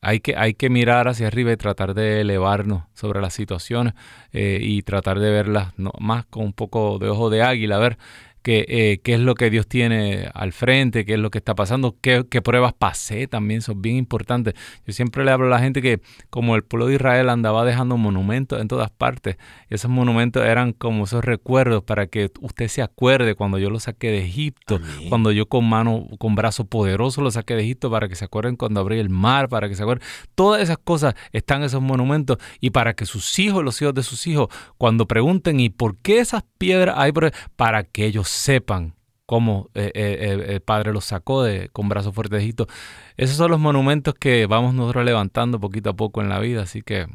hay, 0.00 0.20
que, 0.20 0.36
hay 0.36 0.54
que 0.54 0.70
mirar 0.70 1.08
hacia 1.08 1.26
arriba 1.26 1.52
y 1.52 1.56
tratar 1.56 1.94
de 1.94 2.20
elevarnos 2.20 2.84
sobre 2.94 3.20
las 3.20 3.34
situaciones 3.34 3.94
eh, 4.32 4.58
y 4.60 4.82
tratar 4.82 5.18
de 5.18 5.30
verlas 5.30 5.72
más 5.76 6.26
con 6.26 6.44
un 6.44 6.52
poco 6.52 6.98
de 6.98 7.08
ojo 7.08 7.30
de 7.30 7.42
águila, 7.42 7.76
a 7.76 7.80
ver 7.80 7.98
qué, 8.46 8.64
eh, 8.68 9.00
qué 9.02 9.14
es 9.14 9.20
lo 9.20 9.34
que 9.34 9.50
Dios 9.50 9.66
tiene 9.66 10.30
al 10.32 10.52
frente, 10.52 11.04
qué 11.04 11.14
es 11.14 11.18
lo 11.18 11.30
que 11.30 11.38
está 11.38 11.56
pasando, 11.56 11.96
qué, 12.00 12.24
qué 12.30 12.42
pruebas 12.42 12.74
pasé 12.74 13.26
también, 13.26 13.60
son 13.60 13.82
bien 13.82 13.96
importantes. 13.96 14.54
Yo 14.86 14.92
siempre 14.92 15.24
le 15.24 15.32
hablo 15.32 15.46
a 15.46 15.50
la 15.50 15.58
gente 15.58 15.82
que 15.82 16.00
como 16.30 16.54
el 16.54 16.62
pueblo 16.62 16.86
de 16.86 16.94
Israel 16.94 17.28
andaba 17.28 17.64
dejando 17.64 17.96
monumentos 17.96 18.60
en 18.60 18.68
todas 18.68 18.88
partes, 18.92 19.36
esos 19.68 19.90
monumentos 19.90 20.44
eran 20.44 20.72
como 20.72 21.06
esos 21.06 21.24
recuerdos 21.24 21.82
para 21.82 22.06
que 22.06 22.30
usted 22.40 22.68
se 22.68 22.82
acuerde 22.82 23.34
cuando 23.34 23.58
yo 23.58 23.68
lo 23.68 23.80
saqué 23.80 24.12
de 24.12 24.24
Egipto, 24.24 24.76
Amén. 24.76 25.08
cuando 25.08 25.32
yo 25.32 25.46
con 25.46 25.68
mano, 25.68 26.06
con 26.18 26.36
brazo 26.36 26.66
poderoso 26.66 27.22
lo 27.22 27.32
saqué 27.32 27.56
de 27.56 27.62
Egipto, 27.62 27.90
para 27.90 28.06
que 28.08 28.14
se 28.14 28.26
acuerden 28.26 28.54
cuando 28.54 28.78
abrí 28.78 29.00
el 29.00 29.08
mar, 29.08 29.48
para 29.48 29.68
que 29.68 29.74
se 29.74 29.82
acuerden. 29.82 30.06
Todas 30.36 30.62
esas 30.62 30.78
cosas 30.78 31.16
están 31.32 31.62
en 31.62 31.64
esos 31.64 31.82
monumentos 31.82 32.38
y 32.60 32.70
para 32.70 32.94
que 32.94 33.06
sus 33.06 33.40
hijos, 33.40 33.64
los 33.64 33.82
hijos 33.82 33.94
de 33.94 34.04
sus 34.04 34.24
hijos, 34.28 34.50
cuando 34.78 35.08
pregunten, 35.08 35.58
¿y 35.58 35.68
por 35.68 35.96
qué 35.96 36.20
esas 36.20 36.44
piedras 36.58 36.94
hay? 36.96 37.10
por 37.10 37.24
ahí?", 37.24 37.32
Para 37.56 37.82
que 37.82 38.06
ellos 38.06 38.35
sepan 38.36 38.94
cómo 39.26 39.70
eh, 39.74 39.90
eh, 39.94 40.46
el 40.48 40.60
Padre 40.60 40.92
los 40.92 41.04
sacó 41.04 41.42
de, 41.42 41.68
con 41.70 41.88
brazo 41.88 42.12
fuerte 42.12 42.36
de 42.36 42.42
Egipto. 42.42 42.66
Esos 43.16 43.36
son 43.36 43.50
los 43.50 43.60
monumentos 43.60 44.14
que 44.14 44.46
vamos 44.46 44.74
nosotros 44.74 45.04
levantando 45.04 45.60
poquito 45.60 45.90
a 45.90 45.96
poco 45.96 46.22
en 46.22 46.28
la 46.28 46.38
vida, 46.38 46.62
así 46.62 46.82
que, 46.82 47.06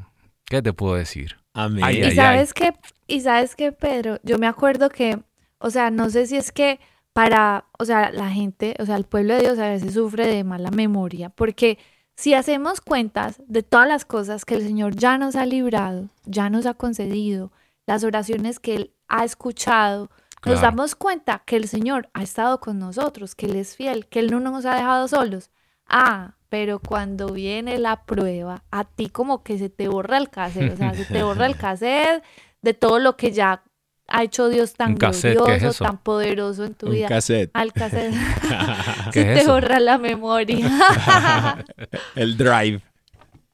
¿qué 0.46 0.62
te 0.62 0.74
puedo 0.74 0.96
decir? 0.96 1.38
Amén. 1.54 1.84
Ay, 1.84 2.00
Y 2.00 2.04
ay, 2.04 2.16
sabes 2.16 2.54
que, 2.54 2.74
y 3.08 3.22
sabes 3.22 3.56
que, 3.56 3.72
Pedro, 3.72 4.20
yo 4.24 4.38
me 4.38 4.48
acuerdo 4.48 4.90
que, 4.90 5.20
o 5.60 5.70
sea, 5.70 5.90
no 5.90 6.10
sé 6.10 6.28
si 6.28 6.38
es 6.38 6.52
que 6.52 6.80
para, 7.14 7.66
o 7.78 7.86
sea, 7.86 8.12
la 8.12 8.30
gente, 8.30 8.76
o 8.80 8.86
sea, 8.86 8.96
el 8.96 9.06
pueblo 9.06 9.36
de 9.36 9.42
Dios 9.42 9.60
a 9.60 9.70
veces 9.70 9.94
sufre 9.94 10.28
de 10.28 10.44
mala 10.44 10.72
memoria, 10.72 11.30
porque 11.30 11.78
si 12.16 12.34
hacemos 12.34 12.82
cuentas 12.82 13.42
de 13.48 13.64
todas 13.64 13.88
las 13.88 14.06
cosas 14.06 14.46
que 14.46 14.56
el 14.56 14.62
Señor 14.62 14.96
ya 14.96 15.18
nos 15.18 15.36
ha 15.36 15.46
librado, 15.46 16.10
ya 16.26 16.50
nos 16.50 16.66
ha 16.66 16.74
concedido, 16.74 17.52
las 17.86 18.04
oraciones 18.04 18.60
que 18.60 18.76
Él 18.76 18.94
ha 19.08 19.26
escuchado, 19.26 20.10
nos 20.44 20.62
damos 20.62 20.96
cuenta 20.96 21.44
que 21.46 21.56
el 21.56 21.68
Señor 21.68 22.10
ha 22.14 22.24
estado 22.24 22.60
con 22.60 22.80
nosotros, 22.80 23.36
que 23.36 23.46
Él 23.48 23.56
es 23.56 23.76
fiel, 23.76 24.08
que 24.08 24.20
Él 24.20 24.32
no 24.32 24.40
nos 24.40 24.66
ha 24.66 24.76
dejado 24.76 25.08
solos. 25.08 25.50
Ah, 25.88 26.36
pero 26.50 26.80
cuando 26.80 27.32
viene 27.34 27.78
la 27.80 28.06
prueba, 28.06 28.64
a 28.72 28.84
ti 28.86 29.10
como 29.10 29.44
que 29.44 29.58
se 29.58 29.70
te 29.70 29.88
borra 29.88 30.18
el 30.18 30.30
cassette, 30.30 30.70
o 30.70 30.76
sea, 30.78 30.96
se 30.96 31.06
te 31.06 31.24
borra 31.24 31.46
el 31.46 31.56
cassette 31.58 32.24
de 32.62 32.74
todo 32.74 33.00
lo 33.00 33.18
que 33.18 33.32
ya 33.32 33.64
ha 34.08 34.24
hecho 34.24 34.50
Dios 34.50 34.76
tan 34.76 34.92
¿Un 34.92 34.98
cassette? 34.98 35.42
¿Qué 35.42 35.56
es 35.56 35.64
glorioso, 35.64 35.68
eso? 35.68 35.86
tan 35.86 35.98
poderoso 36.00 36.66
en 36.66 36.76
tu 36.76 36.88
Un 36.88 36.92
vida. 36.92 37.08
cassette. 37.08 37.52
Al 37.54 37.74
cassette. 37.74 38.16
¿Qué 39.10 39.22
se 39.22 39.26
es 39.26 39.34
te 39.34 39.44
eso? 39.44 39.54
borra 39.54 39.80
la 39.80 39.98
memoria. 39.98 40.70
El 42.16 42.38
drive. 42.38 42.82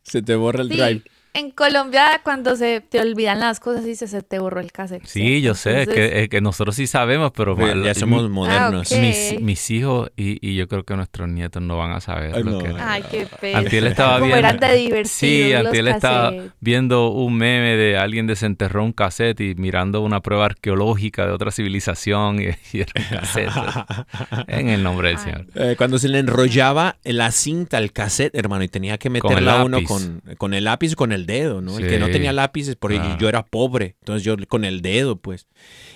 Se 0.03 0.21
te 0.21 0.35
borra 0.35 0.63
el 0.63 0.69
Sí, 0.69 0.77
drive. 0.77 1.03
En 1.33 1.51
Colombia 1.51 2.21
cuando 2.23 2.55
se 2.55 2.81
te 2.81 2.99
olvidan 2.99 3.39
las 3.39 3.59
cosas 3.59 3.85
y 3.85 3.95
se, 3.95 4.07
se 4.07 4.21
te 4.23 4.39
borró 4.39 4.59
el 4.59 4.71
cassette. 4.71 5.05
Sí, 5.05 5.41
yo 5.41 5.53
sé, 5.53 5.69
es 5.71 5.77
Entonces, 5.87 6.09
que, 6.11 6.23
es 6.23 6.29
que 6.29 6.41
nosotros 6.41 6.75
sí 6.75 6.87
sabemos, 6.87 7.31
pero 7.35 7.55
mal- 7.55 7.83
ya 7.83 7.93
somos 7.93 8.29
modernos. 8.29 8.91
ok. 8.91 8.97
mis, 8.99 9.39
mis 9.41 9.71
hijos 9.71 10.11
y, 10.15 10.37
y 10.47 10.55
yo 10.55 10.67
creo 10.67 10.83
que 10.83 10.95
nuestros 10.95 11.29
nietos 11.29 11.61
no 11.61 11.77
van 11.77 11.91
a 11.91 12.01
saber 12.01 12.33
Ay, 12.35 12.43
lo 12.43 12.51
no. 12.51 12.59
que 12.59 12.69
era. 12.69 12.91
Ay, 12.93 13.03
qué 13.11 13.27
pena. 13.39 13.59
Antiel 13.59 13.87
estaba 13.87 14.13
Como 14.19 14.25
viendo. 14.33 14.47
eran 14.47 14.59
de 14.59 15.05
Sí, 15.05 15.53
Antiel 15.53 15.87
estaba 15.89 16.33
viendo 16.59 17.09
un 17.11 17.35
meme 17.37 17.75
de 17.77 17.97
alguien 17.97 18.25
desenterró 18.27 18.83
un 18.83 18.93
cassette 18.93 19.39
y 19.41 19.55
mirando 19.55 20.01
una 20.01 20.21
prueba 20.21 20.45
arqueológica 20.45 21.25
de 21.25 21.31
otra 21.33 21.51
civilización 21.51 22.41
y, 22.41 22.45
y 22.77 22.81
era 22.81 22.91
un 22.95 23.17
cassette. 23.19 23.49
en 24.47 24.69
el 24.69 24.83
nombre 24.83 25.09
del 25.09 25.17
Ay. 25.17 25.23
Señor. 25.23 25.45
Eh, 25.55 25.75
cuando 25.77 25.99
se 25.99 26.07
le 26.09 26.19
enrollaba 26.19 26.97
la 27.03 27.31
cinta 27.31 27.77
al 27.77 27.91
cassette, 27.91 28.33
hermano, 28.35 28.63
y 28.63 28.67
tenía 28.69 28.97
que 28.97 29.09
Con 29.09 29.29
meterla 29.29 29.63
uno 29.63 29.77
lápiz. 29.77 29.87
con, 29.87 30.21
con 30.37 30.53
el 30.53 30.63
lápiz 30.63 30.93
o 30.93 30.95
con 30.95 31.11
el 31.11 31.16
dedo, 31.25 31.61
¿no? 31.61 31.77
El 31.79 31.87
que 31.87 31.99
no 31.99 32.07
tenía 32.09 32.31
lápices, 32.33 32.75
porque 32.75 32.97
Claro. 32.97 33.17
yo 33.17 33.29
era 33.29 33.43
pobre, 33.45 33.95
entonces 33.99 34.23
yo 34.23 34.35
con 34.47 34.63
el 34.65 34.81
dedo, 34.81 35.15
pues. 35.17 35.47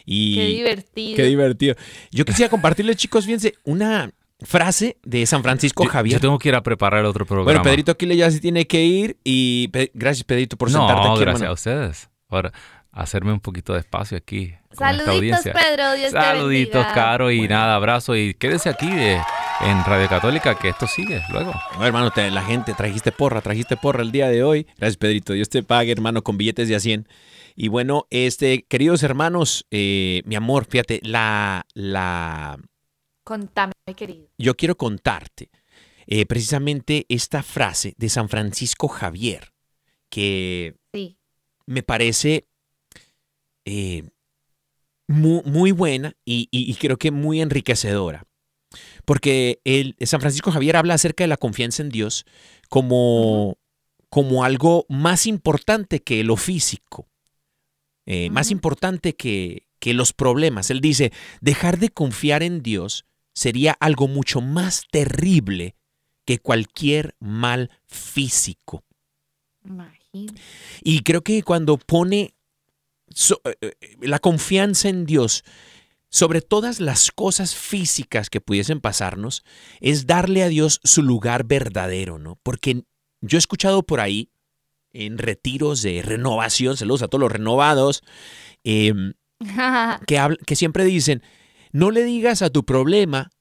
Y 0.05 0.35
Qué 0.35 0.45
divertido. 0.47 1.15
qué 1.17 1.23
divertido. 1.23 1.75
Yo 2.11 2.25
quisiera 2.25 2.49
compartirles, 2.49 2.95
chicos, 2.97 3.25
fíjense, 3.25 3.53
una 3.63 4.11
frase 4.43 4.97
de 5.03 5.23
San 5.27 5.43
Francisco 5.43 5.83
Yo, 5.83 5.89
Javier. 5.91 6.13
yo 6.15 6.19
tengo 6.19 6.39
que 6.39 6.49
ir 6.49 6.55
a 6.55 6.63
preparar 6.63 7.05
otro 7.05 7.25
programa. 7.27 7.45
Bueno, 7.45 7.61
Pedrito 7.63 7.91
Aquile 7.91 8.17
ya 8.17 8.31
se 8.31 8.39
tiene 8.39 8.65
que 8.65 8.83
ir 8.83 9.17
y 9.23 9.67
pe- 9.67 9.91
gracias, 9.93 10.23
Pedrito, 10.23 10.57
por 10.57 10.71
sentarte 10.71 10.93
no, 11.03 11.11
aquí, 11.13 11.21
gracias 11.21 11.41
hermano. 11.41 11.51
a 11.51 11.53
ustedes. 11.53 12.09
Ahora, 12.27 12.51
hacerme 12.91 13.31
un 13.33 13.39
poquito 13.39 13.73
de 13.73 13.79
espacio 13.79 14.17
aquí. 14.17 14.53
Saluditos. 14.71 15.41
Pedro. 15.43 15.93
Dios 15.93 16.11
te 16.11 16.19
Saluditos. 16.19 16.85
Caro, 16.93 17.29
y 17.31 17.47
nada, 17.47 17.75
abrazo. 17.75 18.15
Y 18.15 18.33
quédese 18.33 18.69
aquí 18.69 18.87
eh, 18.89 19.19
en 19.63 19.83
Radio 19.85 20.07
Católica, 20.09 20.57
que 20.57 20.69
esto 20.69 20.87
sigue 20.87 21.21
luego. 21.31 21.53
No, 21.77 21.85
hermano, 21.85 22.11
te- 22.11 22.31
la 22.31 22.43
gente, 22.43 22.73
trajiste 22.73 23.11
porra, 23.11 23.41
trajiste 23.41 23.77
porra 23.77 24.01
el 24.01 24.11
día 24.11 24.27
de 24.29 24.43
hoy. 24.43 24.65
Gracias, 24.77 24.97
Pedrito. 24.97 25.33
Dios 25.33 25.49
te 25.49 25.61
pague, 25.63 25.91
hermano, 25.91 26.23
con 26.23 26.37
billetes 26.37 26.67
de 26.67 26.75
a 26.75 26.79
100. 26.79 27.07
Y 27.55 27.67
bueno, 27.67 28.07
este, 28.09 28.63
queridos 28.63 29.03
hermanos, 29.03 29.65
eh, 29.71 30.21
mi 30.25 30.35
amor, 30.35 30.65
fíjate, 30.65 30.99
la, 31.03 31.65
la, 31.73 32.57
Contame, 33.23 33.73
querido. 33.95 34.27
yo 34.37 34.55
quiero 34.55 34.75
contarte 34.77 35.49
eh, 36.07 36.25
precisamente 36.25 37.05
esta 37.09 37.43
frase 37.43 37.93
de 37.97 38.09
San 38.09 38.29
Francisco 38.29 38.87
Javier, 38.87 39.51
que 40.09 40.75
Sí. 40.93 41.17
me 41.67 41.83
parece 41.83 42.47
eh, 43.65 44.03
mu- 45.07 45.43
muy, 45.45 45.71
buena 45.71 46.13
y, 46.25 46.47
y- 46.51 46.69
y 46.71 46.75
creo 46.75 46.97
que 46.97 47.11
muy 47.11 47.41
enriquecedora. 47.41 48.25
Porque 49.05 49.59
el, 49.63 49.95
San 50.01 50.21
Francisco 50.21 50.51
Javier 50.51 50.75
habla 50.75 50.93
acerca 50.93 51.23
de 51.23 51.27
la 51.29 51.37
confianza 51.37 51.81
en 51.81 51.89
Dios 51.89 52.25
como, 52.69 53.57
como 54.09 54.43
algo 54.43 54.85
más 54.89 55.25
importante 55.25 56.01
que 56.01 56.23
lo 56.23 56.37
físico, 56.37 57.07
eh, 58.05 58.29
más 58.29 58.51
importante 58.51 59.13
que, 59.13 59.67
que 59.79 59.93
los 59.93 60.13
problemas. 60.13 60.69
Él 60.69 60.81
dice, 60.81 61.11
dejar 61.41 61.79
de 61.79 61.89
confiar 61.89 62.43
en 62.43 62.61
Dios 62.61 63.05
sería 63.33 63.73
algo 63.79 64.07
mucho 64.07 64.41
más 64.41 64.83
terrible 64.91 65.75
que 66.25 66.39
cualquier 66.39 67.15
mal 67.19 67.69
físico. 67.87 68.83
Imagínate. 69.65 70.41
Y 70.83 71.01
creo 71.01 71.21
que 71.23 71.41
cuando 71.43 71.77
pone 71.77 72.33
so- 73.09 73.41
eh, 73.45 73.55
eh, 73.61 73.97
la 74.01 74.19
confianza 74.19 74.89
en 74.89 75.05
Dios 75.05 75.43
sobre 76.11 76.41
todas 76.41 76.81
las 76.81 77.09
cosas 77.09 77.55
físicas 77.55 78.29
que 78.29 78.41
pudiesen 78.41 78.81
pasarnos, 78.81 79.43
es 79.79 80.05
darle 80.05 80.43
a 80.43 80.49
Dios 80.49 80.81
su 80.83 81.01
lugar 81.01 81.45
verdadero, 81.45 82.19
¿no? 82.19 82.37
Porque 82.43 82.83
yo 83.21 83.37
he 83.37 83.39
escuchado 83.39 83.83
por 83.83 84.01
ahí, 84.01 84.29
en 84.91 85.17
retiros 85.17 85.81
de 85.81 86.01
renovación, 86.01 86.75
saludos 86.75 87.01
a 87.01 87.07
todos 87.07 87.21
los 87.21 87.31
renovados, 87.31 88.03
em, 88.65 89.13
que, 90.05 90.37
que 90.45 90.55
siempre 90.57 90.83
dicen, 90.83 91.23
no 91.71 91.91
le 91.91 92.03
digas 92.03 92.41
a 92.41 92.49
tu 92.49 92.65
problema, 92.65 93.31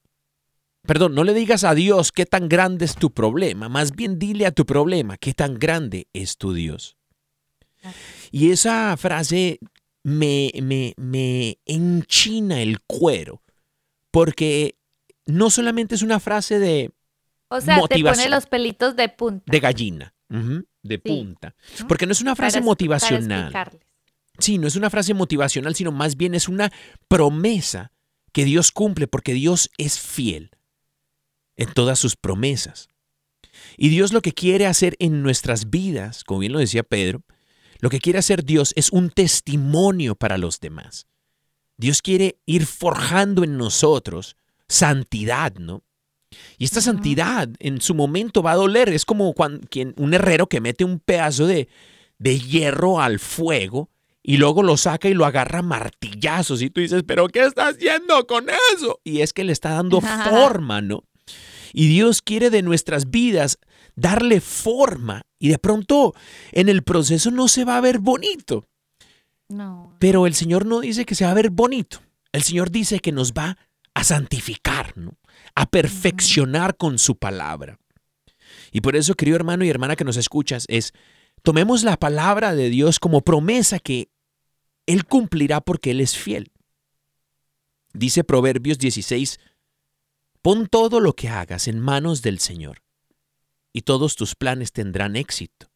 perdón, 0.87 1.17
no 1.17 1.25
le 1.25 1.35
digas 1.35 1.65
a 1.65 1.75
Dios 1.75 2.13
qué 2.13 2.25
tan 2.25 2.49
grande 2.49 2.85
es 2.85 2.95
tu 2.95 3.11
problema, 3.11 3.69
más 3.69 3.97
bien 3.97 4.21
dile 4.21 4.47
a 4.47 4.53
tu 4.53 4.65
problema 4.65 5.17
qué 5.19 5.35
tan 5.35 5.59
grande 5.59 6.07
es 6.13 6.37
tu 6.37 6.53
Dios. 6.53 6.97
Y 8.31 8.51
esa 8.53 8.97
frase 8.97 9.59
me, 10.03 10.51
me, 10.63 10.95
me 10.97 11.59
enchina 11.67 12.61
el 12.63 12.81
cuero, 12.81 13.43
porque 14.11 14.77
no 15.27 15.51
solamente 15.51 15.95
es 15.95 16.03
una 16.03 16.21
frase 16.21 16.59
de, 16.59 16.93
O 17.49 17.61
sea, 17.61 17.81
te 17.89 18.03
pone 18.03 18.29
los 18.29 18.47
pelitos 18.47 18.97
de 18.97 19.09
punta. 19.09 19.45
de 19.51 19.61
gallina, 19.61 20.15
de 20.29 20.97
Sí. 20.97 20.99
punta, 21.05 21.55
porque 21.89 22.07
no 22.07 22.13
es 22.13 22.21
una 22.21 22.35
frase 22.37 22.59
Para- 22.59 22.67
motivacional. 22.67 23.53
Sí, 24.39 24.57
no 24.57 24.67
es 24.67 24.77
una 24.77 24.89
frase 24.89 25.13
motivacional, 25.13 25.75
sino 25.75 25.93
más 25.93 26.17
bien 26.17 26.35
es 26.35 26.49
una 26.49 26.73
promesa 27.09 27.93
que 28.33 28.45
Dios 28.45 28.73
cumple 28.73 29.07
porque 29.07 29.35
Dios 29.35 29.71
es 29.77 29.99
fiel 30.01 30.51
en 31.57 31.71
todas 31.75 31.99
sus 31.99 32.17
promesas. 32.17 32.89
Y 33.77 33.91
Dios 33.91 34.13
lo 34.15 34.23
que 34.23 34.33
quiere 34.33 34.67
hacer 34.67 34.97
en 34.99 35.23
nuestras 35.23 35.69
vidas, 35.69 36.25
como 36.25 36.41
bien 36.41 36.53
lo 36.53 36.59
decía 36.59 36.83
Pedro, 36.85 37.23
lo 37.81 37.91
que 37.91 38.01
quiere 38.01 38.19
hacer 38.19 38.45
Dios 38.45 38.73
es 38.77 38.91
un 38.91 39.11
testimonio 39.11 40.15
para 40.15 40.39
los 40.39 40.61
demás. 40.61 41.07
Dios 41.77 42.03
quiere 42.03 42.39
ir 42.47 42.67
forjando 42.67 43.43
en 43.43 43.57
nosotros 43.57 44.37
santidad, 44.69 45.55
¿no? 45.55 45.83
Y 46.59 46.65
esta 46.65 46.81
santidad 46.81 47.49
en 47.59 47.81
su 47.81 47.95
momento 47.95 48.43
va 48.43 48.53
a 48.53 48.57
doler. 48.57 48.91
Es 48.91 49.05
como 49.05 49.33
cuando, 49.33 49.67
quien, 49.69 49.95
un 49.97 50.15
herrero 50.15 50.47
que 50.47 50.61
mete 50.61 50.85
un 50.85 51.01
pedazo 51.01 51.47
de, 51.47 51.69
de 52.19 52.39
hierro 52.39 53.01
al 53.01 53.19
fuego 53.19 53.91
y 54.23 54.37
luego 54.37 54.63
lo 54.63 54.77
saca 54.77 55.09
y 55.09 55.15
lo 55.15 55.25
agarra 55.25 55.61
a 55.61 55.63
martillazos. 55.63 56.63
Y 56.63 56.71
tú 56.71 56.81
dices, 56.81 57.03
¿pero 57.07 57.29
qué 57.29 57.45
está 57.45 57.69
haciendo 57.69 58.27
con 58.27 58.47
eso? 58.77 59.01
Y 59.03 59.23
es 59.23 59.33
que 59.33 59.45
le 59.45 59.53
está 59.53 59.71
dando 59.71 60.01
forma, 60.31 60.81
¿no? 60.83 61.05
Y 61.73 61.89
Dios 61.89 62.21
quiere 62.23 62.51
de 62.51 62.63
nuestras 62.63 63.11
vidas 63.11 63.59
darle 63.97 64.41
forma. 64.41 65.23
Y 65.39 65.49
de 65.49 65.59
pronto 65.59 66.15
en 66.53 66.69
el 66.69 66.83
proceso 66.83 67.31
no 67.31 67.49
se 67.49 67.65
va 67.65 67.77
a 67.77 67.81
ver 67.81 67.99
bonito. 67.99 68.69
No. 69.49 69.97
Pero 69.99 70.27
el 70.27 70.35
Señor 70.35 70.67
no 70.67 70.81
dice 70.81 71.05
que 71.05 71.15
se 71.15 71.25
va 71.25 71.33
a 71.33 71.35
ver 71.35 71.51
bonito. 71.51 72.01
El 72.33 72.43
Señor 72.43 72.71
dice 72.71 73.01
que 73.01 73.13
nos 73.13 73.33
va 73.33 73.59
a 73.95 74.05
santificar, 74.05 74.97
¿no? 74.97 75.19
a 75.55 75.67
perfeccionar 75.67 76.77
con 76.77 76.99
su 76.99 77.17
palabra. 77.17 77.79
Y 78.73 78.81
por 78.81 78.97
eso, 78.97 79.15
querido 79.15 79.37
hermano 79.37 79.65
y 79.65 79.69
hermana 79.69 79.97
que 79.97 80.05
nos 80.05 80.17
escuchas, 80.17 80.65
es 80.69 80.93
tomemos 81.43 81.83
la 81.83 81.97
palabra 81.97 82.55
de 82.55 82.71
Dios 82.71 83.01
como 83.01 83.23
promesa 83.23 83.79
que 83.79 84.11
Él 84.87 85.07
cumplirá 85.07 85.61
porque 85.61 85.91
Él 85.91 86.01
es 86.01 86.17
fiel. 86.17 86.53
Dice 87.93 88.23
Proverbios 88.23 88.79
16, 88.79 89.41
pon 90.43 90.69
todo 90.69 91.01
lo 91.01 91.15
que 91.15 91.29
hagas 91.29 91.67
en 91.67 91.81
manos 91.81 92.23
del 92.23 92.39
Señor 92.39 92.83
y 93.73 93.83
todos 93.83 94.17
tus 94.17 94.35
planes 94.35 94.73
tendrán 94.73 95.17
éxito. 95.17 95.71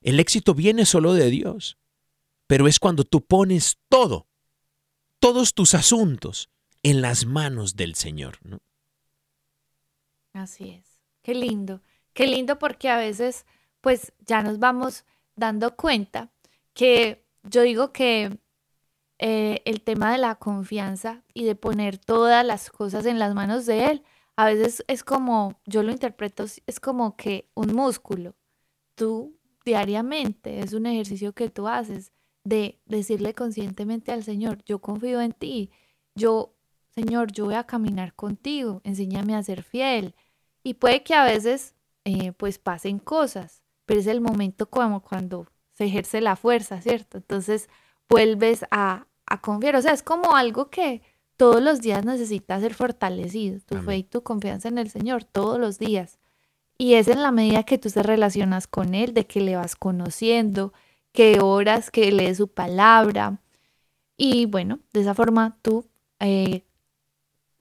El 0.00 0.20
éxito 0.20 0.54
viene 0.54 0.86
solo 0.86 1.14
de 1.14 1.30
Dios 1.30 1.78
pero 2.48 2.66
es 2.66 2.80
cuando 2.80 3.04
tú 3.04 3.24
pones 3.24 3.78
todo, 3.88 4.26
todos 5.20 5.54
tus 5.54 5.74
asuntos 5.74 6.50
en 6.82 7.02
las 7.02 7.26
manos 7.26 7.76
del 7.76 7.94
Señor. 7.94 8.38
¿no? 8.42 8.58
Así 10.32 10.70
es. 10.70 11.00
Qué 11.22 11.34
lindo. 11.34 11.82
Qué 12.14 12.26
lindo 12.26 12.58
porque 12.58 12.88
a 12.88 12.96
veces 12.96 13.46
pues 13.80 14.12
ya 14.26 14.42
nos 14.42 14.58
vamos 14.58 15.04
dando 15.36 15.76
cuenta 15.76 16.32
que 16.72 17.24
yo 17.44 17.62
digo 17.62 17.92
que 17.92 18.38
eh, 19.18 19.60
el 19.66 19.82
tema 19.82 20.10
de 20.10 20.18
la 20.18 20.36
confianza 20.36 21.22
y 21.34 21.44
de 21.44 21.54
poner 21.54 21.98
todas 21.98 22.44
las 22.46 22.70
cosas 22.70 23.04
en 23.04 23.18
las 23.18 23.34
manos 23.34 23.66
de 23.66 23.90
Él, 23.90 24.04
a 24.38 24.44
veces 24.44 24.84
es 24.86 25.02
como, 25.02 25.60
yo 25.66 25.82
lo 25.82 25.90
interpreto, 25.90 26.44
es 26.44 26.78
como 26.78 27.16
que 27.16 27.50
un 27.54 27.74
músculo. 27.74 28.36
Tú 28.94 29.36
diariamente, 29.64 30.60
es 30.60 30.74
un 30.74 30.86
ejercicio 30.86 31.32
que 31.32 31.50
tú 31.50 31.66
haces 31.66 32.12
de 32.44 32.80
decirle 32.86 33.34
conscientemente 33.34 34.12
al 34.12 34.22
Señor, 34.22 34.62
yo 34.64 34.78
confío 34.78 35.20
en 35.20 35.32
ti, 35.32 35.72
yo, 36.14 36.54
Señor, 36.90 37.32
yo 37.32 37.46
voy 37.46 37.56
a 37.56 37.64
caminar 37.64 38.14
contigo, 38.14 38.80
enséñame 38.84 39.34
a 39.34 39.42
ser 39.42 39.64
fiel. 39.64 40.14
Y 40.62 40.74
puede 40.74 41.02
que 41.02 41.14
a 41.14 41.24
veces 41.24 41.74
eh, 42.04 42.30
pues 42.30 42.60
pasen 42.60 43.00
cosas, 43.00 43.64
pero 43.86 43.98
es 43.98 44.06
el 44.06 44.20
momento 44.20 44.70
como 44.70 45.02
cuando 45.02 45.48
se 45.72 45.86
ejerce 45.86 46.20
la 46.20 46.36
fuerza, 46.36 46.80
¿cierto? 46.80 47.18
Entonces 47.18 47.68
vuelves 48.08 48.66
a, 48.70 49.08
a 49.26 49.40
confiar, 49.40 49.74
o 49.74 49.82
sea, 49.82 49.94
es 49.94 50.04
como 50.04 50.36
algo 50.36 50.70
que 50.70 51.02
todos 51.38 51.62
los 51.62 51.80
días 51.80 52.04
necesita 52.04 52.60
ser 52.60 52.74
fortalecido, 52.74 53.60
tu 53.64 53.76
fe 53.76 53.98
y 53.98 54.02
tu 54.02 54.22
confianza 54.22 54.68
en 54.68 54.76
el 54.76 54.90
Señor, 54.90 55.24
todos 55.24 55.58
los 55.58 55.78
días. 55.78 56.18
Y 56.76 56.94
es 56.94 57.08
en 57.08 57.22
la 57.22 57.30
medida 57.30 57.62
que 57.62 57.78
tú 57.78 57.88
te 57.90 58.02
relacionas 58.02 58.66
con 58.66 58.94
Él, 58.94 59.14
de 59.14 59.26
que 59.26 59.40
le 59.40 59.56
vas 59.56 59.76
conociendo, 59.76 60.72
que 61.12 61.40
oras, 61.40 61.90
que 61.90 62.10
lees 62.10 62.38
su 62.38 62.48
palabra. 62.48 63.40
Y 64.16 64.46
bueno, 64.46 64.80
de 64.92 65.00
esa 65.02 65.14
forma 65.14 65.56
tú, 65.62 65.86
eh, 66.18 66.64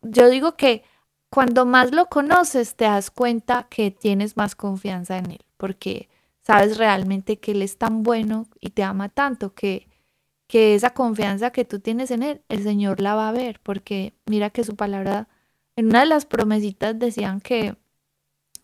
yo 0.02 0.28
digo 0.30 0.58
que 0.58 0.84
cuando 1.30 1.68
más 1.68 1.92
lo 1.92 2.08
conoces, 2.08 2.76
te 2.76 2.86
das 2.86 3.12
cuenta 3.12 3.68
que 3.70 3.92
tienes 3.92 4.38
más 4.38 4.56
confianza 4.56 5.18
en 5.20 5.32
Él, 5.32 5.46
porque 5.58 6.10
sabes 6.42 6.78
realmente 6.78 7.38
que 7.38 7.52
Él 7.52 7.62
es 7.62 7.78
tan 7.78 8.02
bueno 8.02 8.48
y 8.60 8.72
te 8.72 8.82
ama 8.82 9.10
tanto 9.10 9.54
que, 9.54 9.87
que 10.48 10.76
esa 10.76 10.92
confianza 10.92 11.52
que 11.52 11.66
tú 11.66 11.80
tienes 11.80 12.12
en 12.12 12.24
Él, 12.24 12.42
el 12.50 12.64
Señor 12.64 13.02
la 13.02 13.16
va 13.16 13.30
a 13.30 13.34
ver, 13.34 13.60
porque 13.62 14.14
mira 14.26 14.50
que 14.50 14.64
su 14.64 14.76
palabra, 14.76 15.28
en 15.76 15.88
una 15.88 16.02
de 16.02 16.06
las 16.08 16.26
promesitas 16.26 16.98
decían 16.98 17.42
que 17.42 17.76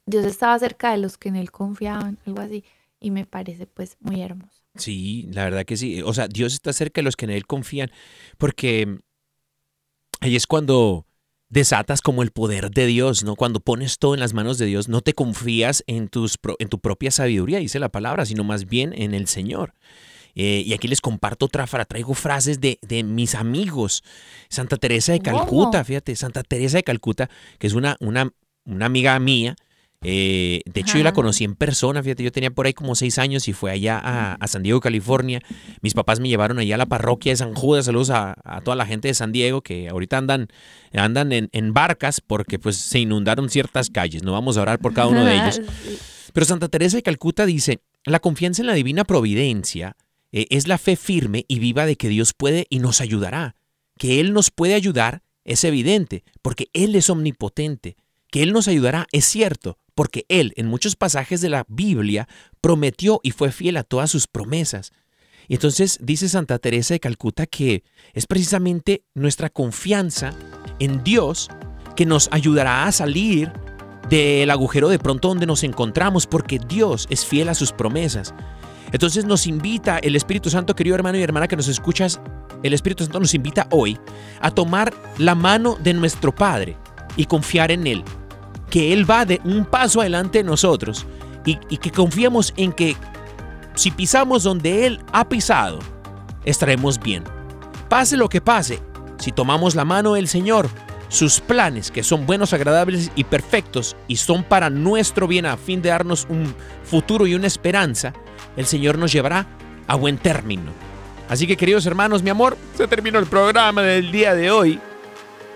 Dios 0.05 0.25
estaba 0.25 0.57
cerca 0.59 0.91
de 0.91 0.97
los 0.97 1.17
que 1.17 1.29
en 1.29 1.35
Él 1.35 1.51
confiaban, 1.51 2.17
algo 2.25 2.41
así, 2.41 2.63
y 2.99 3.11
me 3.11 3.25
parece 3.25 3.67
pues 3.67 3.97
muy 3.99 4.21
hermoso. 4.21 4.61
Sí, 4.75 5.27
la 5.31 5.43
verdad 5.43 5.65
que 5.65 5.77
sí. 5.77 6.01
O 6.01 6.13
sea, 6.13 6.27
Dios 6.27 6.53
está 6.53 6.73
cerca 6.73 6.99
de 7.01 7.03
los 7.03 7.15
que 7.15 7.25
en 7.25 7.31
Él 7.31 7.45
confían, 7.45 7.91
porque 8.37 8.99
ahí 10.21 10.35
es 10.35 10.47
cuando 10.47 11.05
desatas 11.49 12.01
como 12.01 12.23
el 12.23 12.31
poder 12.31 12.71
de 12.71 12.87
Dios, 12.87 13.23
¿no? 13.23 13.35
Cuando 13.35 13.59
pones 13.59 13.99
todo 13.99 14.15
en 14.15 14.21
las 14.21 14.33
manos 14.33 14.57
de 14.57 14.65
Dios, 14.65 14.89
no 14.89 15.01
te 15.01 15.13
confías 15.13 15.83
en, 15.85 16.07
tus, 16.07 16.39
en 16.57 16.69
tu 16.69 16.79
propia 16.79 17.11
sabiduría, 17.11 17.59
dice 17.59 17.79
la 17.79 17.89
palabra, 17.89 18.25
sino 18.25 18.43
más 18.43 18.65
bien 18.65 18.93
en 18.95 19.13
el 19.13 19.27
Señor. 19.27 19.75
Eh, 20.35 20.63
y 20.65 20.73
aquí 20.73 20.87
les 20.87 20.99
comparto 21.01 21.45
otra 21.45 21.67
frase, 21.67 21.85
traigo 21.85 22.13
frases 22.13 22.59
de, 22.59 22.79
de 22.81 23.03
mis 23.03 23.35
amigos. 23.35 24.03
Santa 24.49 24.77
Teresa 24.77 25.11
de. 25.13 25.19
Calcuta, 25.19 25.83
fíjate, 25.83 26.15
Santa 26.15 26.43
Teresa 26.43 26.77
de 26.77 26.83
Calcuta, 26.83 27.29
que 27.59 27.67
es 27.67 27.73
una, 27.73 27.97
una, 27.99 28.31
una 28.65 28.85
amiga 28.85 29.19
mía. 29.19 29.55
eh, 30.05 30.61
de 30.65 30.81
hecho, 30.81 30.97
yo 30.97 31.03
la 31.03 31.13
conocí 31.13 31.45
en 31.45 31.55
persona, 31.55 32.03
fíjate, 32.03 32.23
yo 32.23 32.31
tenía 32.31 32.51
por 32.51 32.65
ahí 32.65 32.73
como 32.73 32.93
seis 32.95 33.19
años 33.19 33.47
y 33.47 33.53
fue 33.53 33.71
allá 33.71 33.97
a, 34.03 34.33
a 34.33 34.47
San 34.47 34.63
Diego, 34.63 34.81
California. 34.81 35.39
Mis 35.81 35.93
papás 35.93 36.19
me 36.19 36.27
llevaron 36.27 36.59
allá 36.59 36.75
a 36.75 36.77
la 36.77 36.87
parroquia 36.87 37.31
de 37.31 37.37
San 37.37 37.53
Judas. 37.53 37.85
Saludos 37.85 38.09
a, 38.09 38.35
a 38.43 38.59
toda 38.61 38.75
la 38.75 38.85
gente 38.85 39.07
de 39.07 39.13
San 39.13 39.31
Diego 39.31 39.61
que 39.61 39.87
ahorita 39.87 40.17
andan, 40.17 40.47
andan 40.93 41.31
en, 41.31 41.49
en 41.53 41.73
barcas 41.73 42.19
porque 42.19 42.59
pues 42.59 42.75
se 42.75 42.99
inundaron 42.99 43.49
ciertas 43.49 43.89
calles. 43.89 44.23
No 44.23 44.33
vamos 44.33 44.57
a 44.57 44.63
orar 44.63 44.79
por 44.79 44.93
cada 44.93 45.07
uno 45.07 45.23
de 45.23 45.35
ellos. 45.37 45.61
Pero 46.33 46.45
Santa 46.45 46.67
Teresa 46.67 46.97
de 46.97 47.03
Calcuta 47.03 47.45
dice, 47.45 47.79
la 48.03 48.19
confianza 48.19 48.61
en 48.61 48.67
la 48.67 48.73
divina 48.73 49.05
providencia 49.05 49.95
eh, 50.33 50.47
es 50.49 50.67
la 50.67 50.77
fe 50.77 50.97
firme 50.97 51.45
y 51.47 51.59
viva 51.59 51.85
de 51.85 51.95
que 51.95 52.09
Dios 52.09 52.33
puede 52.33 52.65
y 52.69 52.79
nos 52.79 52.99
ayudará. 52.99 53.55
Que 53.97 54.19
Él 54.19 54.33
nos 54.33 54.51
puede 54.51 54.73
ayudar 54.73 55.21
es 55.45 55.63
evidente, 55.63 56.23
porque 56.41 56.69
Él 56.73 56.95
es 56.95 57.09
omnipotente. 57.09 57.95
Que 58.31 58.43
Él 58.43 58.51
nos 58.51 58.67
ayudará 58.67 59.07
es 59.11 59.25
cierto, 59.25 59.77
porque 59.95 60.25
Él 60.27 60.53
en 60.57 60.67
muchos 60.67 60.95
pasajes 60.95 61.39
de 61.39 61.49
la 61.49 61.65
Biblia 61.69 62.27
prometió 62.59 63.19
y 63.23 63.31
fue 63.31 63.51
fiel 63.51 63.77
a 63.77 63.83
todas 63.83 64.09
sus 64.09 64.27
promesas. 64.27 64.91
Y 65.47 65.55
entonces 65.55 65.99
dice 66.01 66.27
Santa 66.29 66.57
Teresa 66.57 66.93
de 66.93 66.99
Calcuta 66.99 67.45
que 67.45 67.83
es 68.13 68.25
precisamente 68.25 69.03
nuestra 69.13 69.49
confianza 69.49 70.33
en 70.79 71.03
Dios 71.03 71.49
que 71.95 72.05
nos 72.05 72.29
ayudará 72.31 72.85
a 72.85 72.91
salir 72.91 73.51
del 74.09 74.49
agujero 74.49 74.89
de 74.89 74.99
pronto 74.99 75.27
donde 75.27 75.45
nos 75.45 75.63
encontramos, 75.63 76.25
porque 76.25 76.59
Dios 76.59 77.07
es 77.09 77.25
fiel 77.25 77.49
a 77.49 77.53
sus 77.53 77.71
promesas. 77.71 78.33
Entonces 78.93 79.25
nos 79.25 79.47
invita 79.47 79.97
el 79.97 80.15
Espíritu 80.15 80.51
Santo, 80.51 80.75
querido 80.75 80.95
hermano 80.95 81.17
y 81.17 81.23
hermana 81.23 81.47
que 81.47 81.57
nos 81.57 81.67
escuchas, 81.67 82.21
el 82.61 82.73
Espíritu 82.73 83.03
Santo 83.03 83.19
nos 83.19 83.33
invita 83.33 83.67
hoy 83.71 83.99
a 84.39 84.51
tomar 84.51 84.93
la 85.17 85.33
mano 85.33 85.77
de 85.83 85.93
nuestro 85.95 86.33
Padre 86.33 86.77
y 87.17 87.25
confiar 87.25 87.71
en 87.71 87.87
Él, 87.87 88.03
que 88.69 88.93
Él 88.93 89.09
va 89.09 89.25
de 89.25 89.41
un 89.43 89.65
paso 89.65 89.99
adelante 89.99 90.37
de 90.37 90.43
nosotros 90.43 91.07
y, 91.43 91.55
que 91.55 91.91
confiemos 91.91 92.53
en 92.55 92.71
que 92.71 92.95
si 93.73 93.89
pisamos 93.89 94.43
donde 94.43 94.85
Él 94.85 95.01
ha 95.11 95.27
pisado, 95.27 95.79
estaremos 96.45 96.99
bien. 96.99 97.23
Pase 97.89 98.15
lo 98.15 98.29
que 98.29 98.41
pase, 98.41 98.79
si 99.17 99.31
tomamos 99.31 99.73
la 99.73 99.85
mano 99.85 100.13
del 100.13 100.27
Señor, 100.27 100.69
sus 101.09 101.39
planes, 101.39 101.89
que 101.89 102.03
son 102.03 102.27
buenos, 102.27 102.53
agradables 102.53 103.11
y 103.15 103.23
perfectos, 103.23 103.95
y 104.07 104.17
son 104.17 104.43
para 104.43 104.69
nuestro 104.69 105.27
bien 105.27 105.47
a 105.47 105.57
fin 105.57 105.81
de 105.81 105.89
darnos 105.89 106.27
un 106.29 106.55
futuro 106.83 107.25
y 107.25 107.33
una 107.33 107.47
esperanza, 107.47 108.13
el 108.55 108.65
Señor 108.65 108.97
nos 108.97 109.11
llevará 109.11 109.47
a 109.87 109.95
buen 109.95 110.17
término. 110.17 110.71
Así 111.29 111.47
que 111.47 111.57
queridos 111.57 111.85
hermanos, 111.85 112.21
mi 112.23 112.29
amor, 112.29 112.57
se 112.75 112.87
terminó 112.87 113.19
el 113.19 113.25
programa 113.25 113.81
del 113.81 114.11
día 114.11 114.35
de 114.35 114.51
hoy. 114.51 114.79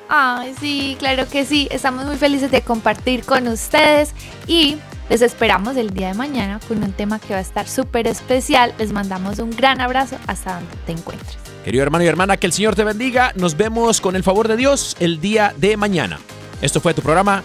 Ay, 0.09 0.55
sí, 0.59 0.95
claro 0.99 1.27
que 1.29 1.45
sí. 1.45 1.67
Estamos 1.71 2.05
muy 2.05 2.15
felices 2.15 2.49
de 2.49 2.61
compartir 2.61 3.23
con 3.23 3.47
ustedes 3.47 4.13
y 4.47 4.77
les 5.09 5.21
esperamos 5.21 5.75
el 5.77 5.91
día 5.91 6.07
de 6.07 6.13
mañana 6.13 6.59
con 6.67 6.83
un 6.83 6.91
tema 6.93 7.19
que 7.19 7.33
va 7.33 7.39
a 7.39 7.41
estar 7.41 7.67
súper 7.67 8.07
especial. 8.07 8.73
Les 8.77 8.91
mandamos 8.91 9.39
un 9.39 9.51
gran 9.51 9.81
abrazo 9.81 10.17
hasta 10.27 10.55
donde 10.55 10.75
te 10.85 10.93
encuentres. 10.93 11.37
Querido 11.63 11.83
hermano 11.83 12.05
y 12.05 12.07
hermana, 12.07 12.37
que 12.37 12.47
el 12.47 12.53
Señor 12.53 12.75
te 12.75 12.83
bendiga. 12.83 13.33
Nos 13.35 13.57
vemos 13.57 13.99
con 13.99 14.15
el 14.15 14.23
favor 14.23 14.47
de 14.47 14.55
Dios 14.55 14.95
el 14.99 15.19
día 15.19 15.53
de 15.57 15.75
mañana. 15.75 16.19
Esto 16.61 16.79
fue 16.79 16.93
tu 16.93 17.01
programa. 17.01 17.43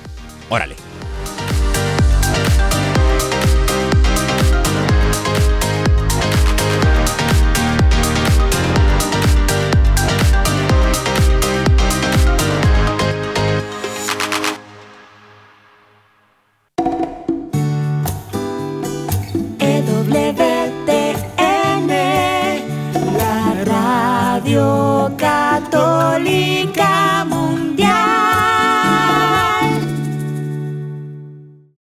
Órale. 0.49 0.91